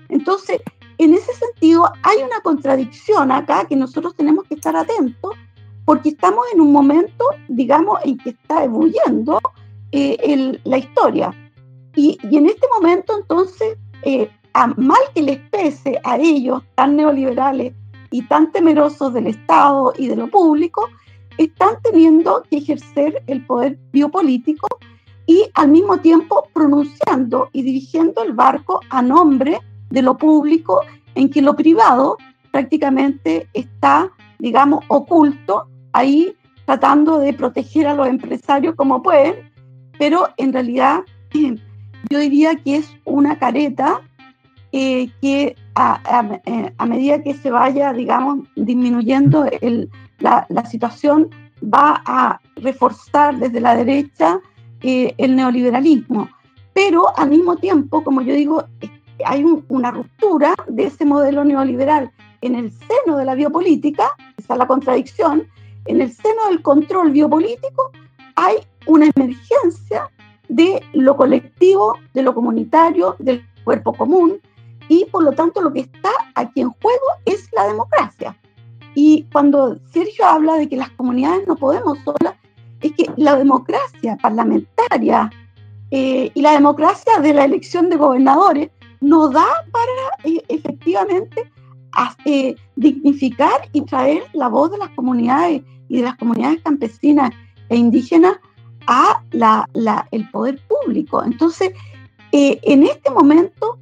Entonces, 0.10 0.62
en 0.98 1.14
ese 1.14 1.34
sentido, 1.34 1.92
hay 2.02 2.18
una 2.24 2.40
contradicción 2.42 3.32
acá 3.32 3.66
que 3.66 3.76
nosotros 3.76 4.16
tenemos 4.16 4.46
que 4.46 4.56
estar 4.56 4.76
atentos 4.76 5.34
porque 5.86 6.10
estamos 6.10 6.46
en 6.54 6.62
un 6.62 6.72
momento, 6.72 7.26
digamos, 7.48 8.00
en 8.04 8.18
que 8.18 8.32
está 8.32 8.64
ebulliendo 8.64 9.40
eh, 9.92 10.60
la 10.64 10.78
historia. 10.78 11.34
Y, 11.96 12.18
en 12.24 12.48
este 12.48 12.68
momento, 12.74 13.18
entonces, 13.18 13.78
eh, 14.04 14.30
a 14.54 14.68
mal 14.68 15.00
que 15.14 15.22
les 15.22 15.40
pese 15.50 16.00
a 16.04 16.18
ellos, 16.18 16.64
tan 16.76 16.96
neoliberales 16.96 17.74
y 18.12 18.22
tan 18.24 18.52
temerosos 18.52 19.14
del 19.14 19.28
Estado 19.28 19.94
y 19.98 20.08
de 20.08 20.16
lo 20.16 20.28
público, 20.28 20.90
están 21.38 21.76
teniendo 21.84 22.44
que 22.50 22.58
ejercer 22.58 23.24
el 23.28 23.46
poder 23.46 23.78
biopolítico 23.92 24.68
y 25.28 25.44
al 25.54 25.70
mismo 25.70 25.98
tiempo 25.98 26.48
pronunciando 26.54 27.50
y 27.52 27.64
dirigiendo 27.64 28.24
el 28.24 28.34
barco 28.34 28.80
a 28.90 29.02
nombre 29.02 29.60
de 29.90 30.02
lo 30.02 30.18
público, 30.18 30.82
en 31.16 31.30
que 31.30 31.42
lo 31.42 31.56
privado 31.56 32.18
prácticamente 32.52 33.48
está, 33.54 34.12
digamos, 34.40 34.84
oculto 34.88 35.68
ahí 35.96 36.36
tratando 36.66 37.20
de 37.20 37.34
proteger 37.34 37.88
a 37.88 37.96
los 37.96 38.08
empresarios 38.08 38.76
como 38.76 39.02
pueden, 39.02 39.36
pero 39.98 40.28
en 40.38 40.52
realidad 40.52 41.02
yo 42.10 42.20
diría 42.20 42.56
que 42.56 42.78
es 42.78 42.96
una 43.06 43.40
careta 43.40 44.02
eh, 44.72 45.10
que 45.22 45.44
eh, 45.48 45.56
a, 46.78 46.86
medida 46.86 47.24
que 47.24 47.34
se 47.34 47.50
vaya, 47.50 47.94
digamos, 47.94 48.40
disminuyendo 48.56 49.46
la, 50.20 50.66
situación, 50.66 51.30
va 51.64 52.04
a 52.06 52.42
reforzar 52.58 53.38
desde 53.38 53.62
la 53.62 53.76
derecha 53.76 54.40
eh, 54.82 55.14
el 55.18 55.36
neoliberalismo. 55.36 56.30
Pero 56.74 57.18
al 57.18 57.30
mismo 57.30 57.56
tiempo, 57.56 58.04
como 58.04 58.22
yo 58.22 58.34
digo, 58.34 58.66
hay 59.26 59.46
una 59.70 59.92
ruptura 59.92 60.56
de 60.68 60.86
ese 60.88 61.06
modelo 61.06 61.46
neoliberal 61.46 62.12
en 62.42 62.56
el 62.56 62.72
seno 62.72 63.18
de 63.18 63.24
la 63.24 63.36
biopolítica, 63.36 64.10
esa 64.38 64.54
es 64.54 64.60
la 64.60 64.68
contradicción, 64.68 65.48
en 65.86 66.02
el 66.02 66.12
seno 66.12 66.48
del 66.50 66.62
control 66.62 67.12
biopolítico 67.12 67.92
hay 68.36 68.56
una 68.88 69.10
emergencia 69.16 70.10
de 70.50 70.84
lo 70.94 71.16
colectivo, 71.16 71.98
de 72.14 72.22
lo 72.22 72.34
comunitario, 72.34 73.16
del 73.20 73.46
cuerpo 73.64 73.94
común, 73.94 74.40
y 74.88 75.06
por 75.06 75.24
lo 75.24 75.32
tanto 75.32 75.62
lo 75.62 75.74
que 75.74 75.82
está 75.82 76.12
aquí 76.36 76.62
en 76.62 76.70
juego 76.70 77.06
es 77.26 77.50
la 77.54 77.68
democracia. 77.68 78.38
Y 78.94 79.26
cuando 79.32 79.78
Sergio 79.92 80.26
habla 80.26 80.56
de 80.56 80.70
que 80.70 80.78
las 80.78 80.90
comunidades 80.92 81.48
no 81.48 81.56
podemos 81.56 81.98
solas, 82.00 82.36
es 82.82 82.92
que 82.94 83.10
la 83.18 83.36
democracia 83.36 84.18
parlamentaria 84.22 85.30
eh, 85.92 86.32
y 86.34 86.42
la 86.42 86.52
democracia 86.52 87.20
de 87.22 87.34
la 87.34 87.46
elección 87.46 87.90
de 87.90 87.98
gobernadores 87.98 88.70
no 89.02 89.30
da 89.30 89.46
para 89.72 90.24
eh, 90.24 90.44
efectivamente 90.48 91.52
eh, 92.26 92.56
dignificar 92.76 93.70
y 93.72 93.82
traer 93.82 94.24
la 94.34 94.50
voz 94.50 94.72
de 94.72 94.78
las 94.78 94.90
comunidades 94.90 95.64
y 95.88 95.98
de 95.98 96.04
las 96.04 96.16
comunidades 96.16 96.62
campesinas 96.62 97.32
e 97.70 97.76
indígenas 97.76 98.38
a 98.88 99.22
el 100.12 100.30
poder 100.30 100.60
público. 100.68 101.24
Entonces, 101.24 101.72
eh, 102.32 102.60
en 102.64 102.84
este 102.84 103.10
momento 103.10 103.80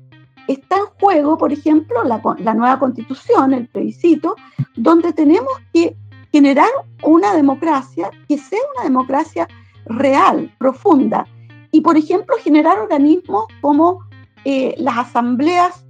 está 0.48 0.78
en 0.78 0.86
juego, 1.00 1.38
por 1.38 1.52
ejemplo, 1.52 2.04
la, 2.04 2.22
la 2.40 2.54
nueva 2.54 2.80
constitución, 2.80 3.54
el 3.54 3.68
plebiscito, 3.68 4.36
donde 4.76 5.14
tenemos 5.14 5.54
que 5.74 5.96
generar 6.32 6.70
una 7.04 7.34
democracia 7.34 8.10
que 8.28 8.38
sea 8.38 8.60
una 8.76 8.84
democracia 8.84 9.48
real, 9.86 10.54
profunda, 10.58 11.28
y, 11.72 11.82
por 11.82 11.98
ejemplo, 11.98 12.36
generar 12.38 12.80
organismos 12.80 13.46
como 13.62 14.00
eh, 14.46 14.76
las 14.78 14.98
asambleas, 14.98 15.86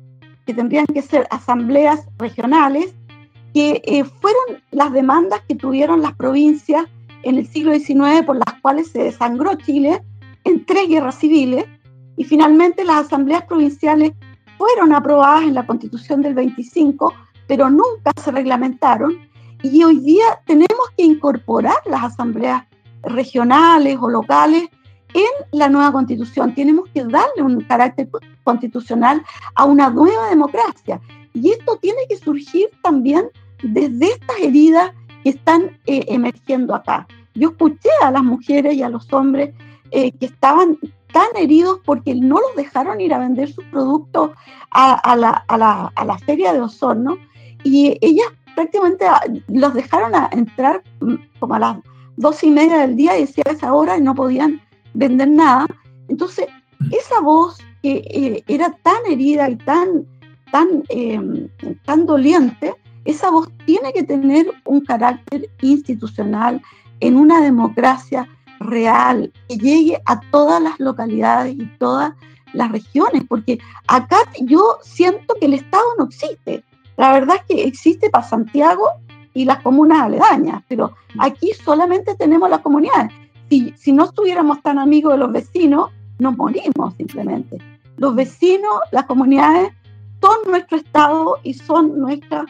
que 0.45 0.53
tendrían 0.53 0.85
que 0.85 1.01
ser 1.01 1.27
asambleas 1.29 2.07
regionales, 2.17 2.93
que 3.53 3.81
eh, 3.85 4.03
fueron 4.03 4.63
las 4.71 4.91
demandas 4.91 5.41
que 5.47 5.55
tuvieron 5.55 6.01
las 6.01 6.15
provincias 6.15 6.85
en 7.23 7.37
el 7.37 7.47
siglo 7.47 7.73
XIX 7.73 8.23
por 8.25 8.37
las 8.37 8.59
cuales 8.61 8.91
se 8.91 9.03
desangró 9.03 9.55
Chile 9.55 10.03
en 10.43 10.65
tres 10.65 10.87
guerras 10.89 11.15
civiles 11.15 11.65
y 12.17 12.23
finalmente 12.23 12.83
las 12.83 13.05
asambleas 13.05 13.43
provinciales 13.43 14.11
fueron 14.57 14.93
aprobadas 14.93 15.43
en 15.43 15.53
la 15.53 15.65
constitución 15.65 16.21
del 16.21 16.33
25, 16.33 17.13
pero 17.47 17.69
nunca 17.69 18.11
se 18.21 18.31
reglamentaron 18.31 19.17
y 19.61 19.83
hoy 19.83 19.99
día 19.99 20.25
tenemos 20.45 20.89
que 20.97 21.03
incorporar 21.03 21.77
las 21.85 22.03
asambleas 22.03 22.63
regionales 23.03 23.97
o 24.01 24.09
locales 24.09 24.69
en 25.13 25.57
la 25.57 25.69
nueva 25.69 25.91
constitución. 25.91 26.53
Tenemos 26.53 26.89
que 26.93 27.03
darle 27.05 27.41
un 27.41 27.61
carácter 27.61 28.09
constitucional 28.43 29.23
a 29.55 29.65
una 29.65 29.89
nueva 29.89 30.29
democracia. 30.29 30.99
Y 31.33 31.51
esto 31.51 31.77
tiene 31.77 31.99
que 32.09 32.17
surgir 32.17 32.69
también 32.83 33.29
desde 33.63 34.07
estas 34.07 34.37
heridas 34.39 34.91
que 35.23 35.31
están 35.31 35.79
eh, 35.85 36.05
emergiendo 36.09 36.75
acá. 36.75 37.07
Yo 37.33 37.49
escuché 37.49 37.89
a 38.03 38.11
las 38.11 38.23
mujeres 38.23 38.75
y 38.75 38.83
a 38.83 38.89
los 38.89 39.11
hombres 39.11 39.53
eh, 39.91 40.11
que 40.11 40.25
estaban 40.27 40.77
tan 41.11 41.27
heridos 41.35 41.79
porque 41.85 42.15
no 42.15 42.39
los 42.39 42.55
dejaron 42.55 42.99
ir 42.99 43.13
a 43.13 43.19
vender 43.19 43.51
sus 43.51 43.63
productos 43.65 44.31
a, 44.71 45.15
la, 45.15 46.17
feria 46.25 46.53
de 46.53 46.61
Osorno 46.61 47.17
y 47.63 47.97
ellas 48.01 48.27
prácticamente 48.55 49.05
ah, 49.05 49.21
los 49.47 49.73
dejaron 49.73 50.15
a 50.15 50.29
entrar 50.31 50.83
mm, 50.99 51.15
como 51.39 51.55
a 51.55 51.59
las 51.59 51.77
dos 52.17 52.43
y 52.43 52.51
media 52.51 52.79
del 52.79 52.95
día 52.95 53.17
y 53.17 53.21
decía 53.21 53.43
esa 53.49 53.73
hora 53.73 53.97
y 53.97 54.01
no 54.01 54.13
podían 54.15 54.61
vender 54.93 55.29
nada. 55.29 55.67
Entonces, 56.07 56.47
esa 56.91 57.21
voz 57.21 57.57
que 57.81 58.03
eh, 58.09 58.43
era 58.47 58.71
tan 58.83 58.97
herida 59.09 59.49
y 59.49 59.55
tan, 59.57 60.05
tan, 60.51 60.83
tan 61.85 62.05
doliente, 62.05 62.75
esa 63.05 63.29
voz 63.29 63.49
tiene 63.65 63.93
que 63.93 64.03
tener 64.03 64.47
un 64.65 64.81
carácter 64.81 65.49
institucional 65.61 66.61
en 66.99 67.17
una 67.17 67.41
democracia 67.41 68.27
real, 68.59 69.31
que 69.47 69.57
llegue 69.57 70.01
a 70.05 70.19
todas 70.31 70.61
las 70.61 70.79
localidades 70.79 71.55
y 71.55 71.65
todas 71.77 72.13
las 72.53 72.71
regiones, 72.71 73.23
porque 73.27 73.59
acá 73.87 74.17
yo 74.41 74.77
siento 74.81 75.35
que 75.39 75.47
el 75.47 75.53
Estado 75.53 75.83
no 75.97 76.05
existe. 76.05 76.63
La 76.97 77.11
verdad 77.11 77.37
es 77.37 77.43
que 77.43 77.67
existe 77.67 78.09
para 78.09 78.25
Santiago 78.25 78.85
y 79.33 79.45
las 79.45 79.61
comunas 79.63 80.03
aledañas, 80.03 80.63
pero 80.67 80.93
aquí 81.19 81.51
solamente 81.65 82.15
tenemos 82.15 82.49
las 82.49 82.59
comunidades. 82.59 83.11
Si, 83.49 83.73
si 83.75 83.91
no 83.91 84.05
estuviéramos 84.05 84.61
tan 84.61 84.79
amigos 84.79 85.13
de 85.13 85.19
los 85.19 85.31
vecinos, 85.31 85.89
nos 86.19 86.37
morimos 86.37 86.93
simplemente. 86.95 87.57
Los 87.97 88.15
vecinos, 88.15 88.73
las 88.91 89.05
comunidades, 89.05 89.71
son 90.21 90.37
nuestro 90.47 90.77
Estado 90.77 91.37
y 91.43 91.53
son 91.53 91.99
nuestra, 91.99 92.45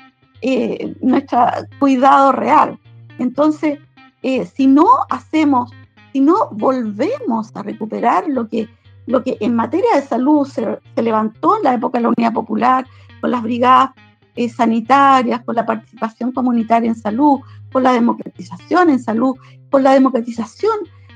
eh, 0.46 0.94
nuestra 1.00 1.66
cuidado 1.80 2.34
real. 2.34 2.78
Entonces, 3.18 3.80
eh, 4.24 4.46
si 4.46 4.68
no 4.68 4.86
hacemos, 5.10 5.72
si 6.12 6.20
no 6.20 6.50
volvemos 6.52 7.56
a 7.56 7.64
recuperar 7.64 8.26
lo 8.28 8.50
que, 8.50 8.68
lo 9.06 9.24
que 9.24 9.38
en 9.40 9.56
materia 9.56 9.96
de 9.96 10.02
salud 10.02 10.46
se, 10.46 10.80
levantó 11.02 11.56
en 11.56 11.64
la 11.64 11.74
época 11.76 11.98
de 11.98 12.04
la 12.04 12.10
Unidad 12.10 12.34
Popular, 12.34 12.86
con 13.22 13.32
las 13.32 13.42
brigadas 13.42 13.92
eh, 14.36 14.50
sanitarias, 14.50 15.42
con 15.46 15.56
la 15.56 15.66
participación 15.66 16.34
comunitaria 16.34 16.90
en 16.90 16.98
salud, 16.98 17.40
con 17.72 17.84
la 17.84 17.94
democratización 17.94 18.90
en 18.90 19.00
salud, 19.00 19.38
con 19.70 19.82
la 19.82 19.94
democratización 19.94 20.76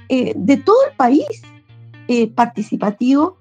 de 0.09 0.61
todo 0.63 0.77
el 0.89 0.95
país 0.95 1.41
participativo, 2.33 3.39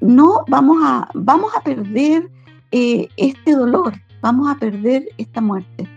no 0.00 0.44
vamos 0.46 0.76
a, 0.84 1.08
vamos 1.12 1.50
a 1.56 1.60
perder 1.60 2.30
este 2.70 3.50
dolor, 3.50 3.94
vamos 4.20 4.50
a 4.50 4.56
perder 4.56 5.08
esta 5.18 5.40
muerte. 5.40 5.88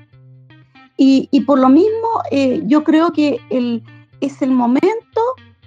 Y, 0.98 1.42
por 1.48 1.58
lo 1.58 1.68
mismo, 1.68 2.22
yo 2.66 2.84
creo 2.84 3.12
que 3.12 3.40
el, 3.50 3.84
es 4.20 4.42
el 4.44 4.52
momento 4.52 5.22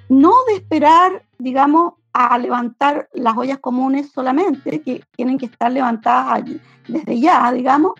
no 0.08 0.32
de 0.46 0.54
esperar, 0.54 1.24
digamos, 1.38 1.94
a 2.12 2.38
levantar 2.38 3.08
las 3.12 3.36
ollas 3.36 3.58
comunes 3.58 4.12
solamente, 4.12 4.80
que 4.80 5.02
tienen 5.16 5.36
que 5.36 5.46
estar 5.46 5.72
levantadas 5.72 6.44
desde 6.86 7.18
ya, 7.18 7.50
digamos, 7.52 7.94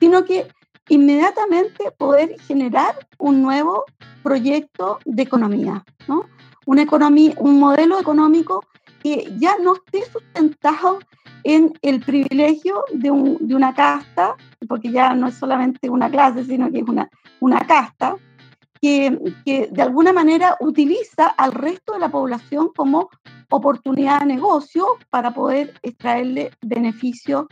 sino 0.00 0.24
que 0.24 0.48
inmediatamente 0.88 1.90
poder 1.90 2.40
generar 2.40 2.94
un 3.18 3.42
nuevo 3.42 3.84
proyecto 4.22 4.98
de 5.04 5.22
economía, 5.22 5.84
¿no? 6.06 6.24
Economía, 6.76 7.34
un 7.38 7.58
modelo 7.58 7.98
económico 7.98 8.64
que 9.08 9.32
ya 9.38 9.56
no 9.58 9.74
esté 9.74 10.04
sustentado 10.10 10.98
en 11.44 11.72
el 11.80 12.00
privilegio 12.00 12.84
de, 12.92 13.10
de, 13.40 13.54
una 13.54 13.72
casta, 13.72 14.36
porque 14.68 14.90
ya 14.92 15.14
no 15.14 15.28
es 15.28 15.34
solamente 15.34 15.88
una 15.88 16.10
clase, 16.10 16.44
sino 16.44 16.70
que 16.70 16.80
es 16.80 16.88
una, 16.88 17.08
una 17.40 17.60
casta, 17.60 18.16
que, 18.82 19.18
que, 19.46 19.68
de 19.72 19.82
alguna 19.82 20.12
manera 20.12 20.56
utiliza 20.60 21.28
al 21.28 21.52
resto 21.52 21.94
de 21.94 22.00
la 22.00 22.10
población 22.10 22.70
como 22.76 23.08
oportunidad 23.50 24.20
de 24.20 24.26
negocio 24.26 24.84
para 25.08 25.32
poder 25.32 25.72
extraerle 25.82 26.50
beneficios 26.60 27.46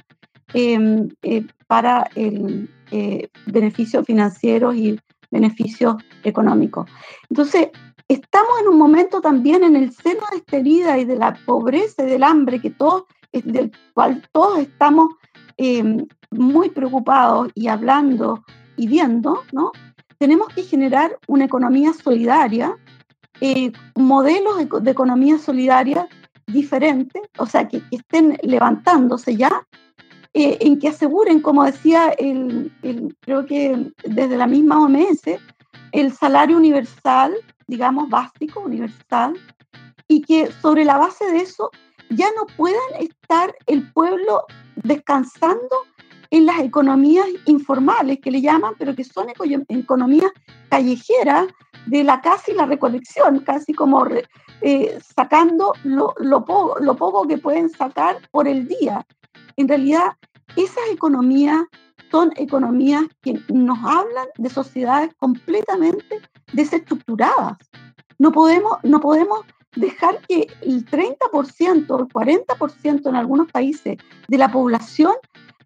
em, 0.52 1.08
eh, 1.22 1.46
para 1.66 2.08
el 2.14 2.68
eh, 2.90 3.28
beneficios 3.46 4.04
financieros 4.04 4.76
y 4.76 5.00
beneficios 5.30 5.96
económicos. 6.22 6.88
Entonces, 7.30 7.68
estamos 8.08 8.60
en 8.60 8.68
un 8.68 8.78
momento 8.78 9.20
también 9.20 9.64
en 9.64 9.76
el 9.76 9.92
seno 9.92 10.22
de 10.30 10.38
esta 10.38 10.56
herida 10.56 10.98
y 10.98 11.04
de 11.04 11.16
la 11.16 11.34
pobreza 11.46 12.04
y 12.04 12.06
del 12.06 12.22
hambre 12.22 12.60
que 12.60 12.70
todos, 12.70 13.04
del 13.32 13.72
cual 13.94 14.22
todos 14.32 14.58
estamos 14.58 15.14
em, 15.56 16.06
muy 16.30 16.70
preocupados 16.70 17.50
y 17.54 17.68
hablando 17.68 18.44
y 18.76 18.86
viendo, 18.86 19.42
¿no? 19.52 19.72
Tenemos 20.18 20.48
que 20.48 20.62
generar 20.62 21.18
una 21.26 21.44
economía 21.44 21.92
solidaria 21.92 22.76
eh, 23.40 23.72
modelos 23.94 24.56
de, 24.82 24.90
economía 24.90 25.38
solidaria 25.38 26.08
diferentes, 26.46 27.22
o 27.38 27.46
sea, 27.46 27.68
que, 27.68 27.82
estén 27.90 28.38
levantándose 28.42 29.36
ya, 29.36 29.66
eh, 30.32 30.58
en 30.60 30.78
que 30.78 30.88
aseguren, 30.88 31.40
como 31.40 31.64
decía, 31.64 32.10
el, 32.18 32.72
creo 33.20 33.44
que 33.44 33.92
desde 34.04 34.36
la 34.36 34.46
misma 34.46 34.80
OMS, 34.80 35.22
el 35.92 36.12
salario 36.12 36.56
universal, 36.56 37.34
digamos, 37.66 38.08
básico, 38.08 38.60
universal, 38.60 39.34
y 40.08 40.22
que 40.22 40.50
sobre 40.52 40.84
la 40.84 40.98
base 40.98 41.26
de 41.26 41.38
eso 41.38 41.70
ya 42.10 42.28
no 42.36 42.46
puedan 42.56 42.94
estar 43.00 43.54
el 43.66 43.90
pueblo 43.92 44.44
descansando 44.76 45.76
en 46.30 46.46
las 46.46 46.60
economías 46.60 47.26
informales 47.46 48.20
que 48.20 48.30
le 48.30 48.40
llaman, 48.40 48.74
pero 48.78 48.94
que 48.94 49.04
son 49.04 49.28
economías 49.68 50.30
callejeras 50.68 51.46
de 51.86 52.04
la 52.04 52.20
casi 52.20 52.52
la 52.52 52.66
recolección, 52.66 53.40
casi 53.40 53.72
como 53.72 54.06
eh, 54.60 54.98
sacando 55.14 55.72
lo, 55.84 56.14
lo, 56.18 56.44
poco, 56.44 56.78
lo 56.80 56.96
poco 56.96 57.26
que 57.26 57.38
pueden 57.38 57.70
sacar 57.70 58.18
por 58.30 58.48
el 58.48 58.66
día. 58.66 59.06
En 59.56 59.68
realidad, 59.68 60.16
esas 60.56 60.84
economías 60.90 61.62
son 62.10 62.32
economías 62.36 63.04
que 63.22 63.40
nos 63.52 63.78
hablan 63.78 64.26
de 64.36 64.50
sociedades 64.50 65.14
completamente 65.18 66.20
desestructuradas. 66.52 67.56
No 68.18 68.32
podemos, 68.32 68.78
no 68.82 69.00
podemos 69.00 69.40
dejar 69.74 70.20
que 70.26 70.48
el 70.62 70.86
30% 70.86 71.90
o 71.90 71.98
el 72.00 72.08
40% 72.08 73.08
en 73.08 73.16
algunos 73.16 73.50
países 73.50 73.98
de 74.28 74.38
la 74.38 74.50
población 74.50 75.12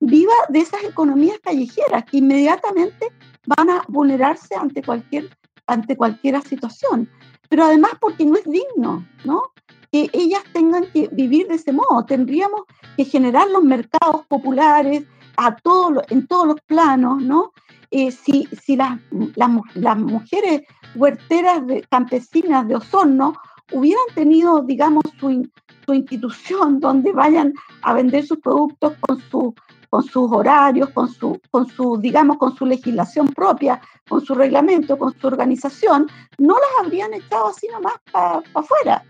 viva 0.01 0.33
de 0.49 0.61
esas 0.61 0.83
economías 0.83 1.39
callejeras 1.43 2.05
que 2.05 2.18
inmediatamente 2.18 3.09
van 3.47 3.70
a 3.70 3.85
vulnerarse 3.89 4.55
ante 4.57 4.83
cualquier 4.83 5.31
ante 5.70 5.97
cualquier 5.97 6.41
situación, 6.43 7.09
pero 7.49 7.64
además 7.64 7.93
porque 8.01 8.26
no 8.26 8.37
es 8.37 8.45
digno, 8.45 9.07
¿no? 9.24 9.53
Que 9.93 10.11
ellas 10.12 10.43
tengan 10.53 10.85
que 10.93 11.09
vivir 11.12 11.47
de 11.47 11.55
ese 11.55 11.72
modo. 11.72 12.05
Tendríamos 12.05 12.62
que 12.97 13.05
generar 13.05 13.49
los 13.51 13.62
mercados 13.62 14.26
populares 14.26 15.05
a 15.41 15.57
todos 15.57 16.05
en 16.11 16.26
todos 16.26 16.47
los 16.49 16.61
planos, 16.66 17.22
¿no? 17.22 17.53
Eh, 17.91 18.12
si 18.12 18.47
si 18.62 18.76
las, 18.76 19.01
las, 19.34 19.99
mujeres 19.99 20.62
huerteras 20.95 21.66
de, 21.66 21.82
campesinas 21.91 22.68
de 22.68 22.76
Osorno 22.76 23.32
hubieran 23.72 24.05
tenido, 24.14 24.61
digamos, 24.61 25.03
su, 25.18 25.49
su 25.86 25.95
institución 25.95 26.78
donde 26.78 27.12
vayan 27.12 27.55
a 27.82 27.95
vender 27.95 28.26
sus 28.26 28.38
productos 28.38 28.93
con 29.01 29.18
su 29.30 29.55
con 29.88 30.05
sus 30.05 30.30
horarios, 30.30 30.91
con 30.91 31.09
su, 31.09 31.41
con 31.51 31.66
su, 31.66 31.97
digamos, 31.97 32.36
con 32.36 32.55
su 32.55 32.64
legislación 32.64 33.26
propia, 33.26 33.80
con 34.09 34.24
su 34.24 34.34
reglamento, 34.36 34.97
con 34.97 35.12
su 35.18 35.26
organización, 35.26 36.07
no 36.38 36.55
las 36.55 36.84
habrían 36.84 37.12
echado 37.12 37.49
así 37.49 37.66
nomás 37.72 37.95
para 38.12 38.41
afuera. 38.55 39.05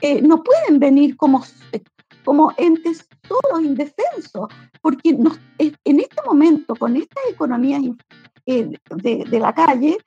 Eh, 0.00 0.22
no 0.22 0.42
pueden 0.42 0.80
venir 0.80 1.18
como, 1.18 1.44
como 2.24 2.52
entes 2.56 3.08
solos, 3.26 3.62
indefensos, 3.62 4.48
porque 4.80 5.16
en 5.58 6.00
este 6.00 6.22
momento, 6.24 6.74
con 6.76 6.96
estas 6.96 7.24
economías 7.30 7.82
eh, 8.46 8.68
de, 8.96 9.24
de, 9.24 9.40
la 9.40 9.54
calle, 9.54 9.98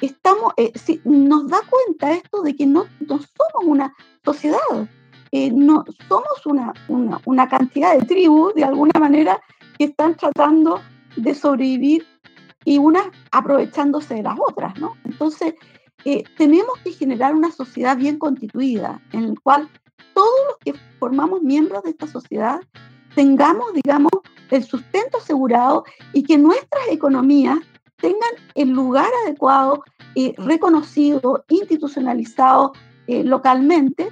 estamos, 0.00 0.52
eh, 0.56 0.72
nos 1.04 1.48
da 1.48 1.60
cuenta 1.68 2.12
esto 2.12 2.42
de 2.42 2.56
que 2.56 2.66
no, 2.66 2.86
no 3.00 3.18
somos 3.18 3.64
una 3.64 3.94
sociedad, 4.24 4.58
no 5.52 5.84
somos 6.08 6.46
una, 6.46 6.72
una, 6.88 7.20
una, 7.24 7.48
cantidad 7.48 7.98
de 7.98 8.04
tribus, 8.04 8.54
de 8.54 8.64
alguna 8.64 8.98
manera, 9.00 9.40
que 9.78 9.84
están 9.84 10.16
tratando 10.16 10.80
de 11.16 11.34
sobrevivir 11.34 12.06
y 12.64 12.78
unas 12.78 13.04
aprovechándose 13.30 14.14
de 14.14 14.22
las 14.22 14.38
otras, 14.38 14.78
¿no? 14.78 14.94
Entonces, 15.04 15.54
eh, 16.04 16.24
tenemos 16.36 16.78
que 16.82 16.92
generar 16.92 17.34
una 17.34 17.50
sociedad 17.50 17.96
bien 17.96 18.18
constituida, 18.18 19.00
en 19.12 19.28
la 19.28 19.34
cual 19.42 19.68
todos 20.14 20.40
los 20.48 20.58
que 20.58 20.74
formamos 20.98 21.42
miembros 21.42 21.82
de 21.82 21.90
esta 21.90 22.06
sociedad 22.06 22.60
tengamos, 23.14 23.72
digamos, 23.74 24.10
el 24.50 24.64
sustento 24.64 25.18
asegurado 25.18 25.84
y 26.12 26.22
que 26.22 26.38
nuestras 26.38 26.88
economías 26.90 27.58
tengan 27.96 28.30
el 28.54 28.70
lugar 28.70 29.10
adecuado, 29.24 29.84
eh, 30.14 30.34
reconocido, 30.36 31.44
institucionalizado 31.48 32.72
eh, 33.06 33.24
localmente, 33.24 34.08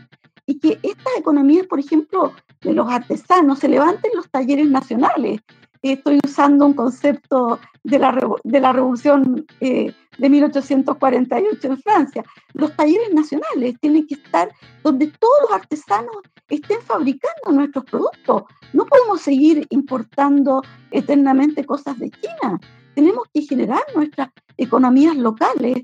y 0.46 0.58
que 0.58 0.78
estas 0.82 1.16
economías, 1.16 1.66
por 1.66 1.78
ejemplo, 1.78 2.32
de 2.60 2.72
los 2.72 2.90
artesanos, 2.90 3.60
se 3.60 3.68
levanten 3.68 4.10
los 4.14 4.28
talleres 4.30 4.68
nacionales. 4.68 5.40
Estoy 5.82 6.20
usando 6.24 6.66
un 6.66 6.74
concepto 6.74 7.58
de 7.84 7.98
la, 7.98 8.18
de 8.44 8.60
la 8.60 8.72
revolución 8.72 9.46
eh, 9.60 9.94
de 10.18 10.28
1848 10.28 11.66
en 11.66 11.78
Francia. 11.78 12.24
Los 12.52 12.76
talleres 12.76 13.12
nacionales 13.14 13.76
tienen 13.80 14.06
que 14.06 14.14
estar 14.14 14.50
donde 14.82 15.06
todos 15.06 15.34
los 15.42 15.52
artesanos 15.52 16.16
estén 16.50 16.80
fabricando 16.82 17.52
nuestros 17.52 17.84
productos. 17.84 18.42
No 18.72 18.84
podemos 18.84 19.22
seguir 19.22 19.66
importando 19.70 20.62
eternamente 20.90 21.64
cosas 21.64 21.98
de 21.98 22.10
China. 22.10 22.60
Tenemos 22.94 23.24
que 23.32 23.42
generar 23.42 23.82
nuestras 23.94 24.28
economías 24.58 25.16
locales, 25.16 25.78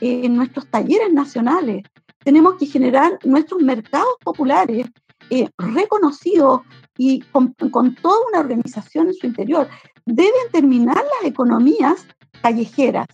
eh, 0.00 0.28
nuestros 0.28 0.66
talleres 0.68 1.12
nacionales. 1.12 1.82
Tenemos 2.24 2.54
que 2.54 2.66
generar 2.66 3.18
nuestros 3.24 3.60
mercados 3.60 4.14
populares 4.24 4.86
eh, 5.30 5.48
reconocido 5.58 6.64
y 6.96 7.20
con, 7.32 7.54
toda 7.54 8.16
una 8.28 8.40
organización 8.40 9.08
en 9.08 9.14
su 9.14 9.26
interior. 9.26 9.68
Deben 10.06 10.50
terminar 10.52 10.96
las 10.96 11.30
economías 11.30 12.06
callejeras. 12.42 13.06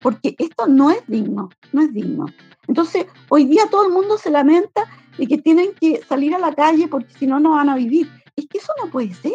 porque 0.00 0.36
esto 0.38 0.66
no 0.66 0.90
es 0.90 1.02
digno, 1.06 1.48
no 1.72 1.80
es 1.80 1.94
digno. 1.94 2.26
Entonces, 2.68 3.06
hoy 3.30 3.46
día 3.46 3.62
todo 3.70 3.86
el 3.86 3.92
mundo 3.92 4.18
se 4.18 4.30
lamenta 4.30 4.84
de 5.16 5.26
que 5.26 5.38
tienen 5.38 5.72
que 5.80 6.02
salir 6.06 6.34
a 6.34 6.38
la 6.38 6.54
calle 6.54 6.88
porque 6.88 7.14
si 7.18 7.26
no, 7.26 7.40
no 7.40 7.52
van 7.52 7.70
a 7.70 7.76
vivir. 7.76 8.10
Es 8.36 8.46
que 8.46 8.58
eso 8.58 8.72
no 8.82 8.90
puede 8.90 9.14
ser. 9.14 9.32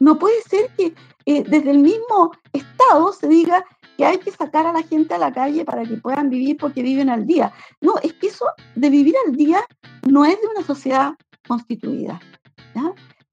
No 0.00 0.18
puede 0.18 0.42
ser 0.42 0.70
que 0.76 0.92
eh, 1.26 1.44
desde 1.46 1.70
el 1.70 1.78
mismo 1.78 2.32
Estado 2.52 3.12
se 3.12 3.28
diga 3.28 3.64
que 3.96 4.04
hay 4.04 4.18
que 4.18 4.30
sacar 4.30 4.66
a 4.66 4.72
la 4.72 4.82
gente 4.82 5.14
a 5.14 5.18
la 5.18 5.32
calle 5.32 5.64
para 5.64 5.84
que 5.84 5.96
puedan 5.96 6.28
vivir 6.28 6.56
porque 6.56 6.82
viven 6.82 7.08
al 7.08 7.26
día. 7.26 7.52
No, 7.80 7.94
es 8.02 8.12
que 8.14 8.28
eso 8.28 8.46
de 8.74 8.90
vivir 8.90 9.14
al 9.26 9.34
día 9.34 9.64
no 10.06 10.24
es 10.24 10.40
de 10.40 10.46
una 10.48 10.66
sociedad 10.66 11.14
constituida. 11.46 12.20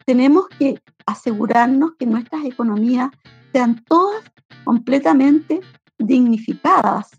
Tenemos 0.06 0.48
que 0.60 0.82
asegurarnos 1.06 1.92
que 1.98 2.06
nuestras 2.06 2.44
economías 2.46 3.10
sean 3.54 3.84
todas 3.86 4.24
completamente 4.64 5.62
dignificadas 5.98 7.12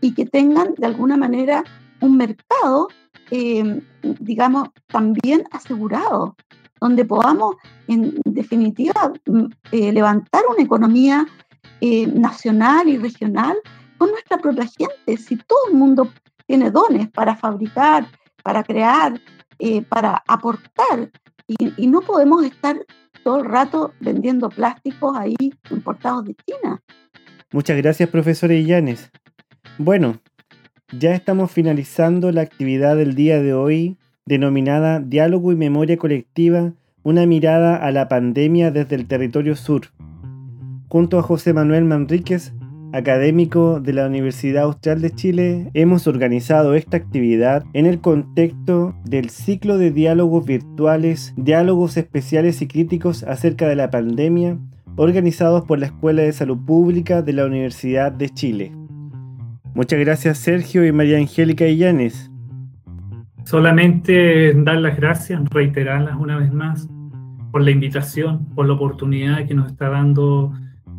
y 0.00 0.14
que 0.14 0.26
tengan 0.26 0.74
de 0.76 0.86
alguna 0.86 1.16
manera 1.16 1.62
un 2.00 2.16
mercado, 2.16 2.88
em, 3.30 3.80
digamos, 4.20 4.68
también 4.88 5.44
asegurado, 5.52 6.36
donde 6.80 7.04
podamos, 7.04 7.54
en 7.86 8.20
definitiva, 8.24 9.12
mm, 9.26 9.44
eh, 9.70 9.92
levantar 9.92 10.42
una 10.52 10.62
economía 10.62 11.26
eh, 11.80 12.06
nacional 12.06 12.88
y 12.88 12.96
regional 12.96 13.56
con 13.98 14.10
nuestra 14.10 14.38
propia 14.38 14.66
gente. 14.66 15.16
Si 15.16 15.36
todo 15.36 15.58
el 15.68 15.74
mundo 15.74 16.08
tiene 16.46 16.70
dones 16.70 17.08
para 17.10 17.36
fabricar, 17.36 18.06
para 18.42 18.62
crear, 18.62 19.20
eh, 19.58 19.82
para 19.82 20.22
aportar, 20.26 21.10
y, 21.46 21.86
no 21.86 22.00
podemos 22.00 22.44
estar 22.44 22.76
todo 23.24 23.40
el 23.40 23.44
rato 23.44 23.92
vendiendo 24.00 24.48
plásticos 24.48 25.16
ahí 25.16 25.36
importados 25.70 26.24
de 26.24 26.34
China. 26.34 26.82
Muchas 27.52 27.76
gracias, 27.76 28.08
profesor 28.08 28.50
Illanes. 28.50 29.10
Bueno, 29.78 30.20
ya 30.98 31.14
estamos 31.14 31.50
finalizando 31.50 32.32
la 32.32 32.42
actividad 32.42 32.96
del 32.96 33.14
día 33.14 33.40
de 33.40 33.54
hoy 33.54 33.98
denominada 34.24 35.00
Diálogo 35.00 35.52
y 35.52 35.56
Memoria 35.56 35.96
Colectiva, 35.96 36.72
una 37.02 37.26
mirada 37.26 37.76
a 37.76 37.90
la 37.90 38.08
pandemia 38.08 38.70
desde 38.70 38.96
el 38.96 39.06
territorio 39.06 39.56
sur 39.56 39.82
junto 40.92 41.18
a 41.18 41.22
José 41.22 41.54
Manuel 41.54 41.86
Manríquez, 41.86 42.52
académico 42.92 43.80
de 43.80 43.92
la 43.92 44.06
Universidad 44.06 44.64
Austral 44.64 45.00
de 45.00 45.10
Chile, 45.10 45.70
hemos 45.74 46.06
organizado 46.06 46.74
esta 46.74 46.96
actividad 46.96 47.64
en 47.72 47.86
el 47.86 48.00
contexto 48.00 48.94
del 49.04 49.30
ciclo 49.30 49.78
de 49.78 49.90
diálogos 49.90 50.44
virtuales, 50.44 51.34
diálogos 51.36 51.96
especiales 51.96 52.62
y 52.62 52.68
críticos 52.68 53.22
acerca 53.24 53.66
de 53.68 53.76
la 53.76 53.90
pandemia, 53.90 54.58
organizados 54.96 55.64
por 55.64 55.78
la 55.78 55.86
Escuela 55.86 56.22
de 56.22 56.32
Salud 56.32 56.58
Pública 56.64 57.22
de 57.22 57.32
la 57.32 57.46
Universidad 57.46 58.12
de 58.12 58.28
Chile. 58.28 58.72
Muchas 59.74 59.98
gracias 60.00 60.38
Sergio 60.38 60.86
y 60.86 60.92
María 60.92 61.16
Angélica 61.16 61.66
Illanes. 61.66 62.30
Solamente 63.44 64.52
dar 64.54 64.76
las 64.76 64.96
gracias, 64.96 65.40
reiterarlas 65.50 66.16
una 66.18 66.36
vez 66.36 66.52
más 66.52 66.88
por 67.50 67.62
la 67.62 67.70
invitación, 67.70 68.46
por 68.54 68.66
la 68.66 68.74
oportunidad 68.74 69.46
que 69.46 69.54
nos 69.54 69.70
está 69.70 69.88
dando 69.88 70.52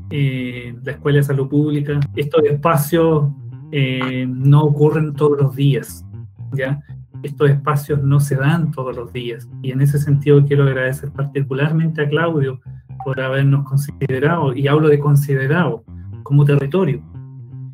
eh, 0.10 0.76
la 0.84 0.92
Escuela 0.92 1.18
de 1.18 1.24
Salud 1.24 1.48
Pública. 1.48 2.00
Estos 2.16 2.44
espacios 2.44 3.30
eh, 3.72 4.26
no 4.28 4.64
ocurren 4.64 5.14
todos 5.14 5.42
los 5.42 5.56
días, 5.56 6.06
¿ya? 6.54 6.82
Estos 7.24 7.50
espacios 7.50 8.04
no 8.04 8.20
se 8.20 8.36
dan 8.36 8.72
todos 8.72 8.96
los 8.96 9.12
días. 9.14 9.50
Y 9.62 9.72
en 9.72 9.82
ese 9.82 9.98
sentido 9.98 10.46
quiero 10.46 10.64
agradecer 10.64 11.10
particularmente 11.12 12.02
a 12.02 12.10
Claudio 12.10 12.60
por 13.04 13.20
habernos 13.20 13.66
considerado, 13.66 14.54
y 14.54 14.68
hablo 14.68 14.90
de 14.90 15.00
considerado, 15.00 15.84
como 16.24 16.46
territorio. 16.46 17.02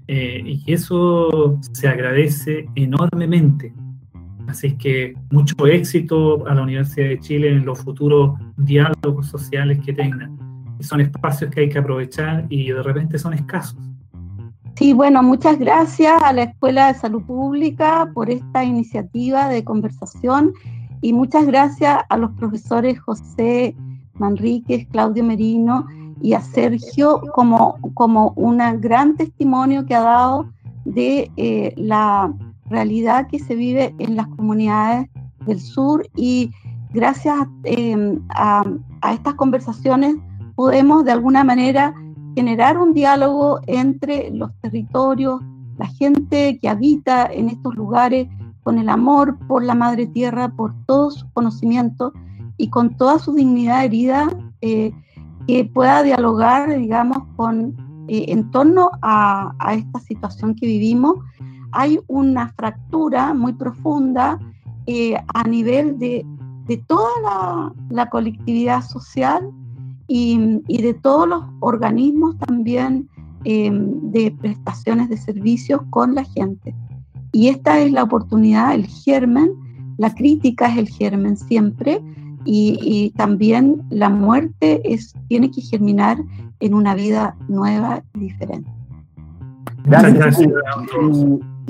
Eh, 0.07 0.41
y 0.65 0.73
eso 0.73 1.59
se 1.73 1.87
agradece 1.87 2.67
enormemente. 2.75 3.73
Así 4.47 4.75
que 4.77 5.13
mucho 5.29 5.67
éxito 5.67 6.47
a 6.47 6.55
la 6.55 6.63
Universidad 6.63 7.09
de 7.09 7.19
Chile 7.19 7.49
en 7.49 7.65
los 7.65 7.79
futuros 7.79 8.39
diálogos 8.57 9.27
sociales 9.27 9.79
que 9.85 9.93
tengan 9.93 10.48
son 10.79 11.01
espacios 11.01 11.51
que 11.51 11.61
hay 11.61 11.69
que 11.69 11.79
aprovechar 11.79 12.45
y 12.49 12.71
de 12.71 12.83
repente 12.83 13.17
son 13.19 13.33
escasos. 13.33 13.77
Sí, 14.75 14.93
bueno, 14.93 15.21
muchas 15.21 15.59
gracias 15.59 16.21
a 16.23 16.31
la 16.31 16.43
Escuela 16.43 16.87
de 16.87 16.97
Salud 16.97 17.23
Pública 17.23 18.09
por 18.13 18.29
esta 18.29 18.63
iniciativa 18.63 19.49
de 19.49 19.65
conversación 19.65 20.53
y 21.01 21.11
muchas 21.11 21.45
gracias 21.45 21.99
a 22.07 22.17
los 22.17 22.31
profesores 22.31 22.97
José 22.99 23.75
Manríquez, 24.13 24.87
Claudio 24.87 25.23
Merino 25.25 25.85
y 26.21 26.33
a 26.33 26.39
Sergio 26.39 27.21
como, 27.33 27.77
como 27.93 28.31
un 28.37 28.59
gran 28.79 29.17
testimonio 29.17 29.85
que 29.85 29.95
ha 29.95 30.01
dado 30.01 30.49
de 30.85 31.29
eh, 31.35 31.73
la 31.75 32.33
realidad 32.69 33.27
que 33.27 33.39
se 33.39 33.55
vive 33.55 33.93
en 33.99 34.15
las 34.15 34.27
comunidades 34.27 35.09
del 35.45 35.59
sur 35.59 36.07
y 36.15 36.51
gracias 36.93 37.35
eh, 37.65 38.17
a, 38.29 38.63
a 39.01 39.13
estas 39.13 39.33
conversaciones 39.33 40.15
podemos 40.59 41.05
de 41.05 41.13
alguna 41.13 41.45
manera 41.45 41.95
generar 42.35 42.77
un 42.77 42.93
diálogo 42.93 43.61
entre 43.65 44.29
los 44.31 44.51
territorios, 44.59 45.39
la 45.77 45.87
gente 45.87 46.59
que 46.59 46.67
habita 46.67 47.27
en 47.27 47.47
estos 47.47 47.75
lugares, 47.75 48.27
con 48.61 48.77
el 48.77 48.89
amor 48.89 49.37
por 49.47 49.63
la 49.63 49.73
madre 49.73 50.05
tierra, 50.07 50.49
por 50.49 50.73
todo 50.85 51.11
su 51.11 51.31
conocimiento 51.31 52.11
y 52.57 52.69
con 52.69 52.97
toda 52.97 53.19
su 53.19 53.35
dignidad 53.35 53.85
herida, 53.85 54.27
eh, 54.59 54.91
que 55.47 55.63
pueda 55.63 56.03
dialogar, 56.03 56.77
digamos, 56.77 57.19
con, 57.37 57.77
eh, 58.09 58.25
en 58.27 58.51
torno 58.51 58.91
a, 59.01 59.55
esta 59.71 60.01
situación 60.01 60.55
que 60.55 60.65
vivimos. 60.65 61.15
Hay 61.71 62.01
una 62.07 62.49
fractura 62.49 63.33
muy 63.33 63.53
profunda 63.53 64.37
eh, 64.87 65.15
a 65.33 65.47
nivel 65.47 65.97
de, 65.99 66.25
toda 66.85 67.09
la, 67.23 67.73
la 67.89 68.09
colectividad 68.09 68.81
social 68.81 69.49
y, 70.09 70.81
de 70.81 70.93
todos 70.95 71.29
los 71.29 71.43
organismos 71.59 72.37
también 72.39 73.07
em, 73.45 74.11
de 74.11 74.31
prestaciones 74.31 75.07
de 75.07 75.17
servicios 75.17 75.81
con 75.91 76.15
la 76.15 76.25
gente. 76.25 76.75
Y 77.31 77.49
esta 77.49 77.79
es 77.79 77.91
la 77.91 78.03
oportunidad, 78.03 78.73
el 78.73 78.87
germen, 78.87 79.51
la 79.97 80.13
crítica 80.13 80.67
es 80.67 80.77
el 80.77 80.89
germen 80.89 81.37
siempre 81.37 82.01
y, 82.43 83.13
también 83.15 83.83
la 83.89 84.09
muerte 84.09 84.81
es, 84.83 85.13
tiene 85.27 85.51
que 85.51 85.61
germinar 85.61 86.17
en 86.59 86.73
una 86.73 86.95
vida 86.95 87.35
nueva 87.47 88.01
y 88.15 88.19
diferente. 88.19 88.69
Gracias. 89.83 90.39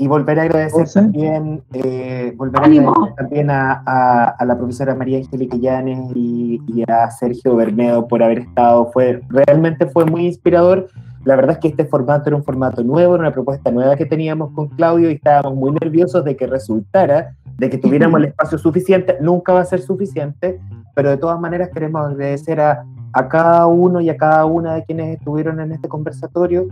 Y, 0.00 0.06
volver 0.06 0.40
a 0.40 0.42
agradecer 0.44 0.88
también, 0.88 1.62
eh, 1.72 2.32
volver 2.36 2.62
a, 2.62 2.64
agradecer 2.64 3.14
también 3.16 3.50
a, 3.50 4.36
la 4.44 4.56
profesora 4.56 4.94
María 4.94 5.18
Angélica 5.18 5.56
Llanes 5.56 6.10
y, 6.14 6.60
a 6.88 7.10
Sergio 7.10 7.56
Bermedo 7.56 8.08
por 8.08 8.22
haber 8.22 8.38
estado. 8.38 8.90
Fue, 8.92 9.20
realmente 9.28 9.86
fue 9.86 10.06
muy 10.06 10.26
inspirador. 10.26 10.88
La 11.24 11.36
verdad 11.36 11.52
es 11.52 11.58
que 11.58 11.68
este 11.68 11.84
formato 11.84 12.30
era 12.30 12.36
un 12.36 12.44
formato 12.44 12.82
nuevo, 12.82 13.14
era 13.14 13.24
una 13.24 13.32
propuesta 13.32 13.70
nueva 13.70 13.94
que 13.96 14.06
teníamos 14.06 14.52
con 14.52 14.68
Claudio 14.68 15.10
y 15.10 15.14
estábamos 15.14 15.54
muy 15.54 15.72
nerviosos 15.72 16.24
de 16.24 16.34
que 16.34 16.46
resultara, 16.46 17.36
de 17.58 17.68
que 17.68 17.76
tuviéramos 17.76 18.20
el 18.20 18.24
espacio 18.28 18.56
suficiente. 18.56 19.18
Nunca 19.20 19.52
va 19.52 19.60
a 19.60 19.66
ser 19.66 19.80
suficiente, 19.80 20.60
pero 20.94 21.10
de 21.10 21.18
todas 21.18 21.38
maneras 21.38 21.68
queremos 21.74 22.06
agradecer 22.06 22.58
a, 22.60 22.84
a 23.12 23.28
cada 23.28 23.66
uno 23.66 24.00
y 24.00 24.08
a 24.08 24.16
cada 24.16 24.44
una 24.44 24.74
de 24.74 24.84
quienes 24.84 25.18
estuvieron 25.18 25.60
en 25.60 25.72
este 25.72 25.88
conversatorio 25.88 26.68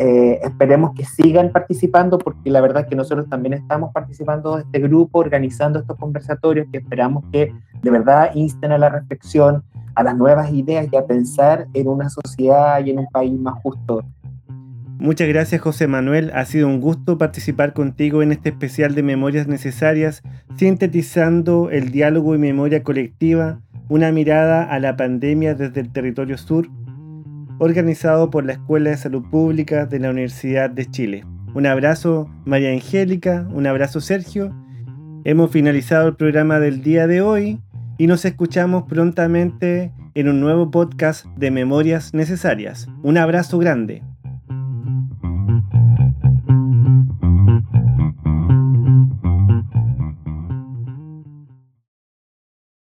eh, 0.00 0.38
esperemos 0.44 0.94
que 0.94 1.04
sigan 1.04 1.50
participando 1.50 2.18
porque 2.18 2.50
la 2.50 2.60
verdad 2.60 2.84
es 2.84 2.88
que 2.88 2.94
nosotros 2.94 3.28
también 3.28 3.54
estamos 3.54 3.92
participando 3.92 4.54
de 4.54 4.62
este 4.62 4.78
grupo, 4.78 5.18
organizando 5.18 5.80
estos 5.80 5.98
conversatorios 5.98 6.68
que 6.70 6.78
esperamos 6.78 7.24
que 7.32 7.52
de 7.82 7.90
verdad 7.90 8.30
insten 8.34 8.70
a 8.70 8.78
la 8.78 8.90
reflexión, 8.90 9.64
a 9.96 10.04
las 10.04 10.16
nuevas 10.16 10.52
ideas 10.52 10.86
y 10.92 10.96
a 10.96 11.04
pensar 11.04 11.66
en 11.74 11.88
una 11.88 12.08
sociedad 12.10 12.84
y 12.84 12.90
en 12.90 13.00
un 13.00 13.08
país 13.08 13.40
más 13.40 13.60
justo. 13.60 14.04
Muchas 15.00 15.26
gracias 15.26 15.60
José 15.60 15.88
Manuel, 15.88 16.30
ha 16.32 16.44
sido 16.44 16.68
un 16.68 16.80
gusto 16.80 17.18
participar 17.18 17.72
contigo 17.72 18.22
en 18.22 18.30
este 18.30 18.50
especial 18.50 18.94
de 18.94 19.02
Memorias 19.02 19.48
Necesarias, 19.48 20.22
sintetizando 20.56 21.70
el 21.70 21.90
diálogo 21.90 22.36
y 22.36 22.38
memoria 22.38 22.84
colectiva, 22.84 23.60
una 23.88 24.12
mirada 24.12 24.64
a 24.64 24.78
la 24.80 24.96
pandemia 24.96 25.54
desde 25.54 25.80
el 25.80 25.90
territorio 25.90 26.36
sur 26.38 26.68
organizado 27.58 28.30
por 28.30 28.44
la 28.44 28.52
Escuela 28.52 28.90
de 28.90 28.96
Salud 28.96 29.24
Pública 29.30 29.86
de 29.86 29.98
la 29.98 30.10
Universidad 30.10 30.70
de 30.70 30.86
Chile. 30.86 31.24
Un 31.54 31.66
abrazo 31.66 32.30
María 32.44 32.70
Angélica, 32.70 33.48
un 33.52 33.66
abrazo 33.66 34.00
Sergio. 34.00 34.54
Hemos 35.24 35.50
finalizado 35.50 36.08
el 36.08 36.16
programa 36.16 36.60
del 36.60 36.82
día 36.82 37.06
de 37.06 37.20
hoy 37.20 37.60
y 37.98 38.06
nos 38.06 38.24
escuchamos 38.24 38.84
prontamente 38.84 39.92
en 40.14 40.28
un 40.28 40.40
nuevo 40.40 40.70
podcast 40.70 41.26
de 41.36 41.50
Memorias 41.50 42.14
Necesarias. 42.14 42.88
Un 43.02 43.18
abrazo 43.18 43.58
grande. 43.58 44.02